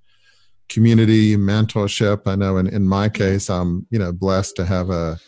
community 0.69 1.37
mentorship. 1.37 2.27
I 2.27 2.35
know 2.35 2.57
in, 2.57 2.67
in 2.67 2.87
my 2.87 3.09
case, 3.09 3.49
I'm, 3.49 3.87
you 3.91 3.99
know, 3.99 4.13
blessed 4.13 4.57
to 4.57 4.65
have 4.65 4.91
a, 4.91 5.19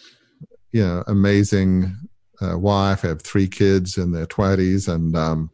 you 0.72 0.82
know, 0.84 1.04
amazing 1.06 1.96
uh, 2.42 2.58
wife. 2.58 3.04
I 3.04 3.08
have 3.08 3.22
three 3.22 3.48
kids 3.48 3.96
in 3.96 4.12
their 4.12 4.26
twenties 4.26 4.88
and, 4.88 5.16
um, 5.16 5.50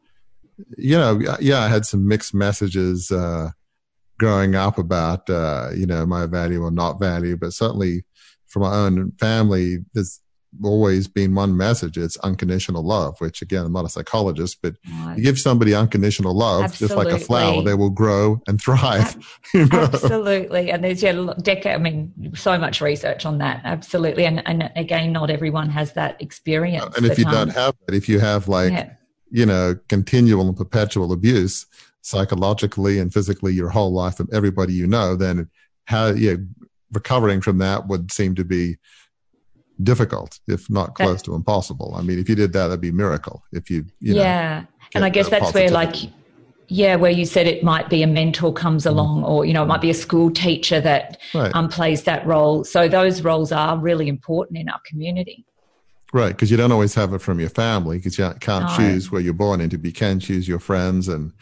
you 0.76 0.96
know, 0.96 1.20
yeah, 1.40 1.60
I 1.60 1.68
had 1.68 1.86
some 1.86 2.08
mixed 2.08 2.34
messages, 2.34 3.10
uh, 3.10 3.50
growing 4.20 4.54
up 4.54 4.76
about, 4.76 5.28
uh, 5.30 5.70
you 5.74 5.86
know, 5.86 6.04
my 6.04 6.26
value 6.26 6.62
or 6.62 6.70
not 6.70 7.00
value, 7.00 7.36
but 7.36 7.52
certainly 7.54 8.04
for 8.46 8.60
my 8.60 8.72
own 8.72 9.12
family, 9.12 9.78
there's 9.94 10.20
always 10.62 11.08
been 11.08 11.34
one 11.34 11.56
message. 11.56 11.96
It's 11.96 12.18
unconditional 12.18 12.82
love, 12.82 13.18
which 13.18 13.40
again, 13.40 13.64
I'm 13.64 13.72
not 13.72 13.86
a 13.86 13.88
psychologist, 13.88 14.58
but 14.62 14.74
Right. 14.92 15.16
you 15.16 15.24
give 15.24 15.38
somebody 15.38 15.74
unconditional 15.74 16.34
love, 16.34 16.76
just 16.76 16.94
like 16.96 17.08
a 17.08 17.18
flower, 17.18 17.62
they 17.62 17.74
will 17.74 17.90
grow 17.90 18.42
and 18.46 18.60
thrive. 18.60 19.16
you 19.54 19.66
know? 19.66 19.84
Absolutely, 19.84 20.70
and 20.70 20.84
there's 20.84 21.02
yeah, 21.02 21.32
decade. 21.40 21.72
I 21.72 21.78
mean, 21.78 22.32
so 22.34 22.58
much 22.58 22.82
research 22.82 23.24
on 23.24 23.38
that. 23.38 23.62
Absolutely, 23.64 24.26
and 24.26 24.46
and 24.46 24.70
again, 24.76 25.12
not 25.12 25.30
everyone 25.30 25.70
has 25.70 25.92
that 25.94 26.20
experience. 26.20 26.94
And 26.96 27.06
if 27.06 27.18
you 27.18 27.24
um, 27.26 27.32
don't 27.32 27.54
have 27.54 27.74
it, 27.88 27.94
if 27.94 28.08
you 28.08 28.18
have 28.18 28.48
like, 28.48 28.72
yeah, 28.72 28.90
you 29.30 29.46
know, 29.46 29.78
continual 29.88 30.48
and 30.48 30.56
perpetual 30.56 31.12
abuse 31.12 31.64
psychologically 32.02 32.98
and 32.98 33.12
physically 33.12 33.52
your 33.52 33.68
whole 33.70 33.92
life 33.92 34.16
from 34.16 34.28
everybody 34.32 34.72
you 34.72 34.86
know, 34.86 35.16
then 35.16 35.48
how, 35.86 36.08
yeah, 36.08 36.34
recovering 36.92 37.40
from 37.40 37.58
that 37.58 37.86
would 37.88 38.10
seem 38.12 38.34
to 38.34 38.44
be 38.44 38.76
difficult, 39.82 40.38
if 40.46 40.68
not 40.70 40.96
That- 40.96 41.04
close 41.04 41.22
to 41.22 41.34
impossible. 41.34 41.94
I 41.96 42.02
mean, 42.02 42.18
if 42.18 42.28
you 42.28 42.34
did 42.34 42.52
that, 42.52 42.68
that'd 42.68 42.80
be 42.80 42.88
a 42.90 42.92
miracle. 42.92 43.42
If 43.52 43.70
you, 43.70 43.86
you 44.00 44.14
know, 44.14 44.20
yeah, 44.20 44.64
and 44.94 45.04
I 45.04 45.08
guess 45.08 45.28
that 45.30 45.40
that's 45.42 45.54
where 45.54 45.70
like. 45.70 45.94
Yeah, 46.72 46.94
where 46.94 47.10
you 47.10 47.26
said 47.26 47.48
it 47.48 47.64
might 47.64 47.88
be 47.90 48.04
a 48.04 48.06
mentor 48.06 48.52
comes 48.52 48.84
Mm-hmm. 48.84 48.96
along, 48.96 49.24
or 49.24 49.44
you 49.44 49.52
know, 49.52 49.64
it 49.64 49.66
might 49.66 49.80
be 49.80 49.90
a 49.90 49.94
school 49.94 50.30
teacher 50.30 50.80
that 50.80 51.18
right, 51.34 51.52
um, 51.52 51.68
plays 51.68 52.04
that 52.04 52.24
role. 52.24 52.62
So 52.62 52.86
those 52.86 53.22
roles 53.22 53.50
are 53.50 53.76
really 53.76 54.06
important 54.06 54.56
in 54.56 54.68
our 54.68 54.78
community. 54.86 55.44
right. 56.12 56.28
Because 56.28 56.48
you 56.48 56.56
don't 56.56 56.70
always 56.70 56.94
have 56.94 57.12
it 57.12 57.20
from 57.20 57.40
your 57.40 57.48
family 57.50 57.96
because 57.98 58.16
you 58.18 58.32
can't 58.38 58.66
No. 58.68 58.76
choose 58.76 59.10
where 59.10 59.20
you're 59.20 59.32
born 59.34 59.60
into. 59.60 59.78
But 59.78 59.86
you 59.86 59.92
can 59.92 60.20
choose 60.20 60.46
your 60.46 60.60
friends 60.60 61.08
and 61.08 61.32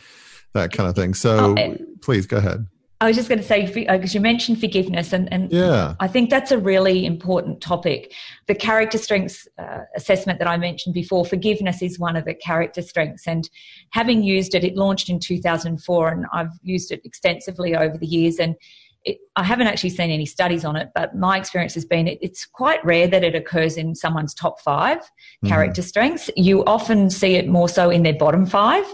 that 0.54 0.72
kind 0.72 0.88
of 0.88 0.96
thing. 0.96 1.14
So 1.14 1.54
Oh, 1.58 1.76
please 2.00 2.26
go 2.26 2.38
ahead. 2.38 2.66
I 3.00 3.06
was 3.06 3.16
just 3.16 3.28
going 3.28 3.38
to 3.38 3.46
say 3.46 3.64
because 3.72 4.12
you 4.12 4.20
mentioned 4.20 4.58
forgiveness, 4.58 5.12
and, 5.12 5.32
and 5.32 5.52
Yeah. 5.52 5.94
I 6.00 6.08
think 6.08 6.30
that's 6.30 6.50
a 6.50 6.58
really 6.58 7.06
important 7.06 7.60
topic. 7.60 8.12
The 8.48 8.56
character 8.56 8.98
strengths 8.98 9.46
uh, 9.56 9.82
assessment 9.94 10.40
that 10.40 10.48
I 10.48 10.56
mentioned 10.56 10.94
before, 10.94 11.24
forgiveness 11.24 11.80
is 11.80 11.96
one 11.96 12.16
of 12.16 12.24
the 12.24 12.34
character 12.34 12.82
strengths. 12.82 13.28
And 13.28 13.48
having 13.90 14.24
used 14.24 14.52
it, 14.56 14.64
it 14.64 14.74
launched 14.74 15.08
in 15.10 15.20
2004, 15.20 16.08
and 16.08 16.26
I've 16.32 16.50
used 16.62 16.90
it 16.90 17.00
extensively 17.04 17.76
over 17.76 17.96
the 17.96 18.06
years. 18.06 18.38
And 18.40 18.56
it, 19.08 19.18
I 19.36 19.44
haven't 19.44 19.66
actually 19.66 19.90
seen 19.90 20.10
any 20.10 20.26
studies 20.26 20.64
on 20.64 20.76
it, 20.76 20.90
but 20.94 21.14
my 21.16 21.38
experience 21.38 21.74
has 21.74 21.84
been 21.84 22.08
it, 22.08 22.18
it's 22.20 22.44
quite 22.44 22.84
rare 22.84 23.06
that 23.08 23.24
it 23.24 23.34
occurs 23.34 23.76
in 23.76 23.94
someone's 23.94 24.34
top 24.34 24.60
five 24.60 24.98
character 25.46 25.82
strengths. 25.82 26.30
You 26.36 26.64
often 26.64 27.10
see 27.10 27.34
it 27.34 27.48
more 27.48 27.68
so 27.68 27.90
in 27.90 28.02
their 28.02 28.14
bottom 28.14 28.46
five. 28.46 28.84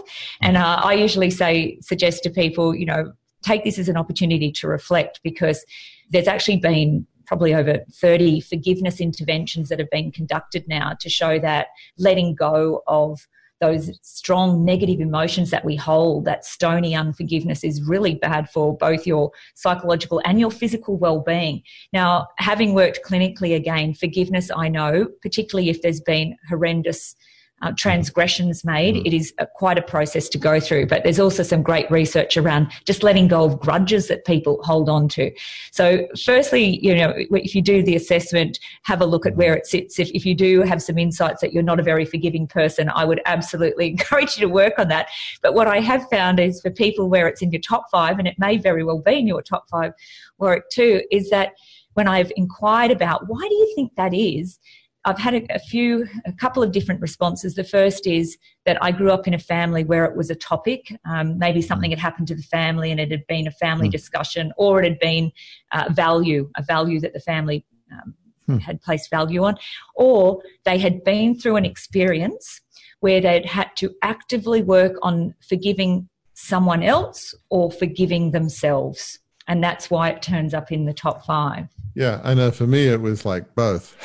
And 0.41 0.57
uh, 0.57 0.81
I 0.83 0.93
usually 0.93 1.31
say, 1.31 1.77
suggest 1.81 2.23
to 2.23 2.29
people, 2.29 2.75
you 2.75 2.85
know, 2.85 3.13
take 3.43 3.63
this 3.63 3.77
as 3.77 3.89
an 3.89 3.97
opportunity 3.97 4.51
to 4.51 4.67
reflect 4.67 5.19
because 5.23 5.63
there's 6.09 6.27
actually 6.27 6.57
been 6.57 7.05
probably 7.25 7.53
over 7.53 7.79
30 7.91 8.41
forgiveness 8.41 9.01
interventions 9.01 9.69
that 9.69 9.79
have 9.79 9.89
been 9.89 10.11
conducted 10.11 10.67
now 10.67 10.95
to 10.99 11.09
show 11.09 11.39
that 11.39 11.67
letting 11.97 12.35
go 12.35 12.83
of 12.87 13.27
those 13.61 13.97
strong 14.01 14.65
negative 14.65 14.99
emotions 14.99 15.49
that 15.51 15.63
we 15.63 15.75
hold, 15.75 16.25
that 16.25 16.45
stony 16.45 16.95
unforgiveness 16.95 17.63
is 17.63 17.81
really 17.83 18.15
bad 18.15 18.49
for 18.49 18.75
both 18.77 19.07
your 19.07 19.31
psychological 19.55 20.21
and 20.25 20.39
your 20.39 20.51
physical 20.51 20.97
well-being. 20.97 21.61
Now, 21.93 22.27
having 22.37 22.73
worked 22.73 22.99
clinically 23.05 23.55
again, 23.55 23.93
forgiveness, 23.93 24.51
I 24.55 24.67
know, 24.67 25.07
particularly 25.21 25.69
if 25.69 25.81
there's 25.81 26.01
been 26.01 26.35
horrendous 26.49 27.15
uh, 27.61 27.71
transgressions 27.77 28.65
made. 28.65 28.95
Mm-hmm. 28.95 29.05
It 29.05 29.13
is 29.13 29.33
a, 29.37 29.47
quite 29.47 29.77
a 29.77 29.81
process 29.81 30.27
to 30.29 30.37
go 30.37 30.59
through, 30.59 30.87
but 30.87 31.03
there's 31.03 31.19
also 31.19 31.43
some 31.43 31.63
great 31.63 31.89
research 31.89 32.37
around 32.37 32.71
just 32.85 33.01
letting 33.01 33.27
go 33.27 33.45
of 33.45 33.59
grudges 33.59 34.07
that 34.09 34.25
people 34.25 34.61
hold 34.63 34.89
on 34.89 35.07
to. 35.09 35.31
So, 35.71 36.07
firstly, 36.23 36.79
you 36.85 36.95
know, 36.95 37.13
if 37.15 37.55
you 37.55 37.61
do 37.61 37.81
the 37.81 37.95
assessment, 37.95 38.59
have 38.83 39.01
a 39.01 39.05
look 39.05 39.25
at 39.25 39.35
where 39.35 39.55
it 39.55 39.65
sits. 39.65 39.99
If, 39.99 40.09
if 40.11 40.25
you 40.25 40.35
do 40.35 40.61
have 40.61 40.81
some 40.81 40.97
insights 40.97 41.41
that 41.41 41.53
you're 41.53 41.63
not 41.63 41.79
a 41.79 41.83
very 41.83 42.05
forgiving 42.05 42.47
person, 42.47 42.89
I 42.93 43.05
would 43.05 43.21
absolutely 43.25 43.87
encourage 43.91 44.37
you 44.37 44.47
to 44.47 44.53
work 44.53 44.77
on 44.77 44.89
that. 44.89 45.07
But 45.41 45.53
what 45.53 45.67
I 45.67 45.79
have 45.79 46.07
found 46.09 46.39
is 46.39 46.61
for 46.61 46.71
people 46.71 47.09
where 47.09 47.27
it's 47.27 47.41
in 47.41 47.51
your 47.51 47.61
top 47.61 47.85
five, 47.89 48.19
and 48.19 48.27
it 48.27 48.37
may 48.37 48.57
very 48.57 48.83
well 48.83 48.99
be 48.99 49.19
in 49.19 49.27
your 49.27 49.41
top 49.41 49.69
five 49.69 49.93
work 50.37 50.69
too, 50.69 51.01
is 51.11 51.29
that 51.29 51.53
when 51.93 52.07
I've 52.07 52.31
inquired 52.35 52.91
about 52.91 53.27
why 53.27 53.39
do 53.47 53.55
you 53.55 53.71
think 53.75 53.95
that 53.95 54.13
is, 54.13 54.59
I've 55.05 55.19
had 55.19 55.35
a, 55.35 55.45
a, 55.53 55.59
few, 55.59 56.07
a 56.25 56.33
couple 56.33 56.63
of 56.63 56.71
different 56.71 56.99
responses. 56.99 57.53
The 57.53 57.63
first 57.63 58.07
is 58.07 58.37
that 58.65 58.77
I 58.81 58.91
grew 58.91 59.11
up 59.11 59.27
in 59.27 59.35
a 59.35 59.39
family 59.39 59.83
where 59.83 60.03
it 60.05 60.17
was 60.17 60.31
a 60.31 60.35
topic. 60.35 60.91
Um, 61.05 61.37
maybe 61.37 61.61
something 61.61 61.91
had 61.91 61.99
happened 61.99 62.27
to 62.29 62.35
the 62.35 62.41
family 62.41 62.91
and 62.91 62.99
it 62.99 63.11
had 63.11 63.25
been 63.27 63.47
a 63.47 63.51
family 63.51 63.87
mm. 63.87 63.91
discussion, 63.91 64.51
or 64.57 64.81
it 64.81 64.85
had 64.85 64.99
been 64.99 65.31
uh, 65.71 65.85
value, 65.91 66.49
a 66.57 66.63
value 66.63 66.99
that 67.01 67.13
the 67.13 67.19
family 67.19 67.63
um, 67.91 68.15
mm. 68.49 68.59
had 68.59 68.81
placed 68.81 69.11
value 69.11 69.43
on, 69.43 69.55
or 69.95 70.41
they 70.63 70.79
had 70.79 71.03
been 71.03 71.39
through 71.39 71.55
an 71.55 71.65
experience 71.65 72.61
where 72.99 73.21
they'd 73.21 73.45
had 73.45 73.69
to 73.75 73.93
actively 74.01 74.63
work 74.63 74.93
on 75.03 75.35
forgiving 75.47 76.09
someone 76.33 76.81
else 76.81 77.35
or 77.49 77.71
forgiving 77.71 78.31
themselves. 78.31 79.19
And 79.47 79.63
that's 79.63 79.91
why 79.91 80.09
it 80.09 80.23
turns 80.23 80.55
up 80.55 80.71
in 80.71 80.85
the 80.85 80.93
top 80.93 81.23
five. 81.25 81.67
Yeah, 81.95 82.19
I 82.23 82.33
know. 82.33 82.51
For 82.51 82.67
me, 82.67 82.87
it 82.87 83.01
was 83.01 83.25
like 83.25 83.55
both. 83.55 83.95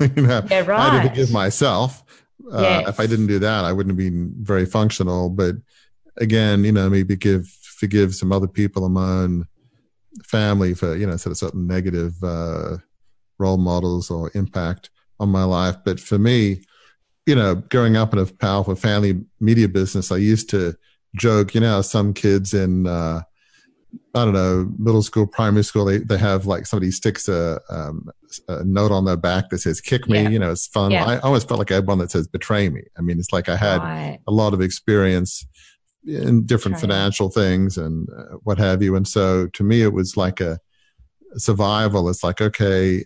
you 0.16 0.22
know, 0.22 0.42
yeah, 0.48 0.60
right. 0.60 0.80
I 0.80 0.88
had 0.90 1.02
to 1.02 1.08
forgive 1.08 1.32
myself. 1.32 2.02
Uh, 2.50 2.60
yes. 2.60 2.88
If 2.88 3.00
I 3.00 3.06
didn't 3.06 3.26
do 3.26 3.40
that, 3.40 3.64
I 3.64 3.72
wouldn't 3.72 3.90
have 3.90 3.98
been 3.98 4.32
very 4.38 4.66
functional. 4.66 5.30
But 5.30 5.56
again, 6.16 6.64
you 6.64 6.72
know, 6.72 6.88
maybe 6.88 7.16
give 7.16 7.48
forgive 7.48 8.14
some 8.14 8.32
other 8.32 8.46
people 8.46 8.86
in 8.86 8.92
my 8.92 9.08
own 9.08 9.46
family 10.24 10.74
for 10.74 10.96
you 10.96 11.06
know 11.06 11.16
sort 11.16 11.32
of 11.32 11.38
certain 11.38 11.66
negative 11.66 12.22
uh, 12.22 12.76
role 13.38 13.56
models 13.56 14.10
or 14.10 14.30
impact 14.34 14.90
on 15.18 15.28
my 15.28 15.44
life. 15.44 15.76
But 15.84 15.98
for 15.98 16.18
me, 16.18 16.62
you 17.26 17.34
know, 17.34 17.56
growing 17.56 17.96
up 17.96 18.12
in 18.12 18.18
a 18.18 18.26
powerful 18.26 18.76
family 18.76 19.24
media 19.40 19.68
business, 19.68 20.12
I 20.12 20.16
used 20.16 20.50
to 20.50 20.76
joke, 21.16 21.54
you 21.54 21.60
know, 21.60 21.82
some 21.82 22.14
kids 22.14 22.54
in 22.54 22.86
uh, 22.86 23.22
I 24.14 24.24
don't 24.24 24.34
know, 24.34 24.72
middle 24.76 25.02
school, 25.02 25.26
primary 25.26 25.62
school, 25.62 25.84
they, 25.84 25.98
they 25.98 26.18
have 26.18 26.44
like 26.44 26.66
somebody 26.66 26.90
sticks 26.90 27.28
a, 27.28 27.60
um, 27.70 28.10
a 28.48 28.64
note 28.64 28.90
on 28.90 29.04
their 29.04 29.16
back 29.16 29.50
that 29.50 29.58
says 29.58 29.80
kick 29.80 30.08
me. 30.08 30.22
Yeah. 30.22 30.28
You 30.30 30.38
know, 30.40 30.50
it's 30.50 30.66
fun. 30.66 30.90
Yeah. 30.90 31.04
I 31.04 31.18
always 31.20 31.44
felt 31.44 31.58
like 31.58 31.70
I 31.70 31.76
had 31.76 31.86
one 31.86 31.98
that 31.98 32.10
says 32.10 32.26
betray 32.26 32.68
me. 32.68 32.82
I 32.98 33.02
mean, 33.02 33.20
it's 33.20 33.32
like 33.32 33.48
I 33.48 33.56
had 33.56 33.78
right. 33.78 34.18
a 34.26 34.32
lot 34.32 34.52
of 34.52 34.60
experience 34.60 35.46
in 36.04 36.44
different 36.44 36.74
right. 36.76 36.80
financial 36.80 37.30
things 37.30 37.78
and 37.78 38.08
uh, 38.10 38.36
what 38.42 38.58
have 38.58 38.82
you. 38.82 38.96
And 38.96 39.06
so 39.06 39.46
to 39.48 39.62
me, 39.62 39.82
it 39.82 39.92
was 39.92 40.16
like 40.16 40.40
a 40.40 40.58
survival. 41.36 42.08
It's 42.08 42.24
like, 42.24 42.40
okay, 42.40 43.04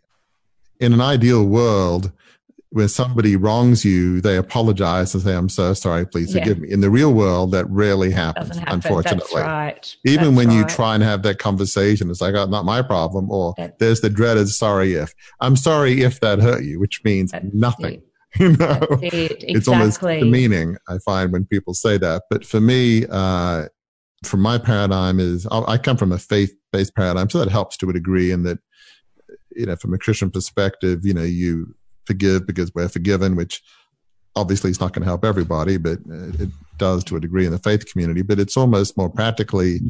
in 0.81 0.93
an 0.95 1.01
ideal 1.01 1.45
world, 1.45 2.13
when 2.75 2.89
somebody 2.89 3.37
wrongs 3.37 3.85
you, 3.85 4.20
they 4.20 4.37
apologize 4.37 5.14
and 5.14 5.22
say, 5.22 5.33
I'm 5.37 5.49
so 5.49 5.75
sorry, 5.75 6.05
please 6.05 6.33
forgive 6.33 6.59
me. 6.59 6.72
In 6.72 6.81
the 6.81 6.91
real 6.91 7.14
world, 7.14 7.53
that 7.53 7.70
rarely 7.70 8.11
happens, 8.11 8.59
happen. 8.59 8.75
unfortunately. 8.75 9.43
Right. 9.43 9.97
Even 10.05 10.25
That's 10.25 10.37
when 10.37 10.49
right. 10.49 10.57
you 10.57 10.64
try 10.64 10.95
and 10.97 11.05
have 11.05 11.22
that 11.22 11.39
conversation, 11.39 12.11
it's 12.11 12.20
like, 12.20 12.35
oh, 12.35 12.47
not 12.47 12.64
my 12.64 12.83
problem. 12.83 13.31
Or 13.31 13.55
there's 13.79 14.01
the 14.01 14.11
dreaded 14.11 14.49
sorry 14.49 14.95
if. 14.95 15.14
I'm 15.41 15.55
sorry 15.55 16.03
if 16.03 16.18
that 16.18 16.41
hurt 16.41 16.64
you, 16.64 16.81
which 16.81 17.05
means 17.05 17.31
That's 17.31 17.47
nothing. 17.55 17.95
It. 17.95 18.05
You 18.41 18.57
know, 18.57 18.81
it. 19.01 19.14
exactly. 19.14 19.49
it's 19.51 19.68
almost 19.68 20.01
the 20.01 20.25
meaning 20.25 20.77
I 20.89 20.99
find, 20.99 21.33
when 21.33 21.47
people 21.47 21.72
say 21.72 21.99
that. 21.99 22.25
But 22.29 22.45
for 22.45 22.61
me, 22.61 23.07
uh, 23.09 23.66
from 24.25 24.41
my 24.41 24.59
paradigm 24.59 25.20
is, 25.20 25.47
I 25.47 25.79
come 25.79 25.97
from 25.97 26.11
a 26.11 26.18
faith-based 26.18 26.97
paradigm, 26.97 27.31
so 27.31 27.39
that 27.39 27.49
helps 27.49 27.77
to 27.77 27.91
a 27.91 27.93
degree 27.93 28.33
in 28.33 28.43
that, 28.43 28.59
you 29.55 29.66
know, 29.66 29.77
from 29.77 29.95
a 29.95 29.99
Christian 29.99 30.33
perspective, 30.33 31.07
you 31.07 31.14
know, 31.14 31.22
you 31.22 31.77
forgive 32.07 32.47
because 32.47 32.73
we're 32.75 32.89
forgiven, 32.89 33.37
which 33.37 33.63
obviously 34.37 34.71
is 34.71 34.81
not 34.81 34.93
going 34.93 35.03
to 35.03 35.09
help 35.09 35.25
everybody, 35.25 35.77
but 35.77 35.99
it 36.07 36.51
does 36.77 37.05
to 37.05 37.17
a 37.17 37.21
degree 37.21 37.47
in 37.47 37.53
the 37.53 37.59
faith 37.59 37.91
community. 37.91 38.23
But 38.23 38.39
it's 38.41 38.57
almost 38.57 38.97
more 38.97 39.11
practically, 39.11 39.81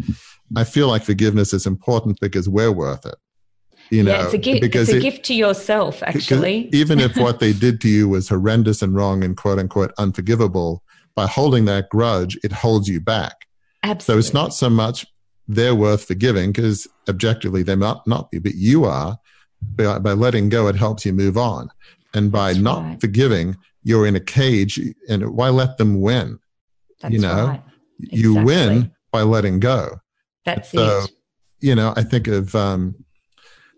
I 0.57 0.65
feel 0.65 0.89
like 0.89 1.03
forgiveness 1.03 1.53
is 1.53 1.67
important 1.67 2.19
because 2.21 2.49
we're 2.49 2.73
worth 2.73 3.07
it. 3.07 3.17
You 3.91 4.03
know, 4.03 4.13
yeah, 4.13 4.25
it's 4.25 4.35
a 4.35 4.39
gift. 4.39 4.61
Because 4.63 4.89
it's 4.89 4.95
a 4.95 4.99
it, 4.99 5.03
gift 5.11 5.25
to 5.27 5.35
yourself, 5.35 6.03
actually. 6.03 6.69
even 6.73 7.01
if 7.01 7.17
what 7.17 7.41
they 7.41 7.53
did 7.53 7.81
to 7.83 7.89
you 7.89 8.09
was 8.09 8.29
horrendous 8.29 8.83
and 8.83 8.95
wrong 8.95 9.23
and 9.23 9.37
quote 9.37 9.59
unquote 9.59 9.93
unforgivable, 9.99 10.83
by 11.15 11.27
holding 11.27 11.65
that 11.67 11.89
grudge, 11.91 12.39
it 12.43 12.53
holds 12.53 12.89
you 12.89 13.01
back. 13.01 13.47
Absolutely. 13.83 14.23
So 14.23 14.27
it's 14.27 14.35
not 14.35 14.55
so 14.55 14.71
much 14.71 15.07
they're 15.47 15.75
worth 15.75 16.05
forgiving 16.07 16.53
because 16.53 16.89
objectively 17.09 17.63
they 17.63 17.77
might 17.77 17.99
not 18.07 18.31
be, 18.31 18.39
but 18.39 18.55
you 18.55 18.85
are. 18.85 19.19
By, 19.77 19.99
by 19.99 20.13
letting 20.13 20.49
go, 20.49 20.69
it 20.69 20.77
helps 20.77 21.05
you 21.05 21.13
move 21.13 21.37
on. 21.37 21.71
And 22.15 22.31
by 22.31 22.53
That's 22.53 22.63
not 22.63 22.83
right. 22.83 23.01
forgiving, 23.01 23.57
you're 23.83 24.07
in 24.07 24.17
a 24.17 24.21
cage. 24.21 24.81
And 25.09 25.35
why 25.35 25.49
let 25.49 25.79
them 25.79 26.01
win? 26.01 26.39
That's 27.01 27.13
you 27.13 27.21
know, 27.21 27.49
right. 27.49 27.63
exactly. 28.01 28.19
you 28.21 28.45
win 28.45 28.93
by 29.11 29.23
letting 29.23 29.61
go. 29.61 30.01
That's 30.45 30.71
so, 30.71 31.05
it. 31.05 31.11
You 31.61 31.75
know, 31.75 31.93
I 31.97 32.03
think 32.03 32.29
of, 32.29 32.55
um, 32.55 32.95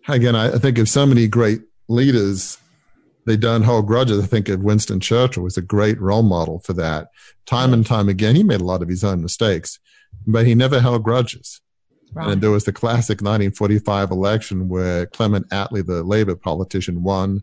again, 0.09 0.37
I, 0.37 0.55
I 0.55 0.59
think 0.59 0.79
of 0.79 0.89
so 0.89 1.07
many 1.07 1.29
great 1.29 1.61
leaders 1.89 2.59
they 3.27 3.37
don't 3.37 3.63
hold 3.63 3.87
grudges. 3.87 4.23
I 4.23 4.27
think 4.27 4.49
of 4.49 4.63
Winston 4.63 5.01
Churchill 5.01 5.43
was 5.43 5.57
a 5.57 5.63
great 5.63 6.01
role 6.01 6.23
model 6.23 6.61
for 6.61 6.73
that. 6.75 7.09
Time 7.45 7.73
and 7.73 7.85
time 7.85 8.09
again, 8.09 8.37
he 8.37 8.45
made 8.45 8.61
a 8.61 8.65
lot 8.65 8.83
of 8.83 8.89
his 8.89 9.03
own 9.03 9.21
mistakes, 9.21 9.81
but 10.27 10.47
he 10.47 10.55
never 10.55 10.81
held 10.81 11.03
grudges. 11.03 11.61
Right. 12.13 12.29
And 12.29 12.41
there 12.41 12.51
was 12.51 12.65
the 12.65 12.73
classic 12.73 13.21
1945 13.21 14.11
election 14.11 14.69
where 14.69 15.07
Clement 15.07 15.49
Attlee, 15.51 15.85
the 15.85 16.03
Labour 16.03 16.35
politician, 16.35 17.03
won 17.03 17.43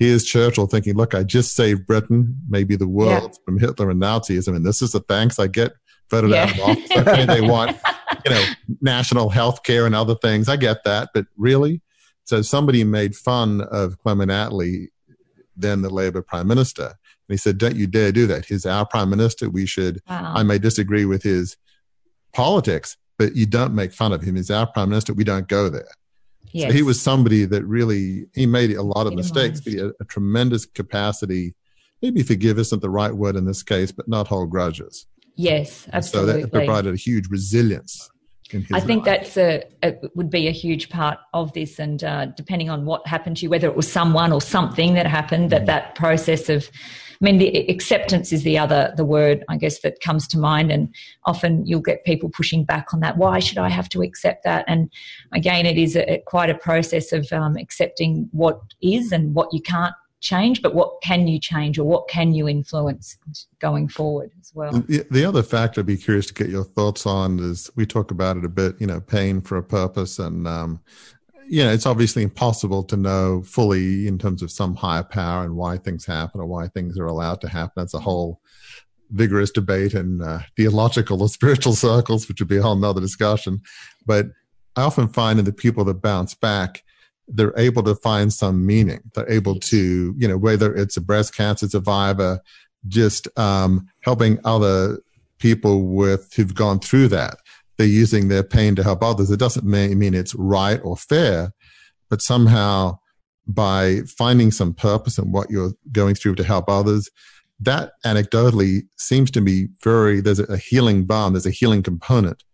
here's 0.00 0.24
Churchill 0.24 0.66
thinking, 0.66 0.96
look, 0.96 1.14
I 1.14 1.22
just 1.22 1.54
saved 1.54 1.86
Britain, 1.86 2.34
maybe 2.48 2.74
the 2.74 2.88
world 2.88 3.32
yeah. 3.32 3.38
from 3.44 3.58
Hitler 3.58 3.90
and 3.90 4.00
Nazism, 4.00 4.56
and 4.56 4.64
this 4.64 4.80
is 4.82 4.92
the 4.92 5.00
thanks 5.00 5.38
I 5.38 5.46
get 5.46 5.72
voted 6.10 6.30
yeah. 6.30 6.44
out 6.44 6.52
of 6.52 6.60
office. 6.60 6.90
Okay, 6.90 7.26
they 7.26 7.42
want, 7.42 7.76
you 8.24 8.30
know, 8.30 8.44
national 8.80 9.28
health 9.28 9.62
care 9.62 9.84
and 9.84 9.94
other 9.94 10.14
things. 10.16 10.48
I 10.48 10.56
get 10.56 10.84
that, 10.84 11.10
but 11.12 11.26
really? 11.36 11.82
So 12.24 12.40
somebody 12.40 12.82
made 12.82 13.14
fun 13.14 13.60
of 13.60 13.98
Clement 13.98 14.30
Attlee, 14.30 14.86
then 15.54 15.82
the 15.82 15.90
Labour 15.90 16.22
Prime 16.22 16.48
Minister. 16.48 16.86
And 16.86 16.94
he 17.28 17.36
said, 17.36 17.58
don't 17.58 17.76
you 17.76 17.86
dare 17.86 18.10
do 18.10 18.26
that. 18.26 18.46
He's 18.46 18.64
our 18.64 18.86
Prime 18.86 19.10
Minister. 19.10 19.50
We 19.50 19.66
should, 19.66 20.00
wow. 20.08 20.32
I 20.34 20.42
may 20.42 20.58
disagree 20.58 21.04
with 21.04 21.22
his 21.22 21.58
politics, 22.32 22.96
but 23.20 23.36
you 23.36 23.44
don't 23.44 23.74
make 23.74 23.92
fun 23.92 24.14
of 24.14 24.22
him. 24.22 24.36
He's 24.36 24.50
our 24.50 24.66
Prime 24.66 24.88
Minister. 24.88 25.12
We 25.12 25.24
don't 25.24 25.46
go 25.46 25.68
there. 25.68 25.90
Yes. 26.52 26.70
So 26.70 26.74
he 26.74 26.82
was 26.82 26.98
somebody 26.98 27.44
that 27.44 27.62
really 27.66 28.24
he 28.34 28.46
made 28.46 28.70
a 28.72 28.82
lot 28.82 29.06
of 29.06 29.12
mistakes, 29.12 29.60
but 29.60 29.74
he 29.74 29.78
had 29.78 29.90
a 30.00 30.04
tremendous 30.06 30.64
capacity. 30.64 31.54
Maybe 32.00 32.22
forgive 32.22 32.58
isn't 32.58 32.80
the 32.80 32.88
right 32.88 33.12
word 33.12 33.36
in 33.36 33.44
this 33.44 33.62
case, 33.62 33.92
but 33.92 34.08
not 34.08 34.26
hold 34.26 34.48
grudges. 34.48 35.06
Yes, 35.36 35.86
absolutely. 35.92 36.32
So 36.32 36.40
that 36.46 36.50
provided 36.50 36.94
a 36.94 36.96
huge 36.96 37.28
resilience. 37.28 38.10
I 38.72 38.80
think 38.80 39.06
life. 39.06 39.34
that's 39.34 39.36
a, 39.36 39.64
a, 39.82 39.96
would 40.14 40.30
be 40.30 40.48
a 40.48 40.50
huge 40.50 40.88
part 40.88 41.18
of 41.34 41.52
this, 41.52 41.78
and 41.78 42.02
uh, 42.02 42.24
depending 42.24 42.70
on 42.70 42.86
what 42.86 43.06
happened 43.06 43.36
to 43.36 43.42
you, 43.42 43.50
whether 43.50 43.68
it 43.68 43.76
was 43.76 43.92
someone 43.92 44.32
or 44.32 44.40
something 44.40 44.94
that 44.94 45.06
happened, 45.06 45.50
that 45.50 45.64
mm. 45.64 45.66
that 45.66 45.94
process 45.94 46.48
of 46.48 46.70
I 47.20 47.24
mean, 47.24 47.38
the 47.38 47.68
acceptance 47.68 48.32
is 48.32 48.44
the 48.44 48.56
other, 48.56 48.94
the 48.96 49.04
word, 49.04 49.44
I 49.48 49.58
guess, 49.58 49.80
that 49.80 50.00
comes 50.00 50.26
to 50.28 50.38
mind. 50.38 50.72
And 50.72 50.94
often 51.24 51.66
you'll 51.66 51.80
get 51.80 52.04
people 52.04 52.30
pushing 52.30 52.64
back 52.64 52.94
on 52.94 53.00
that. 53.00 53.18
Why 53.18 53.40
should 53.40 53.58
I 53.58 53.68
have 53.68 53.90
to 53.90 54.02
accept 54.02 54.44
that? 54.44 54.64
And 54.66 54.90
again, 55.32 55.66
it 55.66 55.76
is 55.76 55.96
a, 55.96 56.22
quite 56.26 56.48
a 56.48 56.54
process 56.54 57.12
of 57.12 57.30
um, 57.30 57.56
accepting 57.56 58.28
what 58.32 58.60
is 58.80 59.12
and 59.12 59.34
what 59.34 59.52
you 59.52 59.60
can't 59.60 59.94
change, 60.20 60.62
but 60.62 60.74
what 60.74 61.00
can 61.02 61.26
you 61.28 61.38
change 61.38 61.78
or 61.78 61.84
what 61.84 62.08
can 62.08 62.32
you 62.32 62.48
influence 62.48 63.16
going 63.58 63.88
forward 63.88 64.30
as 64.40 64.52
well? 64.54 64.72
The, 64.72 65.06
the, 65.10 65.24
other 65.24 65.42
factor 65.42 65.80
I'd 65.80 65.86
be 65.86 65.96
curious 65.96 66.26
to 66.26 66.34
get 66.34 66.48
your 66.48 66.64
thoughts 66.64 67.06
on 67.06 67.38
is 67.40 67.70
we 67.74 67.86
talk 67.86 68.10
about 68.10 68.36
it 68.36 68.44
a 68.44 68.48
bit, 68.48 68.76
you 68.80 68.86
know, 68.86 69.00
pain 69.00 69.40
for 69.40 69.56
a 69.56 69.62
purpose. 69.62 70.18
And 70.18 70.46
um, 70.46 70.80
you 71.50 71.64
know, 71.64 71.72
it's 71.72 71.84
obviously 71.84 72.22
impossible 72.22 72.84
to 72.84 72.96
know 72.96 73.42
fully 73.42 74.06
in 74.06 74.18
terms 74.18 74.40
of 74.40 74.52
some 74.52 74.76
higher 74.76 75.02
power 75.02 75.42
and 75.42 75.56
why 75.56 75.78
things 75.78 76.06
happen 76.06 76.40
or 76.40 76.46
why 76.46 76.68
things 76.68 76.96
are 76.96 77.06
allowed 77.06 77.40
to 77.40 77.48
happen. 77.48 77.72
That's 77.74 77.92
a 77.92 77.98
whole 77.98 78.40
vigorous 79.10 79.50
debate 79.50 79.94
in 79.94 80.22
uh, 80.22 80.42
theological 80.56 81.20
or 81.20 81.28
spiritual 81.28 81.72
circles, 81.72 82.28
which 82.28 82.40
would 82.40 82.48
be 82.48 82.58
a 82.58 82.62
whole 82.62 82.76
nother 82.76 83.00
discussion. 83.00 83.62
But 84.06 84.26
I 84.76 84.82
often 84.82 85.08
find 85.08 85.40
in 85.40 85.44
the 85.44 85.52
people 85.52 85.84
that 85.86 86.00
bounce 86.00 86.34
back, 86.34 86.84
they're 87.26 87.58
able 87.58 87.82
to 87.82 87.96
find 87.96 88.32
some 88.32 88.64
meaning. 88.64 89.00
They're 89.16 89.28
able 89.28 89.58
to, 89.58 90.14
you 90.16 90.28
know, 90.28 90.38
whether 90.38 90.72
it's 90.72 90.96
a 90.96 91.00
breast 91.00 91.34
cancer 91.34 91.68
survivor 91.68 92.38
just 92.86 93.26
um, 93.36 93.88
helping 94.02 94.38
other 94.44 95.00
people 95.38 95.82
with 95.82 96.32
who've 96.34 96.54
gone 96.54 96.78
through 96.78 97.08
that. 97.08 97.38
They're 97.80 97.88
using 97.88 98.28
their 98.28 98.42
pain 98.42 98.76
to 98.76 98.82
help 98.82 99.02
others. 99.02 99.30
It 99.30 99.38
doesn't 99.38 99.64
mean, 99.64 99.98
mean 99.98 100.12
it's 100.12 100.34
right 100.34 100.78
or 100.84 100.98
fair, 100.98 101.54
but 102.10 102.20
somehow 102.20 102.98
by 103.46 104.02
finding 104.02 104.50
some 104.50 104.74
purpose 104.74 105.16
in 105.16 105.32
what 105.32 105.50
you're 105.50 105.72
going 105.90 106.14
through 106.14 106.34
to 106.34 106.44
help 106.44 106.68
others, 106.68 107.08
that 107.58 107.92
anecdotally 108.04 108.82
seems 108.98 109.30
to 109.30 109.40
be 109.40 109.68
very, 109.82 110.20
there's 110.20 110.40
a 110.40 110.58
healing 110.58 111.06
balm, 111.06 111.32
there's 111.32 111.46
a 111.46 111.50
healing 111.50 111.82
component 111.82 112.44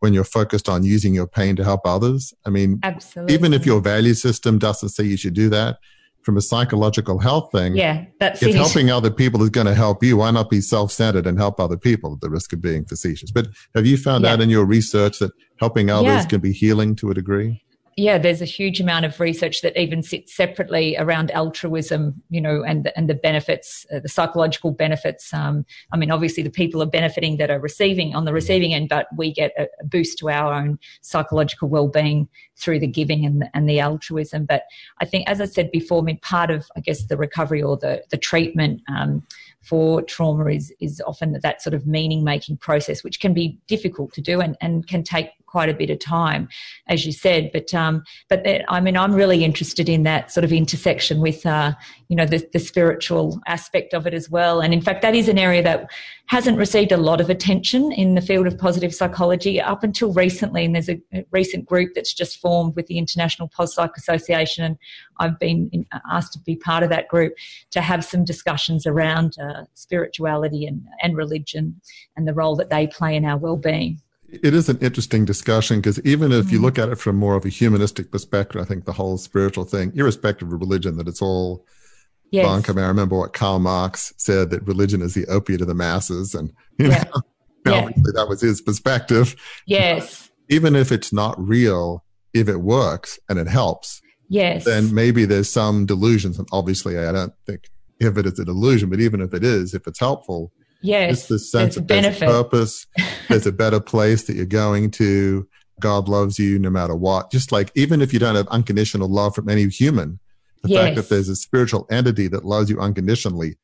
when 0.00 0.12
you're 0.12 0.24
focused 0.24 0.68
on 0.68 0.82
using 0.82 1.14
your 1.14 1.28
pain 1.28 1.54
to 1.54 1.62
help 1.62 1.82
others. 1.84 2.34
I 2.44 2.50
mean, 2.50 2.80
Absolutely. 2.82 3.34
even 3.34 3.54
if 3.54 3.64
your 3.64 3.80
value 3.80 4.14
system 4.14 4.58
doesn't 4.58 4.88
say 4.88 5.04
you 5.04 5.16
should 5.16 5.34
do 5.34 5.48
that, 5.50 5.78
from 6.22 6.36
a 6.36 6.40
psychological 6.40 7.18
health 7.18 7.50
thing, 7.52 7.74
yeah, 7.76 8.04
that's 8.20 8.42
if 8.42 8.54
helping 8.54 8.90
other 8.90 9.10
people 9.10 9.42
is 9.42 9.50
going 9.50 9.66
to 9.66 9.74
help 9.74 10.02
you, 10.04 10.16
why 10.18 10.30
not 10.30 10.50
be 10.50 10.60
self-centered 10.60 11.26
and 11.26 11.38
help 11.38 11.58
other 11.60 11.76
people 11.76 12.12
at 12.14 12.20
the 12.20 12.30
risk 12.30 12.52
of 12.52 12.60
being 12.60 12.84
facetious? 12.84 13.30
But 13.30 13.48
have 13.74 13.86
you 13.86 13.96
found 13.96 14.24
Yeah. 14.24 14.32
out 14.34 14.40
in 14.40 14.48
your 14.50 14.64
research 14.64 15.18
that 15.18 15.32
helping 15.58 15.90
others 15.90 16.06
Yeah. 16.06 16.24
can 16.26 16.40
be 16.40 16.52
healing 16.52 16.94
to 16.96 17.10
a 17.10 17.14
degree? 17.14 17.62
Yeah, 17.96 18.16
there's 18.16 18.40
a 18.40 18.46
huge 18.46 18.80
amount 18.80 19.04
of 19.04 19.20
research 19.20 19.60
that 19.62 19.76
even 19.76 20.02
sits 20.02 20.34
separately 20.34 20.96
around 20.96 21.30
altruism, 21.30 22.22
you 22.30 22.40
know, 22.40 22.62
and 22.62 22.90
and 22.96 23.08
the 23.08 23.14
benefits, 23.14 23.84
uh, 23.94 24.00
the 24.00 24.08
psychological 24.08 24.70
benefits. 24.70 25.32
Um, 25.34 25.66
I 25.92 25.96
mean, 25.96 26.10
obviously, 26.10 26.42
the 26.42 26.50
people 26.50 26.82
are 26.82 26.86
benefiting 26.86 27.36
that 27.36 27.50
are 27.50 27.60
receiving 27.60 28.14
on 28.14 28.24
the 28.24 28.32
receiving 28.32 28.72
end, 28.72 28.88
but 28.88 29.08
we 29.16 29.32
get 29.32 29.52
a, 29.58 29.68
a 29.80 29.84
boost 29.84 30.18
to 30.18 30.30
our 30.30 30.54
own 30.54 30.78
psychological 31.02 31.68
well-being 31.68 32.28
through 32.56 32.78
the 32.78 32.86
giving 32.86 33.26
and 33.26 33.42
the, 33.42 33.50
and 33.54 33.68
the 33.68 33.80
altruism. 33.80 34.46
But 34.46 34.64
I 35.00 35.04
think, 35.04 35.28
as 35.28 35.40
I 35.40 35.46
said 35.46 35.70
before, 35.70 36.00
I 36.00 36.04
mean, 36.04 36.18
part 36.18 36.50
of 36.50 36.66
I 36.76 36.80
guess 36.80 37.04
the 37.04 37.16
recovery 37.16 37.62
or 37.62 37.76
the 37.76 38.02
the 38.10 38.18
treatment. 38.18 38.80
Um, 38.88 39.26
for 39.62 40.02
trauma 40.02 40.46
is 40.46 40.74
is 40.80 41.00
often 41.06 41.38
that 41.40 41.62
sort 41.62 41.72
of 41.72 41.86
meaning 41.86 42.24
making 42.24 42.56
process, 42.56 43.04
which 43.04 43.20
can 43.20 43.32
be 43.32 43.60
difficult 43.68 44.12
to 44.12 44.20
do 44.20 44.40
and, 44.40 44.56
and 44.60 44.88
can 44.88 45.04
take 45.04 45.28
quite 45.52 45.68
a 45.68 45.74
bit 45.74 45.90
of 45.90 45.98
time, 45.98 46.48
as 46.88 47.04
you 47.04 47.12
said. 47.12 47.50
But 47.52 47.72
um, 47.74 48.02
but 48.28 48.42
that, 48.44 48.64
I 48.68 48.80
mean, 48.80 48.96
I'm 48.96 49.12
really 49.12 49.44
interested 49.44 49.88
in 49.88 50.02
that 50.04 50.32
sort 50.32 50.44
of 50.44 50.52
intersection 50.52 51.20
with 51.20 51.44
uh, 51.44 51.74
you 52.08 52.16
know 52.16 52.24
the, 52.24 52.44
the 52.52 52.58
spiritual 52.58 53.38
aspect 53.46 53.92
of 53.92 54.06
it 54.06 54.14
as 54.14 54.30
well. 54.30 54.60
And 54.60 54.72
in 54.72 54.80
fact, 54.80 55.02
that 55.02 55.14
is 55.14 55.28
an 55.28 55.38
area 55.38 55.62
that 55.62 55.90
hasn't 56.26 56.56
received 56.56 56.90
a 56.90 56.96
lot 56.96 57.20
of 57.20 57.28
attention 57.28 57.92
in 57.92 58.14
the 58.14 58.22
field 58.22 58.46
of 58.46 58.56
positive 58.56 58.94
psychology 58.94 59.60
up 59.60 59.84
until 59.84 60.14
recently. 60.14 60.64
And 60.64 60.74
there's 60.74 60.88
a, 60.88 60.98
recent 61.30 61.66
group 61.66 61.92
that's 61.94 62.14
just 62.14 62.40
formed 62.40 62.74
with 62.74 62.86
the 62.86 62.98
International 62.98 63.48
Pos 63.48 63.74
Psych 63.74 63.96
Association, 63.96 64.64
and 64.64 64.78
I've 65.18 65.38
been 65.38 65.86
asked 66.10 66.32
to 66.32 66.38
be 66.38 66.56
part 66.56 66.82
of 66.82 66.88
that 66.88 67.08
group 67.08 67.34
to 67.70 67.80
have 67.80 68.04
some 68.04 68.24
discussions 68.24 68.86
around 68.86 69.36
uh, 69.38 69.64
spirituality 69.74 70.66
and, 70.66 70.86
and 71.02 71.16
religion 71.16 71.80
and 72.16 72.26
the 72.26 72.34
role 72.34 72.56
that 72.56 72.70
they 72.70 72.86
play 72.86 73.14
in 73.14 73.24
our 73.24 73.36
well-being. 73.36 74.00
It 74.32 74.54
is 74.54 74.68
an 74.70 74.78
interesting 74.80 75.24
discussion 75.26 75.78
because 75.80 76.00
even 76.00 76.32
if 76.32 76.50
you 76.50 76.58
Mm. 76.58 76.62
look 76.62 76.78
at 76.78 76.88
it 76.88 76.96
from 76.98 77.16
more 77.16 77.34
of 77.34 77.44
a 77.44 77.50
humanistic 77.50 78.10
perspective, 78.10 78.60
I 78.60 78.64
think 78.64 78.86
the 78.86 78.92
whole 78.94 79.18
spiritual 79.18 79.64
thing, 79.64 79.92
irrespective 79.94 80.50
of 80.50 80.58
religion, 80.60 80.96
that 80.96 81.06
it's 81.06 81.20
all 81.20 81.66
Yes. 82.30 82.46
bunk. 82.46 82.70
I 82.70 82.72
mean, 82.72 82.84
I 82.84 82.88
remember 82.88 83.18
what 83.18 83.34
Karl 83.34 83.58
Marx 83.58 84.14
said 84.16 84.48
that 84.50 84.66
religion 84.66 85.02
is 85.02 85.12
the 85.12 85.26
opiate 85.26 85.60
of 85.60 85.66
the 85.66 85.74
masses, 85.74 86.34
and 86.34 86.50
you 86.78 86.88
Yeah. 86.88 87.04
know, 87.14 87.20
Yeah. 87.66 87.72
obviously 87.84 88.12
that 88.14 88.28
was 88.28 88.40
his 88.40 88.62
perspective. 88.62 89.36
Yes. 89.66 90.30
Even 90.48 90.74
if 90.74 90.90
it's 90.90 91.12
not 91.12 91.34
real, 91.38 92.02
if 92.32 92.48
it 92.48 92.62
works 92.62 93.18
and 93.28 93.38
it 93.38 93.48
helps, 93.48 94.00
Yes. 94.30 94.64
then 94.64 94.94
maybe 94.94 95.26
there's 95.26 95.50
some 95.50 95.84
delusions. 95.84 96.38
And 96.38 96.48
obviously, 96.52 96.96
I 96.98 97.12
don't 97.12 97.34
think 97.46 97.68
if 98.00 98.16
it 98.16 98.24
is 98.24 98.38
a 98.38 98.46
delusion, 98.46 98.88
but 98.88 98.98
even 99.00 99.20
if 99.20 99.34
it 99.34 99.44
is, 99.44 99.74
if 99.74 99.86
it's 99.86 100.00
helpful, 100.00 100.52
yes. 100.82 101.12
it's 101.20 101.26
the 101.28 101.38
sense 101.38 101.74
There's 101.74 101.84
a 101.84 101.86
there's 101.86 102.02
benefit. 102.02 102.28
purpose, 102.28 102.86
there's 103.28 103.46
a 103.46 103.52
better 103.52 103.80
place 103.80 104.24
that 104.24 104.36
you're 104.36 104.46
going 104.46 104.90
to. 104.92 105.48
God 105.80 106.08
loves 106.08 106.38
you 106.38 106.58
no 106.58 106.70
matter 106.70 106.94
what. 106.94 107.30
Just 107.32 107.50
like 107.50 107.72
even 107.74 108.02
if 108.02 108.12
you 108.12 108.18
don't 108.18 108.36
have 108.36 108.46
unconditional 108.48 109.08
love 109.08 109.34
from 109.34 109.48
any 109.48 109.66
human, 109.68 110.20
the 110.62 110.74
fact 110.74 110.94
that 110.96 111.08
there's 111.08 111.28
a 111.28 111.34
spiritual 111.36 111.86
entity 111.90 112.28
that 112.28 112.44
loves 112.44 112.70
you 112.70 112.78
unconditionally, 112.78 113.56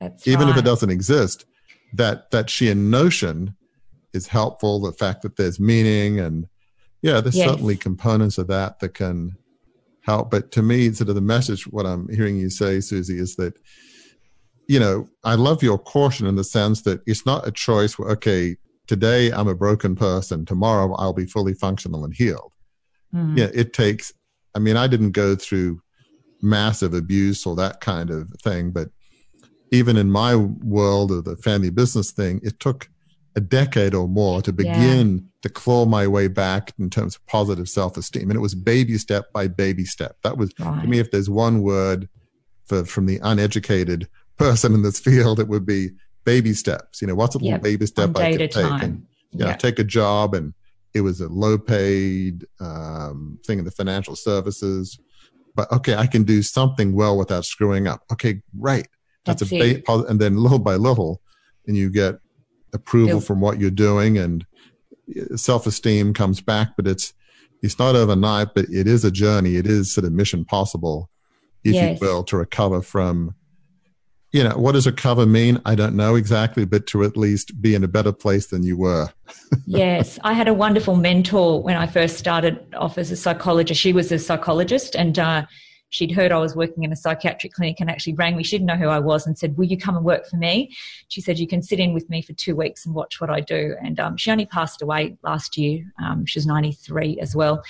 That's 0.00 0.26
even 0.26 0.48
if 0.48 0.56
it 0.56 0.64
doesn't 0.64 0.88
exist, 0.90 1.44
that 1.94 2.30
that 2.30 2.48
sheer 2.48 2.74
notion 2.74 3.54
is 4.14 4.28
helpful. 4.28 4.80
The 4.80 4.92
fact 4.92 5.22
that 5.22 5.36
there's 5.36 5.60
meaning 5.60 6.20
and 6.20 6.46
yeah, 7.02 7.20
there's 7.20 7.36
Yes. 7.36 7.50
certainly 7.50 7.76
components 7.76 8.38
of 8.38 8.46
that 8.46 8.80
that 8.80 8.94
can 8.94 9.36
help. 10.02 10.30
But 10.30 10.50
to 10.52 10.62
me, 10.62 10.90
sort 10.92 11.10
of 11.10 11.16
the 11.16 11.20
message, 11.20 11.64
what 11.66 11.84
I'm 11.84 12.08
hearing 12.08 12.38
you 12.38 12.48
say, 12.48 12.80
Suzy, 12.80 13.18
is 13.18 13.36
that 13.36 13.54
you 14.68 14.78
know 14.78 15.08
I 15.24 15.34
love 15.34 15.62
your 15.62 15.78
caution 15.78 16.26
in 16.26 16.36
the 16.36 16.44
sense 16.44 16.82
that 16.82 17.00
it's 17.06 17.26
not 17.26 17.46
a 17.46 17.50
choice. 17.50 17.98
Where, 17.98 18.10
okay, 18.10 18.56
today 18.86 19.30
I'm 19.32 19.48
a 19.48 19.54
broken 19.54 19.96
person. 19.96 20.44
Tomorrow 20.44 20.94
I'll 20.94 21.12
be 21.12 21.26
fully 21.26 21.54
functional 21.54 22.04
and 22.04 22.14
healed. 22.14 22.52
Mm. 23.14 23.36
Yeah, 23.38 23.48
it 23.54 23.72
takes. 23.72 24.12
I 24.54 24.60
mean, 24.60 24.76
I 24.76 24.86
didn't 24.86 25.12
go 25.12 25.34
through 25.34 25.80
massive 26.40 26.94
abuse 26.94 27.44
or 27.46 27.56
that 27.56 27.80
kind 27.80 28.10
of 28.10 28.28
thing, 28.42 28.70
but 28.70 28.90
even 29.72 29.96
in 29.96 30.10
my 30.10 30.34
world 30.36 31.10
of 31.12 31.24
the 31.24 31.36
family 31.36 31.70
business 31.70 32.10
thing, 32.12 32.40
it 32.42 32.58
took 32.60 32.88
a 33.36 33.40
decade 33.40 33.94
or 33.94 34.08
more 34.08 34.40
to 34.42 34.52
begin 34.52 35.28
to 35.42 35.48
claw 35.48 35.84
my 35.84 36.06
way 36.06 36.26
back 36.26 36.72
in 36.78 36.90
terms 36.90 37.16
of 37.16 37.24
positive 37.26 37.68
self-esteem. 37.68 38.30
And 38.30 38.36
it 38.36 38.40
was 38.40 38.54
baby 38.54 38.98
step 38.98 39.32
by 39.32 39.46
baby 39.46 39.84
step. 39.84 40.16
That 40.24 40.36
was, 40.38 40.50
Right. 40.58 40.82
to 40.82 40.88
me, 40.88 40.98
if 40.98 41.10
there's 41.10 41.30
one 41.30 41.62
word 41.62 42.08
for, 42.66 42.84
from 42.84 43.06
the 43.06 43.20
uneducated 43.22 44.08
person 44.38 44.74
in 44.74 44.82
this 44.82 45.00
field, 45.00 45.40
it 45.40 45.48
would 45.48 45.66
be 45.66 45.90
baby 46.24 46.52
steps. 46.54 47.00
You 47.02 47.08
know, 47.08 47.14
what's 47.14 47.34
a 47.34 47.38
little 47.38 47.50
Yep. 47.52 47.62
baby 47.62 47.86
step 47.86 48.16
I 48.16 48.32
could 48.36 48.50
take? 48.50 48.52
time. 48.66 48.80
And, 48.82 49.02
you 49.32 49.38
know, 49.40 49.46
Yeah. 49.48 49.56
take 49.56 49.78
a 49.78 49.84
job 49.84 50.34
and 50.34 50.54
it 50.94 51.02
was 51.02 51.20
a 51.20 51.28
low 51.28 51.58
paid 51.58 52.46
um, 52.60 53.38
thing 53.46 53.58
in 53.58 53.64
the 53.64 53.70
financial 53.70 54.16
services. 54.16 54.98
But 55.54 55.70
okay, 55.72 55.94
I 55.94 56.06
can 56.06 56.22
do 56.24 56.42
something 56.42 56.92
well 56.94 57.16
without 57.18 57.44
screwing 57.44 57.86
up. 57.86 58.02
Okay, 58.12 58.42
right. 58.58 58.86
That's, 59.24 59.40
That's 59.40 59.52
a 59.52 59.82
ba- 59.82 60.04
and 60.08 60.20
then 60.20 60.36
little 60.38 60.58
by 60.58 60.76
little, 60.76 61.20
and 61.66 61.76
you 61.76 61.90
get 61.90 62.18
approval 62.72 63.20
Feel- 63.20 63.26
from 63.26 63.40
what 63.40 63.60
you're 63.60 63.70
doing, 63.70 64.16
and 64.18 64.46
self 65.36 65.66
esteem 65.66 66.14
comes 66.14 66.40
back. 66.40 66.70
But 66.76 66.86
it's 66.86 67.12
it's 67.62 67.78
not 67.78 67.96
overnight, 67.96 68.48
but 68.54 68.66
it 68.70 68.86
is 68.86 69.04
a 69.04 69.10
journey. 69.10 69.56
It 69.56 69.66
is 69.66 69.92
sort 69.92 70.04
of 70.06 70.12
mission 70.12 70.44
possible, 70.44 71.10
if 71.64 71.74
Yes. 71.74 72.00
you 72.00 72.06
will, 72.06 72.22
to 72.24 72.36
recover 72.36 72.80
from. 72.82 73.34
You 74.32 74.44
know 74.44 74.58
what 74.58 74.72
does 74.72 74.86
recover 74.86 75.24
mean? 75.24 75.60
I 75.64 75.74
don't 75.74 75.96
know 75.96 76.14
exactly, 76.14 76.66
but 76.66 76.86
to 76.88 77.02
at 77.02 77.16
least 77.16 77.62
be 77.62 77.74
in 77.74 77.82
a 77.82 77.88
better 77.88 78.12
place 78.12 78.48
than 78.48 78.62
you 78.62 78.76
were. 78.76 79.08
yes, 79.66 80.18
I 80.22 80.34
had 80.34 80.48
a 80.48 80.54
wonderful 80.54 80.96
mentor 80.96 81.62
when 81.62 81.76
I 81.76 81.86
first 81.86 82.18
started 82.18 82.74
off 82.74 82.98
as 82.98 83.10
a 83.10 83.16
psychologist. 83.16 83.80
She 83.80 83.94
was 83.94 84.12
a 84.12 84.18
psychologist 84.18 84.94
and 84.94 85.18
uh, 85.18 85.46
she'd 85.88 86.12
heard 86.12 86.30
I 86.30 86.38
was 86.38 86.54
working 86.54 86.84
in 86.84 86.92
a 86.92 86.96
psychiatric 86.96 87.54
clinic 87.54 87.80
and 87.80 87.90
actually 87.90 88.14
rang 88.14 88.36
me. 88.36 88.42
She 88.42 88.58
didn't 88.58 88.66
know 88.66 88.76
who 88.76 88.88
I 88.88 88.98
was 88.98 89.26
and 89.26 89.38
said, 89.38 89.56
Will 89.56 89.64
you 89.64 89.78
come 89.78 89.96
and 89.96 90.04
work 90.04 90.26
for 90.26 90.36
me? 90.36 90.76
She 91.08 91.22
said, 91.22 91.38
You 91.38 91.46
can 91.46 91.62
sit 91.62 91.80
in 91.80 91.94
with 91.94 92.10
me 92.10 92.20
for 92.20 92.34
two 92.34 92.54
weeks 92.54 92.84
and 92.84 92.94
watch 92.94 93.20
what 93.22 93.30
I 93.30 93.40
do. 93.40 93.76
And 93.82 93.98
um, 93.98 94.18
she 94.18 94.30
only 94.30 94.46
passed 94.46 94.82
away 94.82 95.16
last 95.22 95.56
year. 95.56 95.84
Um, 96.02 96.26
she 96.26 96.38
was 96.38 96.46
93 96.46 97.18
as 97.20 97.34
well. 97.34 97.62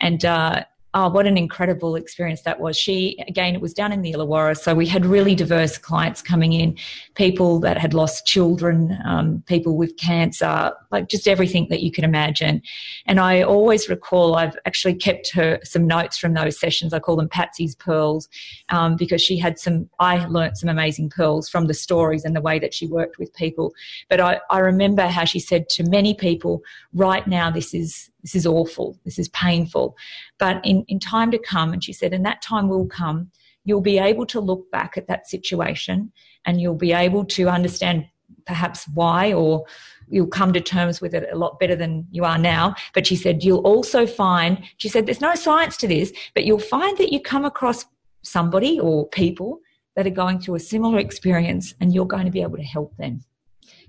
And 0.00 0.24
uh, 0.24 0.64
Oh, 0.98 1.10
what 1.10 1.26
an 1.26 1.36
incredible 1.36 1.94
experience 1.94 2.40
that 2.40 2.58
was. 2.58 2.74
She, 2.74 3.22
again, 3.28 3.54
it 3.54 3.60
was 3.60 3.74
down 3.74 3.92
in 3.92 4.00
the 4.00 4.12
Illawarra. 4.14 4.56
So 4.56 4.74
we 4.74 4.86
had 4.86 5.04
really 5.04 5.34
diverse 5.34 5.76
clients 5.76 6.22
coming 6.22 6.54
in, 6.54 6.74
people 7.16 7.60
that 7.60 7.76
had 7.76 7.92
lost 7.92 8.24
children, 8.24 8.96
um, 9.04 9.42
people 9.46 9.76
with 9.76 9.94
cancer, 9.98 10.72
like 10.90 11.10
just 11.10 11.28
everything 11.28 11.66
that 11.68 11.82
you 11.82 11.92
could 11.92 12.02
imagine. 12.02 12.62
And 13.04 13.20
I 13.20 13.42
always 13.42 13.90
recall 13.90 14.36
I've 14.36 14.56
actually 14.64 14.94
kept 14.94 15.34
her 15.34 15.58
some 15.64 15.86
notes 15.86 16.16
from 16.16 16.32
those 16.32 16.58
sessions. 16.58 16.94
I 16.94 16.98
call 16.98 17.16
them 17.16 17.28
Patsy's 17.28 17.74
Pearls 17.74 18.26
um, 18.70 18.96
because 18.96 19.20
she 19.20 19.36
had 19.36 19.58
some, 19.58 19.90
I 19.98 20.24
learnt 20.24 20.56
some 20.56 20.70
amazing 20.70 21.10
pearls 21.10 21.46
from 21.46 21.66
the 21.66 21.74
stories 21.74 22.24
and 22.24 22.34
the 22.34 22.40
way 22.40 22.58
that 22.58 22.72
she 22.72 22.86
worked 22.86 23.18
with 23.18 23.34
people. 23.34 23.74
But 24.08 24.20
I, 24.20 24.40
I 24.48 24.60
remember 24.60 25.08
how 25.08 25.26
she 25.26 25.40
said 25.40 25.68
to 25.70 25.82
many 25.82 26.14
people, 26.14 26.62
right 26.94 27.26
now, 27.26 27.50
this 27.50 27.74
is, 27.74 28.10
this 28.26 28.34
is 28.34 28.44
awful. 28.44 28.98
This 29.04 29.20
is 29.20 29.28
painful. 29.28 29.96
But 30.36 30.60
in, 30.64 30.84
in 30.88 30.98
time 30.98 31.30
to 31.30 31.38
come, 31.38 31.72
and 31.72 31.84
she 31.84 31.92
said, 31.92 32.12
and 32.12 32.26
that 32.26 32.42
time 32.42 32.68
will 32.68 32.88
come, 32.88 33.30
you'll 33.62 33.80
be 33.80 33.98
able 33.98 34.26
to 34.26 34.40
look 34.40 34.68
back 34.72 34.98
at 34.98 35.06
that 35.06 35.28
situation 35.28 36.10
and 36.44 36.60
you'll 36.60 36.74
be 36.74 36.92
able 36.92 37.24
to 37.24 37.48
understand 37.48 38.04
perhaps 38.44 38.88
why 38.94 39.32
or 39.32 39.64
you'll 40.08 40.26
come 40.26 40.52
to 40.52 40.60
terms 40.60 41.00
with 41.00 41.14
it 41.14 41.28
a 41.32 41.38
lot 41.38 41.60
better 41.60 41.76
than 41.76 42.04
you 42.10 42.24
are 42.24 42.36
now. 42.36 42.74
But 42.94 43.06
she 43.06 43.14
said, 43.14 43.44
you'll 43.44 43.60
also 43.60 44.08
find, 44.08 44.58
she 44.78 44.88
said, 44.88 45.06
there's 45.06 45.20
no 45.20 45.36
science 45.36 45.76
to 45.76 45.86
this, 45.86 46.12
but 46.34 46.44
you'll 46.44 46.58
find 46.58 46.98
that 46.98 47.12
you 47.12 47.20
come 47.20 47.44
across 47.44 47.86
somebody 48.22 48.80
or 48.80 49.06
people 49.10 49.60
that 49.94 50.04
are 50.04 50.10
going 50.10 50.40
through 50.40 50.56
a 50.56 50.60
similar 50.60 50.98
experience 50.98 51.74
and 51.80 51.94
you're 51.94 52.06
going 52.06 52.24
to 52.24 52.32
be 52.32 52.42
able 52.42 52.56
to 52.56 52.64
help 52.64 52.96
them. 52.96 53.20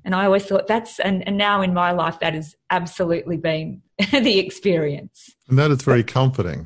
And 0.07 0.15
I 0.15 0.23
always 0.23 0.45
thought 0.45 0.67
that's, 0.67 1.01
and, 1.01 1.27
and 1.27 1.37
now 1.37 1.61
in 1.61 1.73
my 1.73 1.91
life, 1.91 2.21
that 2.21 2.33
has 2.33 2.55
absolutely 2.69 3.35
been 3.35 3.81
the 4.13 4.39
experience. 4.39 5.35
And 5.49 5.59
that 5.59 5.69
is 5.69 5.81
very 5.81 6.05
comforting 6.05 6.65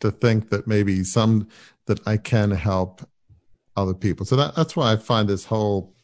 to 0.00 0.10
think 0.10 0.48
that 0.48 0.66
maybe 0.66 1.04
some 1.04 1.48
that 1.88 2.00
I 2.06 2.16
can 2.16 2.50
help 2.52 3.06
other 3.76 3.92
people. 3.92 4.24
So 4.24 4.34
that, 4.36 4.54
that's 4.54 4.74
why 4.74 4.92
I 4.92 4.96
find 4.96 5.28
this 5.28 5.44
whole 5.44 5.94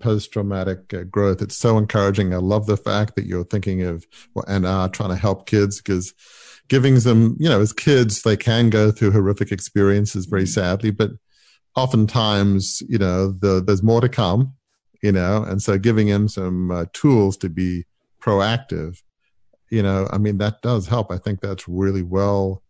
post 0.00 0.32
traumatic 0.32 0.92
uh, 0.92 1.04
growth. 1.04 1.40
It's 1.40 1.56
so 1.56 1.78
encouraging. 1.78 2.34
I 2.34 2.38
love 2.38 2.66
the 2.66 2.76
fact 2.76 3.14
that 3.14 3.26
you're 3.26 3.44
thinking 3.44 3.82
of 3.82 4.04
and 4.48 4.66
are 4.66 4.88
trying 4.88 5.10
to 5.10 5.16
help 5.16 5.46
kids 5.46 5.80
because 5.80 6.12
giving 6.68 6.98
them, 6.98 7.36
you 7.38 7.48
know, 7.48 7.60
as 7.60 7.72
kids, 7.72 8.22
they 8.22 8.36
can 8.36 8.68
go 8.68 8.90
through 8.90 9.12
horrific 9.12 9.52
experiences 9.52 10.26
very 10.26 10.42
mm-hmm. 10.42 10.60
sadly, 10.60 10.90
but 10.90 11.12
oftentimes, 11.76 12.82
you 12.88 12.98
know, 12.98 13.30
the, 13.30 13.62
there's 13.64 13.84
more 13.84 14.00
to 14.00 14.08
come, 14.08 14.54
you 15.04 15.12
know, 15.12 15.44
and 15.44 15.60
so 15.60 15.76
giving 15.76 16.06
them 16.06 16.28
some 16.28 16.70
uh, 16.70 16.86
tools 16.94 17.36
to 17.36 17.50
be 17.50 17.84
proactive, 18.22 19.02
you 19.70 19.82
know, 19.82 20.08
I 20.10 20.16
mean, 20.16 20.38
that 20.38 20.62
does 20.62 20.86
help. 20.86 21.12
I 21.12 21.18
think 21.18 21.42
that's 21.42 21.68
really 21.68 22.00
well, 22.00 22.62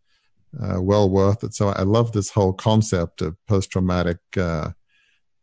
uh, 0.61 0.83
well 0.83 1.09
worth 1.09 1.45
it. 1.45 1.55
So 1.55 1.69
I 1.69 1.83
love 1.83 2.11
this 2.11 2.31
whole 2.31 2.53
concept 2.53 3.23
of 3.23 3.37
post 3.47 3.71
traumatic 3.71 4.19
uh, 4.37 4.71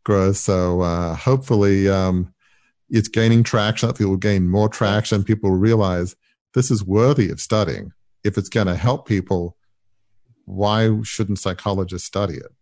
growth. 0.04 0.36
So 0.36 0.82
uh, 0.82 1.14
hopefully, 1.14 1.88
um, 1.88 2.34
it's 2.90 3.08
gaining 3.08 3.42
traction. 3.42 3.88
Hopefully, 3.88 4.08
it 4.08 4.10
will 4.10 4.18
gain 4.18 4.46
more 4.46 4.68
traction. 4.68 5.24
People 5.24 5.50
realize 5.50 6.14
this 6.52 6.70
is 6.70 6.84
worthy 6.84 7.30
of 7.30 7.40
studying 7.40 7.92
if 8.22 8.36
it's 8.36 8.50
going 8.50 8.66
to 8.66 8.76
help 8.76 9.08
people, 9.08 9.56
why 10.44 10.90
shouldn't 11.04 11.38
psychologists 11.38 12.06
study 12.06 12.34
it? 12.34 12.52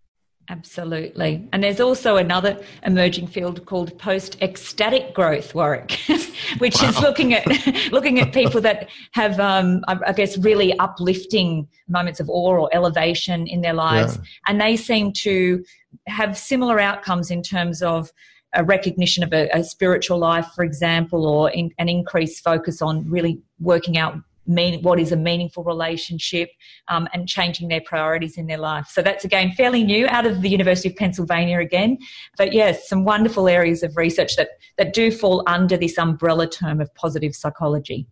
Absolutely. 0.49 1.49
And 1.53 1.63
there's 1.63 1.79
also 1.79 2.17
another 2.17 2.61
emerging 2.83 3.29
field 3.29 3.65
called 3.67 3.97
post-ecstatic 3.99 5.15
growth, 5.15 5.55
Warwick, 5.55 5.93
which 6.59 6.83
wow. 6.83 6.89
is 6.89 7.01
looking 7.01 7.35
at 7.35 7.47
looking 7.93 8.19
at 8.19 8.33
people 8.33 8.61
that 8.63 8.89
have, 9.13 9.39
um, 9.39 9.85
I 9.87 10.13
guess, 10.13 10.37
really 10.39 10.77
uplifting 10.79 11.69
moments 11.89 12.19
of 12.19 12.29
awe 12.29 12.57
or 12.57 12.71
elevation 12.75 13.47
in 13.47 13.61
their 13.61 13.75
lives, 13.75 14.17
yeah. 14.17 14.23
and 14.49 14.61
they 14.61 14.77
seem 14.77 15.13
to 15.19 15.65
have 16.09 16.37
similar 16.37 16.81
outcomes 16.81 17.31
in 17.31 17.43
terms 17.43 17.81
of 17.81 18.11
a 18.55 18.65
recognition 18.65 19.23
of 19.23 19.33
a, 19.33 19.49
a 19.53 19.63
spiritual 19.63 20.19
life, 20.19 20.49
for 20.57 20.65
example, 20.65 21.27
or 21.27 21.51
in, 21.51 21.71
an 21.79 21.89
increased 21.89 22.43
focus 22.43 22.83
on 22.83 23.09
really 23.09 23.41
working 23.61 23.97
out 23.97 24.19
mean, 24.47 24.83
what 24.83 24.99
is 24.99 25.13
a 25.13 25.17
meaningful 25.17 25.65
relationship 25.65 26.51
um, 26.89 27.09
and 27.13 27.29
changing 27.29 27.69
their 27.69 27.81
priorities 27.81 28.37
in 28.37 28.47
their 28.47 28.59
life. 28.59 28.87
So 28.89 29.03
that's 29.03 29.25
again 29.25 29.53
fairly 29.53 29.85
new 29.85 30.07
out 30.09 30.27
of 30.27 30.43
the 30.43 30.49
University 30.49 30.89
of 30.89 30.97
Pennsylvania 30.97 31.59
again. 31.61 31.99
But 32.37 32.53
yes, 32.53 32.89
some 32.89 33.05
wonderful 33.05 33.49
areas 33.49 33.83
of 33.83 33.97
research 33.97 34.37
that, 34.37 34.51
that 34.79 34.93
do 34.93 35.11
fall 35.11 35.43
under 35.47 35.77
this 35.77 35.99
umbrella 35.99 36.49
term 36.49 36.81
of 36.81 36.95
positive 36.95 37.35
psychology. 37.35 38.07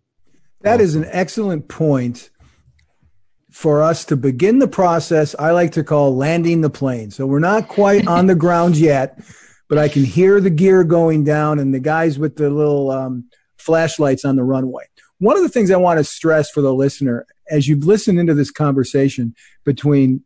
That 0.60 0.80
is 0.80 0.94
an 0.94 1.06
excellent 1.10 1.68
point 1.68 2.30
for 3.50 3.82
us 3.82 4.04
to 4.04 4.16
begin 4.16 4.58
the 4.58 4.68
process 4.68 5.34
I 5.38 5.52
like 5.52 5.72
to 5.72 5.84
call 5.84 6.14
landing 6.14 6.60
the 6.60 6.70
plane. 6.70 7.10
So 7.10 7.26
we're 7.26 7.38
not 7.38 7.68
quite 7.68 8.06
on 8.06 8.26
the 8.26 8.34
ground 8.34 8.76
yet, 8.90 9.20
but 9.68 9.78
I 9.78 9.88
can 9.88 10.04
hear 10.04 10.40
the 10.40 10.50
gear 10.50 10.84
going 10.84 11.24
down 11.24 11.58
and 11.58 11.72
the 11.74 11.80
guys 11.80 12.18
with 12.18 12.36
the 12.36 12.50
little 12.50 12.90
um, 12.90 13.28
flashlights 13.56 14.24
on 14.24 14.36
the 14.36 14.44
runway. 14.44 14.84
One 15.18 15.36
of 15.36 15.42
the 15.42 15.48
things 15.48 15.70
I 15.70 15.76
want 15.76 15.98
to 15.98 16.04
stress 16.04 16.50
for 16.50 16.60
the 16.60 16.72
listener, 16.72 17.26
as 17.50 17.66
you've 17.66 17.84
listened 17.84 18.20
into 18.20 18.34
this 18.34 18.50
conversation 18.50 19.34
between 19.64 20.22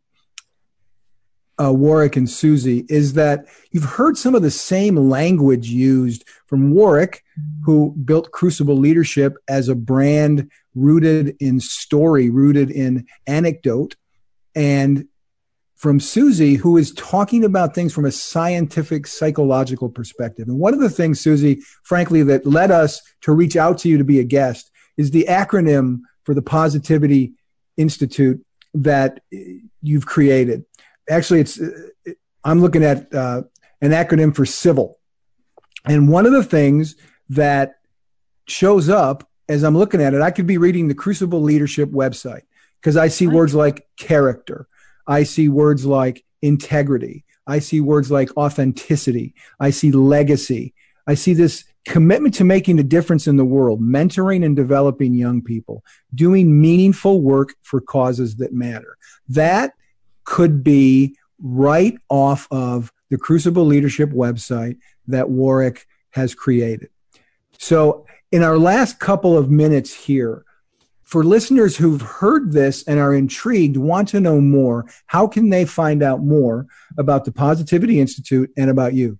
uh, 1.61 1.73
Warwick 1.73 2.15
and 2.15 2.29
Suzy, 2.29 2.85
is 2.89 3.13
that 3.13 3.45
you've 3.71 3.83
heard 3.83 4.17
some 4.17 4.35
of 4.35 4.43
the 4.43 4.51
same 4.51 4.95
language 4.95 5.67
used 5.67 6.25
from 6.45 6.73
Warwick, 6.73 7.23
who 7.63 7.95
built 8.05 8.31
Crucible 8.31 8.77
Leadership 8.77 9.35
as 9.47 9.67
a 9.67 9.75
brand 9.75 10.51
rooted 10.75 11.35
in 11.39 11.59
story, 11.59 12.29
rooted 12.29 12.69
in 12.69 13.07
anecdote, 13.25 13.95
and 14.55 15.07
from 15.75 15.99
Suzy, 15.99 16.55
who 16.55 16.77
is 16.77 16.93
talking 16.93 17.43
about 17.43 17.75
things 17.75 17.93
from 17.93 18.05
a 18.05 18.11
scientific, 18.11 19.05
psychological 19.05 19.89
perspective. 19.89 20.47
And 20.47 20.57
one 20.57 20.73
of 20.73 20.79
the 20.79 20.89
things, 20.89 21.19
Suzy, 21.19 21.61
frankly, 21.83 22.23
that 22.23 22.45
led 22.45 22.71
us 22.71 23.01
to 23.21 23.33
reach 23.33 23.57
out 23.57 23.79
to 23.79 23.89
you 23.89 23.97
to 23.97 24.03
be 24.03 24.19
a 24.19 24.23
guest 24.23 24.71
is 24.97 25.11
the 25.11 25.25
acronym 25.29 26.01
for 26.23 26.33
the 26.33 26.41
Positivity 26.41 27.33
Institute 27.77 28.45
that 28.73 29.21
you've 29.81 30.05
created. 30.05 30.65
Actually, 31.09 31.41
it's 31.41 31.59
I'm 32.43 32.61
looking 32.61 32.83
at 32.83 33.13
uh, 33.13 33.43
an 33.81 33.91
acronym 33.91 34.35
for 34.35 34.45
civil, 34.45 34.99
and 35.85 36.09
one 36.09 36.25
of 36.25 36.31
the 36.31 36.43
things 36.43 36.95
that 37.29 37.75
shows 38.47 38.89
up 38.89 39.27
as 39.49 39.63
I'm 39.63 39.77
looking 39.77 40.01
at 40.01 40.13
it, 40.13 40.21
I 40.21 40.31
could 40.31 40.47
be 40.47 40.57
reading 40.57 40.87
the 40.87 40.95
Crucible 40.95 41.41
Leadership 41.41 41.89
website 41.91 42.43
because 42.79 42.97
I 42.97 43.07
see 43.07 43.27
words 43.27 43.53
like 43.53 43.87
character, 43.97 44.67
I 45.07 45.23
see 45.23 45.49
words 45.49 45.85
like 45.85 46.23
integrity, 46.41 47.25
I 47.45 47.59
see 47.59 47.81
words 47.81 48.09
like 48.09 48.35
authenticity, 48.37 49.35
I 49.59 49.71
see 49.71 49.91
legacy, 49.91 50.73
I 51.07 51.15
see 51.15 51.33
this 51.33 51.65
commitment 51.85 52.33
to 52.35 52.43
making 52.43 52.79
a 52.79 52.83
difference 52.83 53.27
in 53.27 53.37
the 53.37 53.45
world, 53.45 53.81
mentoring 53.81 54.45
and 54.45 54.55
developing 54.55 55.13
young 55.13 55.41
people, 55.41 55.83
doing 56.15 56.61
meaningful 56.61 57.21
work 57.21 57.55
for 57.61 57.81
causes 57.81 58.37
that 58.37 58.53
matter. 58.53 58.97
That 59.27 59.73
could 60.23 60.63
be 60.63 61.17
right 61.41 61.95
off 62.09 62.47
of 62.51 62.91
the 63.09 63.17
Crucible 63.17 63.65
Leadership 63.65 64.11
website 64.11 64.77
that 65.07 65.29
Warwick 65.29 65.85
has 66.11 66.33
created. 66.33 66.89
So, 67.59 68.05
in 68.31 68.41
our 68.41 68.57
last 68.57 68.99
couple 68.99 69.37
of 69.37 69.51
minutes 69.51 69.93
here, 69.93 70.43
for 71.03 71.23
listeners 71.23 71.77
who've 71.77 72.01
heard 72.01 72.53
this 72.53 72.83
and 72.87 72.99
are 72.99 73.13
intrigued, 73.13 73.77
want 73.77 74.07
to 74.09 74.19
know 74.19 74.41
more, 74.41 74.85
how 75.05 75.27
can 75.27 75.49
they 75.49 75.65
find 75.65 76.01
out 76.01 76.23
more 76.23 76.65
about 76.97 77.25
the 77.25 77.31
Positivity 77.31 77.99
Institute 77.99 78.51
and 78.57 78.71
about 78.71 78.95
you? 78.95 79.19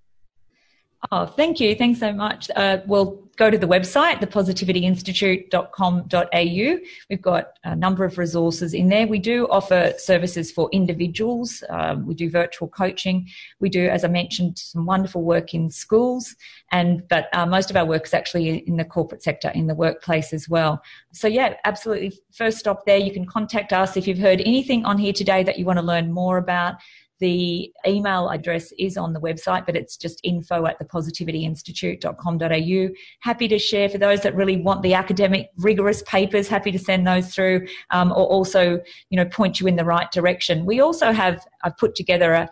Oh, 1.12 1.26
thank 1.26 1.60
you. 1.60 1.76
Thanks 1.76 1.99
so 1.99 2.14
much. 2.14 2.49
Uh, 2.56 2.78
well, 2.88 3.20
go 3.36 3.49
to 3.49 3.58
the 3.58 3.68
website, 3.68 4.22
thepositivityinstitute.com.au. 4.22 6.80
We've 7.10 7.22
got 7.22 7.47
a 7.64 7.76
number 7.76 8.06
of 8.06 8.18
resources 8.18 8.74
in 8.74 8.88
there. 8.89 9.06
We 9.08 9.20
do 9.20 9.47
offer 9.49 9.93
services 9.97 10.51
for 10.51 10.70
individuals. 10.72 11.64
Um, 11.70 12.06
we 12.06 12.14
do 12.14 12.30
virtual 12.30 12.68
coaching. 12.68 13.28
We 13.60 13.70
do, 13.70 13.88
as 13.88 14.06
I 14.06 14.08
mentioned, 14.08 14.60
some 14.60 14.86
wonderful 14.86 15.24
work 15.24 15.54
in 15.54 15.70
schools, 15.72 16.36
and 16.72 17.08
but 17.10 17.28
uh, 17.34 17.45
most 17.45 17.70
of 17.70 17.76
our 17.76 17.86
work 17.86 18.06
is 18.06 18.14
actually 18.14 18.60
in 18.68 18.78
the 18.78 18.86
corporate 18.86 19.24
sector, 19.24 19.49
in 19.49 19.68
the 19.68 19.76
workplace 19.76 20.32
as 20.32 20.47
well. 20.47 20.82
So 21.12 21.28
yeah, 21.28 21.56
absolutely. 21.66 22.18
First 22.32 22.60
stop 22.60 22.86
there. 22.86 22.97
You 22.97 23.12
can 23.12 23.26
contact 23.26 23.74
us 23.74 23.97
if 23.97 24.08
you've 24.08 24.20
heard 24.20 24.39
anything 24.41 24.86
on 24.86 24.97
here 24.97 25.14
today 25.14 25.43
that 25.43 25.60
you 25.60 25.66
want 25.66 25.80
to 25.80 25.86
learn 25.86 26.12
more 26.12 26.38
about. 26.38 26.76
The 27.24 27.72
email 27.88 28.28
address 28.28 28.74
is 28.78 28.98
on 28.98 29.14
the 29.14 29.22
website, 29.22 29.66
but 29.66 29.78
it's 29.78 29.96
just 29.96 30.20
info 30.26 30.66
at 30.66 30.78
thepositivityinstitute.com.au. 30.78 32.94
Happy 33.22 33.48
to 33.48 33.58
share 33.58 33.88
for 33.88 33.98
those 33.98 34.24
that 34.24 34.36
really 34.36 34.58
want 34.58 34.84
the 34.84 34.94
academic 34.94 35.50
rigorous 35.58 36.02
papers, 36.02 36.50
happy 36.50 36.70
to 36.74 36.78
send 36.78 37.08
those 37.08 37.34
through 37.34 37.66
um, 37.92 38.12
or 38.12 38.26
also, 38.26 38.82
you 39.10 39.16
know, 39.16 39.24
point 39.24 39.62
you 39.62 39.68
in 39.68 39.78
the 39.78 39.86
right 39.86 40.12
direction. 40.12 40.66
We 40.66 40.82
also 40.82 41.14
have, 41.14 41.48
I've 41.64 41.78
put 41.78 41.96
together 41.96 42.34
a 42.34 42.50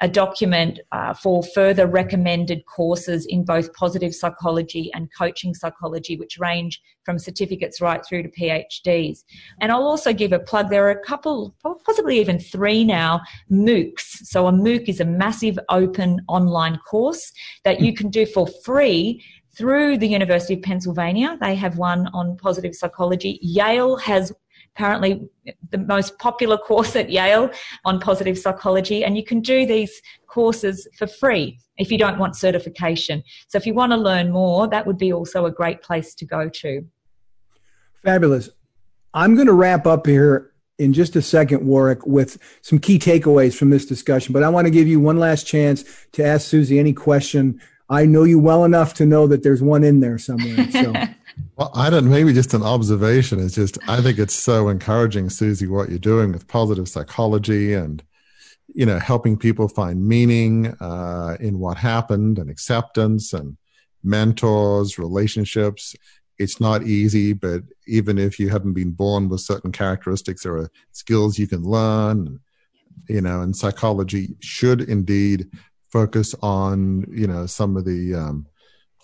a 0.00 0.08
document 0.08 0.80
uh, 0.92 1.14
for 1.14 1.42
further 1.54 1.86
recommended 1.86 2.64
courses 2.66 3.26
in 3.26 3.44
both 3.44 3.72
positive 3.74 4.14
psychology 4.14 4.90
and 4.94 5.08
coaching 5.16 5.54
psychology, 5.54 6.16
which 6.16 6.38
range 6.38 6.80
from 7.04 7.18
certificates 7.18 7.80
right 7.80 8.04
through 8.04 8.22
to 8.22 8.28
PhDs. 8.28 9.24
And 9.60 9.70
I'll 9.70 9.86
also 9.86 10.12
give 10.12 10.32
a 10.32 10.38
plug. 10.38 10.70
There 10.70 10.86
are 10.86 10.90
a 10.90 11.04
couple, 11.04 11.54
possibly 11.84 12.18
even 12.18 12.38
three 12.38 12.84
now, 12.84 13.20
MOOCs. 13.50 14.24
So 14.24 14.48
a 14.48 14.52
MOOC 14.52 14.88
is 14.88 15.00
a 15.00 15.04
massive 15.04 15.58
open 15.68 16.20
online 16.28 16.78
course 16.78 17.32
that 17.64 17.80
you 17.80 17.94
can 17.94 18.10
do 18.10 18.26
for 18.26 18.48
free 18.64 19.22
through 19.56 19.98
the 19.98 20.08
University 20.08 20.54
of 20.54 20.62
Pennsylvania. 20.62 21.38
They 21.40 21.54
have 21.54 21.78
one 21.78 22.08
on 22.08 22.36
positive 22.36 22.74
psychology. 22.74 23.38
Yale 23.40 23.96
has 23.96 24.32
apparently 24.74 25.28
the 25.70 25.78
most 25.78 26.18
popular 26.18 26.56
course 26.56 26.96
at 26.96 27.10
Yale 27.10 27.50
on 27.84 28.00
positive 28.00 28.36
psychology. 28.36 29.04
And 29.04 29.16
you 29.16 29.24
can 29.24 29.40
do 29.40 29.66
these 29.66 30.02
courses 30.26 30.88
for 30.98 31.06
free 31.06 31.58
if 31.76 31.92
you 31.92 31.98
don't 31.98 32.18
want 32.18 32.36
certification. 32.36 33.22
So 33.48 33.58
if 33.58 33.66
you 33.66 33.74
want 33.74 33.92
to 33.92 33.96
learn 33.96 34.30
more, 34.30 34.66
that 34.68 34.86
would 34.86 34.98
be 34.98 35.12
also 35.12 35.46
a 35.46 35.50
great 35.50 35.82
place 35.82 36.14
to 36.16 36.24
go 36.24 36.48
to. 36.48 36.84
Fabulous. 38.04 38.50
I'm 39.12 39.36
going 39.36 39.46
to 39.46 39.52
wrap 39.52 39.86
up 39.86 40.06
here 40.06 40.52
in 40.78 40.92
just 40.92 41.14
a 41.14 41.22
second, 41.22 41.64
Warwick, 41.64 42.04
with 42.04 42.36
some 42.62 42.80
key 42.80 42.98
takeaways 42.98 43.54
from 43.54 43.70
this 43.70 43.86
discussion. 43.86 44.32
But 44.32 44.42
I 44.42 44.48
want 44.48 44.66
to 44.66 44.72
give 44.72 44.88
you 44.88 44.98
one 44.98 45.18
last 45.18 45.46
chance 45.46 45.84
to 46.12 46.24
ask 46.24 46.48
Suzy 46.48 46.80
any 46.80 46.92
question. 46.92 47.60
I 47.88 48.06
know 48.06 48.24
you 48.24 48.38
well 48.38 48.64
enough 48.64 48.94
to 48.94 49.06
know 49.06 49.26
that 49.26 49.42
there's 49.42 49.62
one 49.62 49.84
in 49.84 50.00
there 50.00 50.18
somewhere. 50.18 50.70
So. 50.70 50.92
Well, 51.56 51.70
I 51.74 51.90
don't. 51.90 52.08
Maybe 52.08 52.32
just 52.32 52.54
an 52.54 52.62
observation. 52.62 53.38
is 53.38 53.54
just 53.54 53.78
I 53.88 54.00
think 54.00 54.18
it's 54.18 54.34
so 54.34 54.68
encouraging, 54.68 55.30
Suzy, 55.30 55.66
what 55.66 55.88
you're 55.88 55.98
doing 55.98 56.32
with 56.32 56.48
positive 56.48 56.88
psychology 56.88 57.74
and 57.74 58.02
you 58.72 58.86
know 58.86 58.98
helping 58.98 59.36
people 59.36 59.68
find 59.68 60.04
meaning 60.04 60.76
uh, 60.80 61.36
in 61.40 61.58
what 61.58 61.76
happened 61.76 62.38
and 62.38 62.50
acceptance 62.50 63.32
and 63.32 63.56
mentors, 64.02 64.98
relationships. 64.98 65.94
It's 66.38 66.60
not 66.60 66.82
easy, 66.84 67.32
but 67.32 67.62
even 67.86 68.18
if 68.18 68.40
you 68.40 68.48
haven't 68.48 68.74
been 68.74 68.90
born 68.90 69.28
with 69.28 69.40
certain 69.40 69.70
characteristics, 69.70 70.42
there 70.42 70.56
are 70.56 70.70
skills 70.92 71.38
you 71.38 71.46
can 71.46 71.62
learn. 71.62 72.40
You 73.08 73.20
know, 73.20 73.42
and 73.42 73.54
psychology 73.54 74.34
should 74.40 74.80
indeed 74.80 75.50
focus 75.94 76.34
on 76.42 77.06
you 77.08 77.26
know 77.26 77.46
some 77.46 77.76
of 77.78 77.84
the 77.84 78.02
um, 78.14 78.46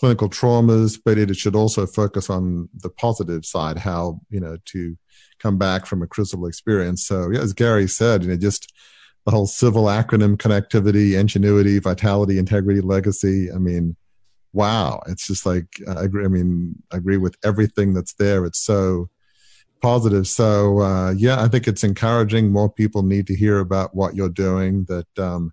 clinical 0.00 0.30
traumas, 0.30 0.98
but 1.04 1.18
it 1.18 1.36
should 1.36 1.54
also 1.54 1.86
focus 1.86 2.30
on 2.30 2.70
the 2.74 2.88
positive 2.88 3.44
side, 3.44 3.76
how, 3.76 4.18
you 4.30 4.40
know, 4.40 4.56
to 4.64 4.96
come 5.38 5.58
back 5.58 5.84
from 5.84 6.02
a 6.02 6.06
crucible 6.06 6.46
experience. 6.46 7.06
So, 7.06 7.30
yeah, 7.30 7.40
as 7.40 7.52
Gary 7.52 7.86
said, 7.86 8.22
you 8.22 8.30
know, 8.30 8.36
just 8.38 8.72
the 9.26 9.30
whole 9.30 9.46
civil 9.46 9.84
acronym 9.84 10.38
connectivity, 10.38 11.20
ingenuity, 11.20 11.78
vitality, 11.80 12.38
integrity, 12.38 12.80
legacy. 12.80 13.52
I 13.52 13.58
mean, 13.58 13.94
wow. 14.54 15.02
It's 15.06 15.26
just 15.26 15.44
like, 15.44 15.66
I 15.86 16.04
agree. 16.04 16.24
I 16.24 16.28
mean, 16.28 16.82
I 16.90 16.96
agree 16.96 17.18
with 17.18 17.36
everything 17.44 17.92
that's 17.92 18.14
there. 18.14 18.46
It's 18.46 18.64
so 18.64 19.10
positive. 19.82 20.26
So, 20.26 20.80
uh, 20.80 21.10
yeah, 21.10 21.42
I 21.42 21.48
think 21.48 21.68
it's 21.68 21.84
encouraging. 21.84 22.50
More 22.50 22.72
people 22.72 23.02
need 23.02 23.26
to 23.26 23.36
hear 23.36 23.58
about 23.58 23.94
what 23.94 24.14
you're 24.14 24.30
doing 24.30 24.84
that, 24.84 25.18
um, 25.18 25.52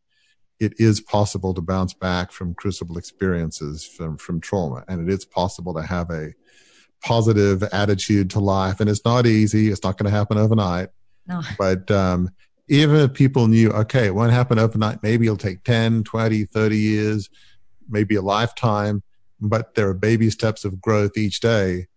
it 0.59 0.73
is 0.79 0.99
possible 0.99 1.53
to 1.53 1.61
bounce 1.61 1.93
back 1.93 2.31
from 2.31 2.53
crucible 2.53 2.97
experiences 2.97 3.85
from, 3.85 4.17
from 4.17 4.39
trauma 4.41 4.83
and 4.87 5.07
it 5.07 5.13
is 5.13 5.25
possible 5.25 5.73
to 5.73 5.81
have 5.81 6.09
a 6.09 6.33
positive 7.03 7.61
attitude 7.63 8.29
to 8.29 8.39
life 8.39 8.79
and 8.79 8.89
it's 8.89 9.05
not 9.05 9.25
easy 9.25 9.69
it's 9.69 9.83
not 9.83 9.97
going 9.97 10.09
to 10.11 10.17
happen 10.17 10.37
overnight 10.37 10.89
no. 11.27 11.41
but 11.57 11.89
um, 11.91 12.29
even 12.69 12.97
if 12.97 13.13
people 13.13 13.47
knew, 13.47 13.71
okay, 13.71 14.07
it 14.07 14.15
won't 14.15 14.31
happen 14.31 14.59
overnight, 14.59 15.01
maybe 15.01 15.25
it'll 15.25 15.37
take 15.37 15.63
10, 15.63 16.03
20, 16.03 16.45
30 16.45 16.77
years, 16.77 17.29
maybe 17.89 18.15
a 18.15 18.21
lifetime, 18.21 19.03
but 19.39 19.75
there 19.75 19.87
are 19.87 19.93
baby 19.93 20.29
steps 20.29 20.65
of 20.65 20.81
growth 20.81 21.17
each 21.17 21.39
day. 21.39 21.87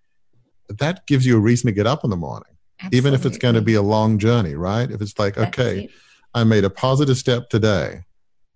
That 0.68 1.06
gives 1.06 1.26
you 1.26 1.36
a 1.36 1.40
reason 1.40 1.66
to 1.66 1.72
get 1.72 1.86
up 1.86 2.04
in 2.04 2.10
the 2.10 2.16
morning, 2.16 2.56
Absolutely. 2.78 2.98
even 2.98 3.14
if 3.14 3.26
it's 3.26 3.38
going 3.38 3.56
to 3.56 3.62
be 3.62 3.74
a 3.74 3.82
long 3.82 4.18
journey, 4.18 4.54
right? 4.54 4.88
If 4.88 5.00
it's 5.00 5.18
like, 5.18 5.36
okay, 5.36 5.88
I 6.34 6.44
made 6.44 6.64
a 6.64 6.70
positive 6.70 7.16
step 7.16 7.48
today. 7.48 8.04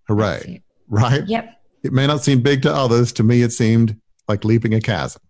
Hooray. 0.07 0.63
Right? 0.87 1.25
Yep. 1.25 1.61
It 1.83 1.93
may 1.93 2.07
not 2.07 2.23
seem 2.23 2.41
big 2.41 2.61
to 2.63 2.73
others. 2.73 3.11
To 3.13 3.23
me, 3.23 3.41
it 3.41 3.51
seemed 3.51 3.99
like 4.27 4.43
leaping 4.43 4.73
a 4.73 4.81
chasm. 4.81 5.21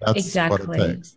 That's 0.00 0.18
exactly. 0.18 0.66
what 0.66 0.78
it 0.78 0.96
takes. 0.96 1.16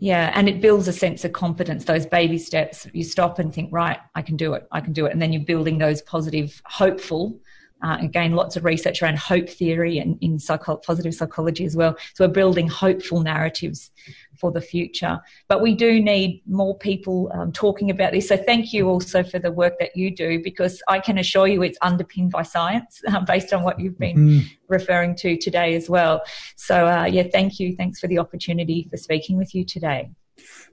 Yeah, 0.00 0.30
and 0.34 0.48
it 0.48 0.60
builds 0.60 0.86
a 0.86 0.92
sense 0.92 1.24
of 1.24 1.32
confidence. 1.32 1.84
Those 1.84 2.06
baby 2.06 2.38
steps, 2.38 2.86
you 2.92 3.02
stop 3.02 3.40
and 3.40 3.52
think, 3.52 3.70
right, 3.72 3.98
I 4.14 4.22
can 4.22 4.36
do 4.36 4.54
it, 4.54 4.68
I 4.70 4.80
can 4.80 4.92
do 4.92 5.06
it, 5.06 5.12
and 5.12 5.20
then 5.20 5.32
you're 5.32 5.42
building 5.42 5.78
those 5.78 6.02
positive, 6.02 6.62
hopeful. 6.64 7.40
Uh, 7.82 7.96
again, 8.00 8.32
lots 8.32 8.56
of 8.56 8.64
research 8.64 9.02
around 9.02 9.18
hope 9.18 9.48
theory 9.48 9.98
and 9.98 10.18
in 10.20 10.38
psycho- 10.38 10.76
positive 10.76 11.14
psychology 11.14 11.64
as 11.64 11.76
well. 11.76 11.96
So 12.14 12.26
we're 12.26 12.32
building 12.32 12.66
hopeful 12.68 13.20
narratives 13.22 13.90
for 14.38 14.50
the 14.50 14.60
future. 14.60 15.20
But 15.48 15.62
we 15.62 15.74
do 15.74 16.00
need 16.00 16.42
more 16.46 16.76
people 16.76 17.30
um, 17.34 17.52
talking 17.52 17.90
about 17.90 18.12
this. 18.12 18.28
So 18.28 18.36
thank 18.36 18.72
you 18.72 18.88
also 18.88 19.22
for 19.22 19.38
the 19.38 19.52
work 19.52 19.78
that 19.78 19.96
you 19.96 20.14
do 20.14 20.42
because 20.42 20.82
I 20.88 20.98
can 20.98 21.18
assure 21.18 21.46
you 21.46 21.62
it's 21.62 21.78
underpinned 21.82 22.30
by 22.30 22.42
science 22.42 23.00
um, 23.08 23.24
based 23.26 23.52
on 23.52 23.62
what 23.62 23.78
you've 23.78 23.98
been 23.98 24.16
mm-hmm. 24.16 24.46
referring 24.68 25.14
to 25.16 25.36
today 25.36 25.74
as 25.74 25.88
well. 25.88 26.22
So 26.56 26.86
uh, 26.86 27.04
yeah, 27.04 27.24
thank 27.30 27.60
you. 27.60 27.76
Thanks 27.76 28.00
for 28.00 28.06
the 28.06 28.18
opportunity 28.18 28.88
for 28.90 28.96
speaking 28.96 29.36
with 29.36 29.54
you 29.54 29.64
today. 29.64 30.10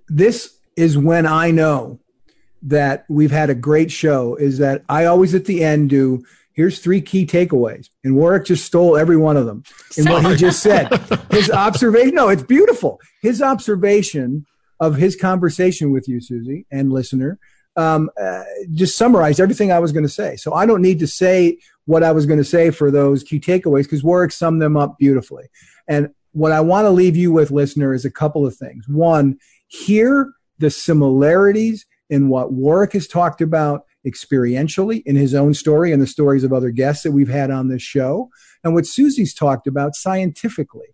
This 0.08 0.60
is 0.76 0.98
when 0.98 1.26
I 1.26 1.52
know 1.52 2.00
that 2.62 3.06
we've 3.08 3.32
had 3.32 3.50
a 3.50 3.56
great 3.56 3.92
show 3.92 4.36
is 4.36 4.58
that 4.58 4.84
I 4.90 5.06
always 5.06 5.36
at 5.36 5.46
the 5.46 5.64
end 5.64 5.92
do 5.92 6.26
here's 6.56 6.80
three 6.80 7.02
key 7.02 7.26
takeaways. 7.26 7.90
And 8.04 8.16
Warwick 8.16 8.46
just 8.46 8.66
stole 8.66 8.98
every 8.98 9.18
one 9.18 9.38
of 9.38 9.46
them 9.46 9.64
in 9.98 10.06
what 10.06 10.26
he 10.26 10.36
just 10.36 10.62
said. 10.62 10.92
His 11.32 11.52
observation, 11.52 12.16
no, 12.16 12.30
it's 12.30 12.44
beautiful. 12.44 13.00
His 13.22 13.42
observation 13.42 14.46
of 14.80 14.96
his 14.96 15.16
conversation 15.16 15.92
with 15.92 16.08
you, 16.08 16.20
Suzy, 16.20 16.66
and 16.70 16.92
listener, 16.92 17.40
um, 17.78 18.10
uh, 18.22 18.44
just 18.74 18.98
summarized 18.98 19.40
everything 19.40 19.72
I 19.72 19.80
was 19.80 19.92
going 19.92 20.04
to 20.04 20.10
say. 20.10 20.36
So 20.36 20.54
I 20.54 20.66
don't 20.66 20.82
need 20.82 21.00
to 21.00 21.08
say 21.08 21.60
what 21.86 22.04
I 22.04 22.12
was 22.12 22.26
going 22.26 22.40
to 22.40 22.46
say 22.46 22.72
for 22.72 22.92
those 22.92 23.24
key 23.24 23.40
takeaways 23.40 23.84
because 23.84 24.04
Warwick 24.04 24.32
summed 24.32 24.62
them 24.62 24.76
up 24.76 24.98
beautifully. 24.98 25.46
And 25.88 26.10
what 26.32 26.52
I 26.52 26.62
want 26.62 26.86
to 26.86 26.90
leave 26.90 27.16
you 27.16 27.32
with, 27.32 27.52
listener, 27.52 27.94
is 27.94 28.04
a 28.04 28.12
couple 28.12 28.46
of 28.46 28.56
things. 28.56 28.88
One, 28.88 29.38
hear 29.68 30.34
the 30.58 30.70
similarities 30.70 31.86
in 32.10 32.30
what 32.30 32.52
Warwick 32.52 32.94
has 32.94 33.08
talked 33.08 33.42
about 33.42 33.85
experientially 34.06 35.02
in 35.06 35.16
his 35.16 35.34
own 35.34 35.54
story 35.54 35.92
and 35.92 36.02
the 36.02 36.08
stories 36.08 36.44
of 36.44 36.54
other 36.54 36.70
guests 36.70 37.04
that 37.04 37.12
we've 37.12 37.30
had 37.30 37.52
on 37.52 37.68
this 37.68 37.82
show, 37.82 38.30
and 38.64 38.74
what 38.74 38.86
Suzy's 38.86 39.34
talked 39.34 39.68
about 39.68 39.96
scientifically. 39.96 40.88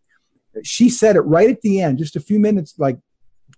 She 0.63 0.89
said 0.89 1.15
it 1.15 1.21
right 1.21 1.49
at 1.49 1.61
the 1.61 1.81
end, 1.81 1.97
just 1.97 2.15
a 2.15 2.21
few 2.21 2.39
minutes, 2.39 2.75
like 2.77 2.97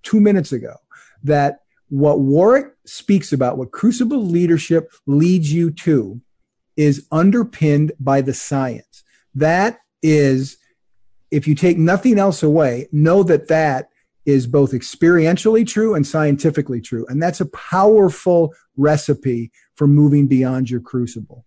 two 0.04 0.20
minutes 0.20 0.52
ago, 0.52 0.76
that 1.24 1.60
what 1.90 2.20
Warwick 2.20 2.74
speaks 2.86 3.32
about, 3.32 3.58
what 3.58 3.72
crucible 3.72 4.26
leadership 4.26 4.92
leads 5.06 5.54
you 5.54 5.72
to, 5.72 6.22
is 6.76 7.08
underpinned 7.12 7.92
by 8.00 8.22
the 8.22 8.34
science. 8.34 9.04
That 9.36 9.80
is, 10.02 10.58
if 11.32 11.48
you 11.48 11.56
take 11.56 11.78
nothing 11.78 12.18
else 12.18 12.44
away, 12.44 12.88
know 12.92 13.24
that 13.24 13.48
that 13.48 13.90
is 14.26 14.48
both 14.48 14.72
experientially 14.72 15.68
true 15.68 15.96
and 15.96 16.08
scientifically 16.08 16.80
true. 16.80 17.06
And 17.10 17.22
that's 17.22 17.42
a 17.42 17.46
powerful 17.48 18.54
recipe 18.78 19.52
for 19.76 19.88
moving 19.88 20.28
beyond 20.28 20.70
your 20.70 20.80
crucible. 20.80 21.46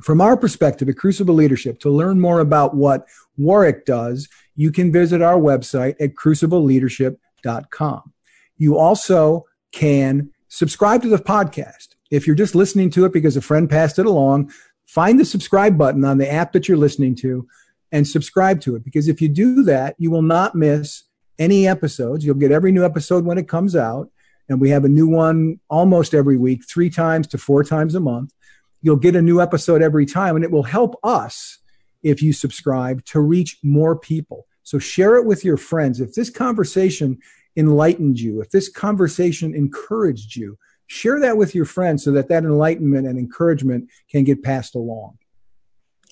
From 0.00 0.20
our 0.20 0.36
perspective 0.36 0.88
at 0.88 0.96
Crucible 0.96 1.34
Leadership, 1.34 1.80
to 1.80 1.90
learn 1.90 2.20
more 2.20 2.40
about 2.40 2.74
what 2.74 3.06
Warwick 3.36 3.84
does, 3.84 4.28
you 4.54 4.70
can 4.70 4.92
visit 4.92 5.22
our 5.22 5.38
website 5.38 5.96
at 6.00 6.14
crucibleleadership.com. 6.14 8.12
You 8.56 8.78
also 8.78 9.44
can 9.72 10.30
subscribe 10.48 11.02
to 11.02 11.08
the 11.08 11.18
podcast. 11.18 11.96
If 12.10 12.26
you're 12.26 12.36
just 12.36 12.54
listening 12.54 12.90
to 12.90 13.04
it 13.04 13.12
because 13.12 13.36
a 13.36 13.40
friend 13.42 13.68
passed 13.68 13.98
it 13.98 14.06
along, 14.06 14.52
find 14.86 15.18
the 15.18 15.24
subscribe 15.24 15.76
button 15.76 16.04
on 16.04 16.18
the 16.18 16.30
app 16.30 16.52
that 16.52 16.68
you're 16.68 16.78
listening 16.78 17.14
to 17.16 17.46
and 17.92 18.06
subscribe 18.06 18.60
to 18.62 18.76
it. 18.76 18.84
Because 18.84 19.08
if 19.08 19.20
you 19.20 19.28
do 19.28 19.62
that, 19.64 19.94
you 19.98 20.10
will 20.10 20.22
not 20.22 20.54
miss 20.54 21.04
any 21.38 21.66
episodes. 21.68 22.24
You'll 22.24 22.34
get 22.36 22.52
every 22.52 22.72
new 22.72 22.84
episode 22.84 23.24
when 23.24 23.38
it 23.38 23.48
comes 23.48 23.76
out. 23.76 24.10
And 24.48 24.60
we 24.60 24.70
have 24.70 24.84
a 24.84 24.88
new 24.88 25.06
one 25.06 25.60
almost 25.68 26.14
every 26.14 26.38
week, 26.38 26.62
three 26.68 26.90
times 26.90 27.26
to 27.28 27.38
four 27.38 27.62
times 27.62 27.94
a 27.94 28.00
month. 28.00 28.32
You'll 28.80 28.96
get 28.96 29.16
a 29.16 29.22
new 29.22 29.40
episode 29.40 29.82
every 29.82 30.06
time, 30.06 30.36
and 30.36 30.44
it 30.44 30.50
will 30.50 30.62
help 30.62 30.98
us, 31.02 31.58
if 32.02 32.22
you 32.22 32.32
subscribe, 32.32 33.04
to 33.06 33.20
reach 33.20 33.58
more 33.62 33.98
people. 33.98 34.46
So 34.62 34.78
share 34.78 35.16
it 35.16 35.26
with 35.26 35.44
your 35.44 35.56
friends. 35.56 36.00
If 36.00 36.14
this 36.14 36.30
conversation 36.30 37.18
enlightened 37.56 38.20
you, 38.20 38.40
if 38.40 38.50
this 38.50 38.68
conversation 38.68 39.54
encouraged 39.54 40.36
you, 40.36 40.58
share 40.86 41.20
that 41.20 41.36
with 41.36 41.54
your 41.54 41.64
friends 41.64 42.04
so 42.04 42.12
that 42.12 42.28
that 42.28 42.44
enlightenment 42.44 43.06
and 43.06 43.18
encouragement 43.18 43.90
can 44.10 44.24
get 44.24 44.42
passed 44.42 44.74
along. 44.74 45.18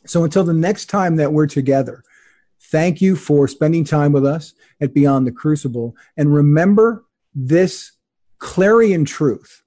So 0.04 0.24
until 0.24 0.44
the 0.44 0.52
next 0.52 0.86
time 0.86 1.16
that 1.16 1.32
we're 1.32 1.46
together, 1.46 2.02
Thank 2.70 3.00
you 3.00 3.14
for 3.14 3.46
spending 3.46 3.84
time 3.84 4.12
with 4.12 4.26
us 4.26 4.54
at 4.80 4.92
Beyond 4.92 5.26
the 5.26 5.32
Crucible. 5.32 5.94
And 6.16 6.34
remember 6.34 7.04
this 7.34 7.92
clarion 8.38 9.04
truth, 9.04 9.62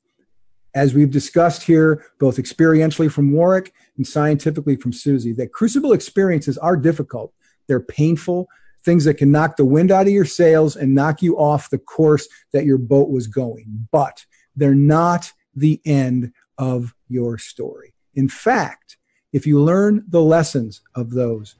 as 0.76 0.94
we've 0.94 1.10
discussed 1.10 1.64
here, 1.64 2.06
both 2.20 2.38
experientially 2.38 3.10
from 3.10 3.32
Warwick 3.32 3.74
and 3.96 4.06
scientifically 4.06 4.76
from 4.76 4.92
Suzy, 4.92 5.32
that 5.34 5.54
crucible 5.54 5.94
experiences 5.94 6.58
are 6.58 6.76
difficult. 6.76 7.34
They're 7.68 7.80
painful, 7.80 8.50
things 8.84 9.06
that 9.06 9.16
can 9.16 9.32
knock 9.32 9.56
the 9.56 9.66
wind 9.66 9.92
out 9.92 10.08
of 10.08 10.14
your 10.14 10.26
sails 10.26 10.76
and 10.76 10.94
knock 10.94 11.22
you 11.22 11.38
off 11.38 11.70
the 11.70 11.80
course 11.80 12.28
that 12.52 12.66
your 12.66 12.78
boat 12.78 13.10
was 13.10 13.28
going. 13.28 13.88
But 13.92 14.26
they're 14.56 14.76
not 14.76 15.32
the 15.56 15.82
end 15.86 16.34
of 16.58 16.94
your 17.08 17.38
story. 17.38 17.94
In 18.14 18.28
fact, 18.28 18.98
if 19.32 19.48
you 19.48 19.62
learn 19.62 20.04
the 20.08 20.22
lessons 20.22 20.82
of 20.96 21.12
those, 21.12 21.56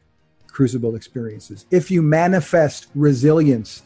crucible 0.52 0.96
experiences. 0.96 1.66
If 1.72 1.90
you 1.92 2.02
manifest 2.02 2.88
resilience, 2.96 3.84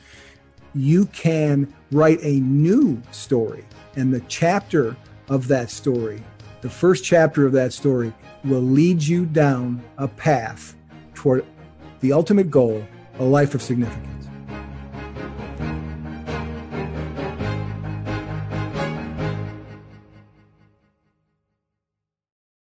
you 0.73 1.05
can 1.07 1.73
write 1.91 2.19
a 2.23 2.39
new 2.39 3.01
story. 3.11 3.65
And 3.95 4.13
the 4.13 4.21
chapter 4.27 4.95
of 5.29 5.47
that 5.47 5.69
story, 5.69 6.23
the 6.61 6.69
first 6.69 7.03
chapter 7.03 7.45
of 7.45 7.51
that 7.53 7.73
story, 7.73 8.13
will 8.43 8.61
lead 8.61 9.01
you 9.01 9.25
down 9.25 9.83
a 9.97 10.07
path 10.07 10.75
toward 11.13 11.45
the 12.01 12.11
ultimate 12.11 12.49
goal, 12.49 12.85
a 13.19 13.23
life 13.23 13.55
of 13.55 13.61
significance. 13.61 14.27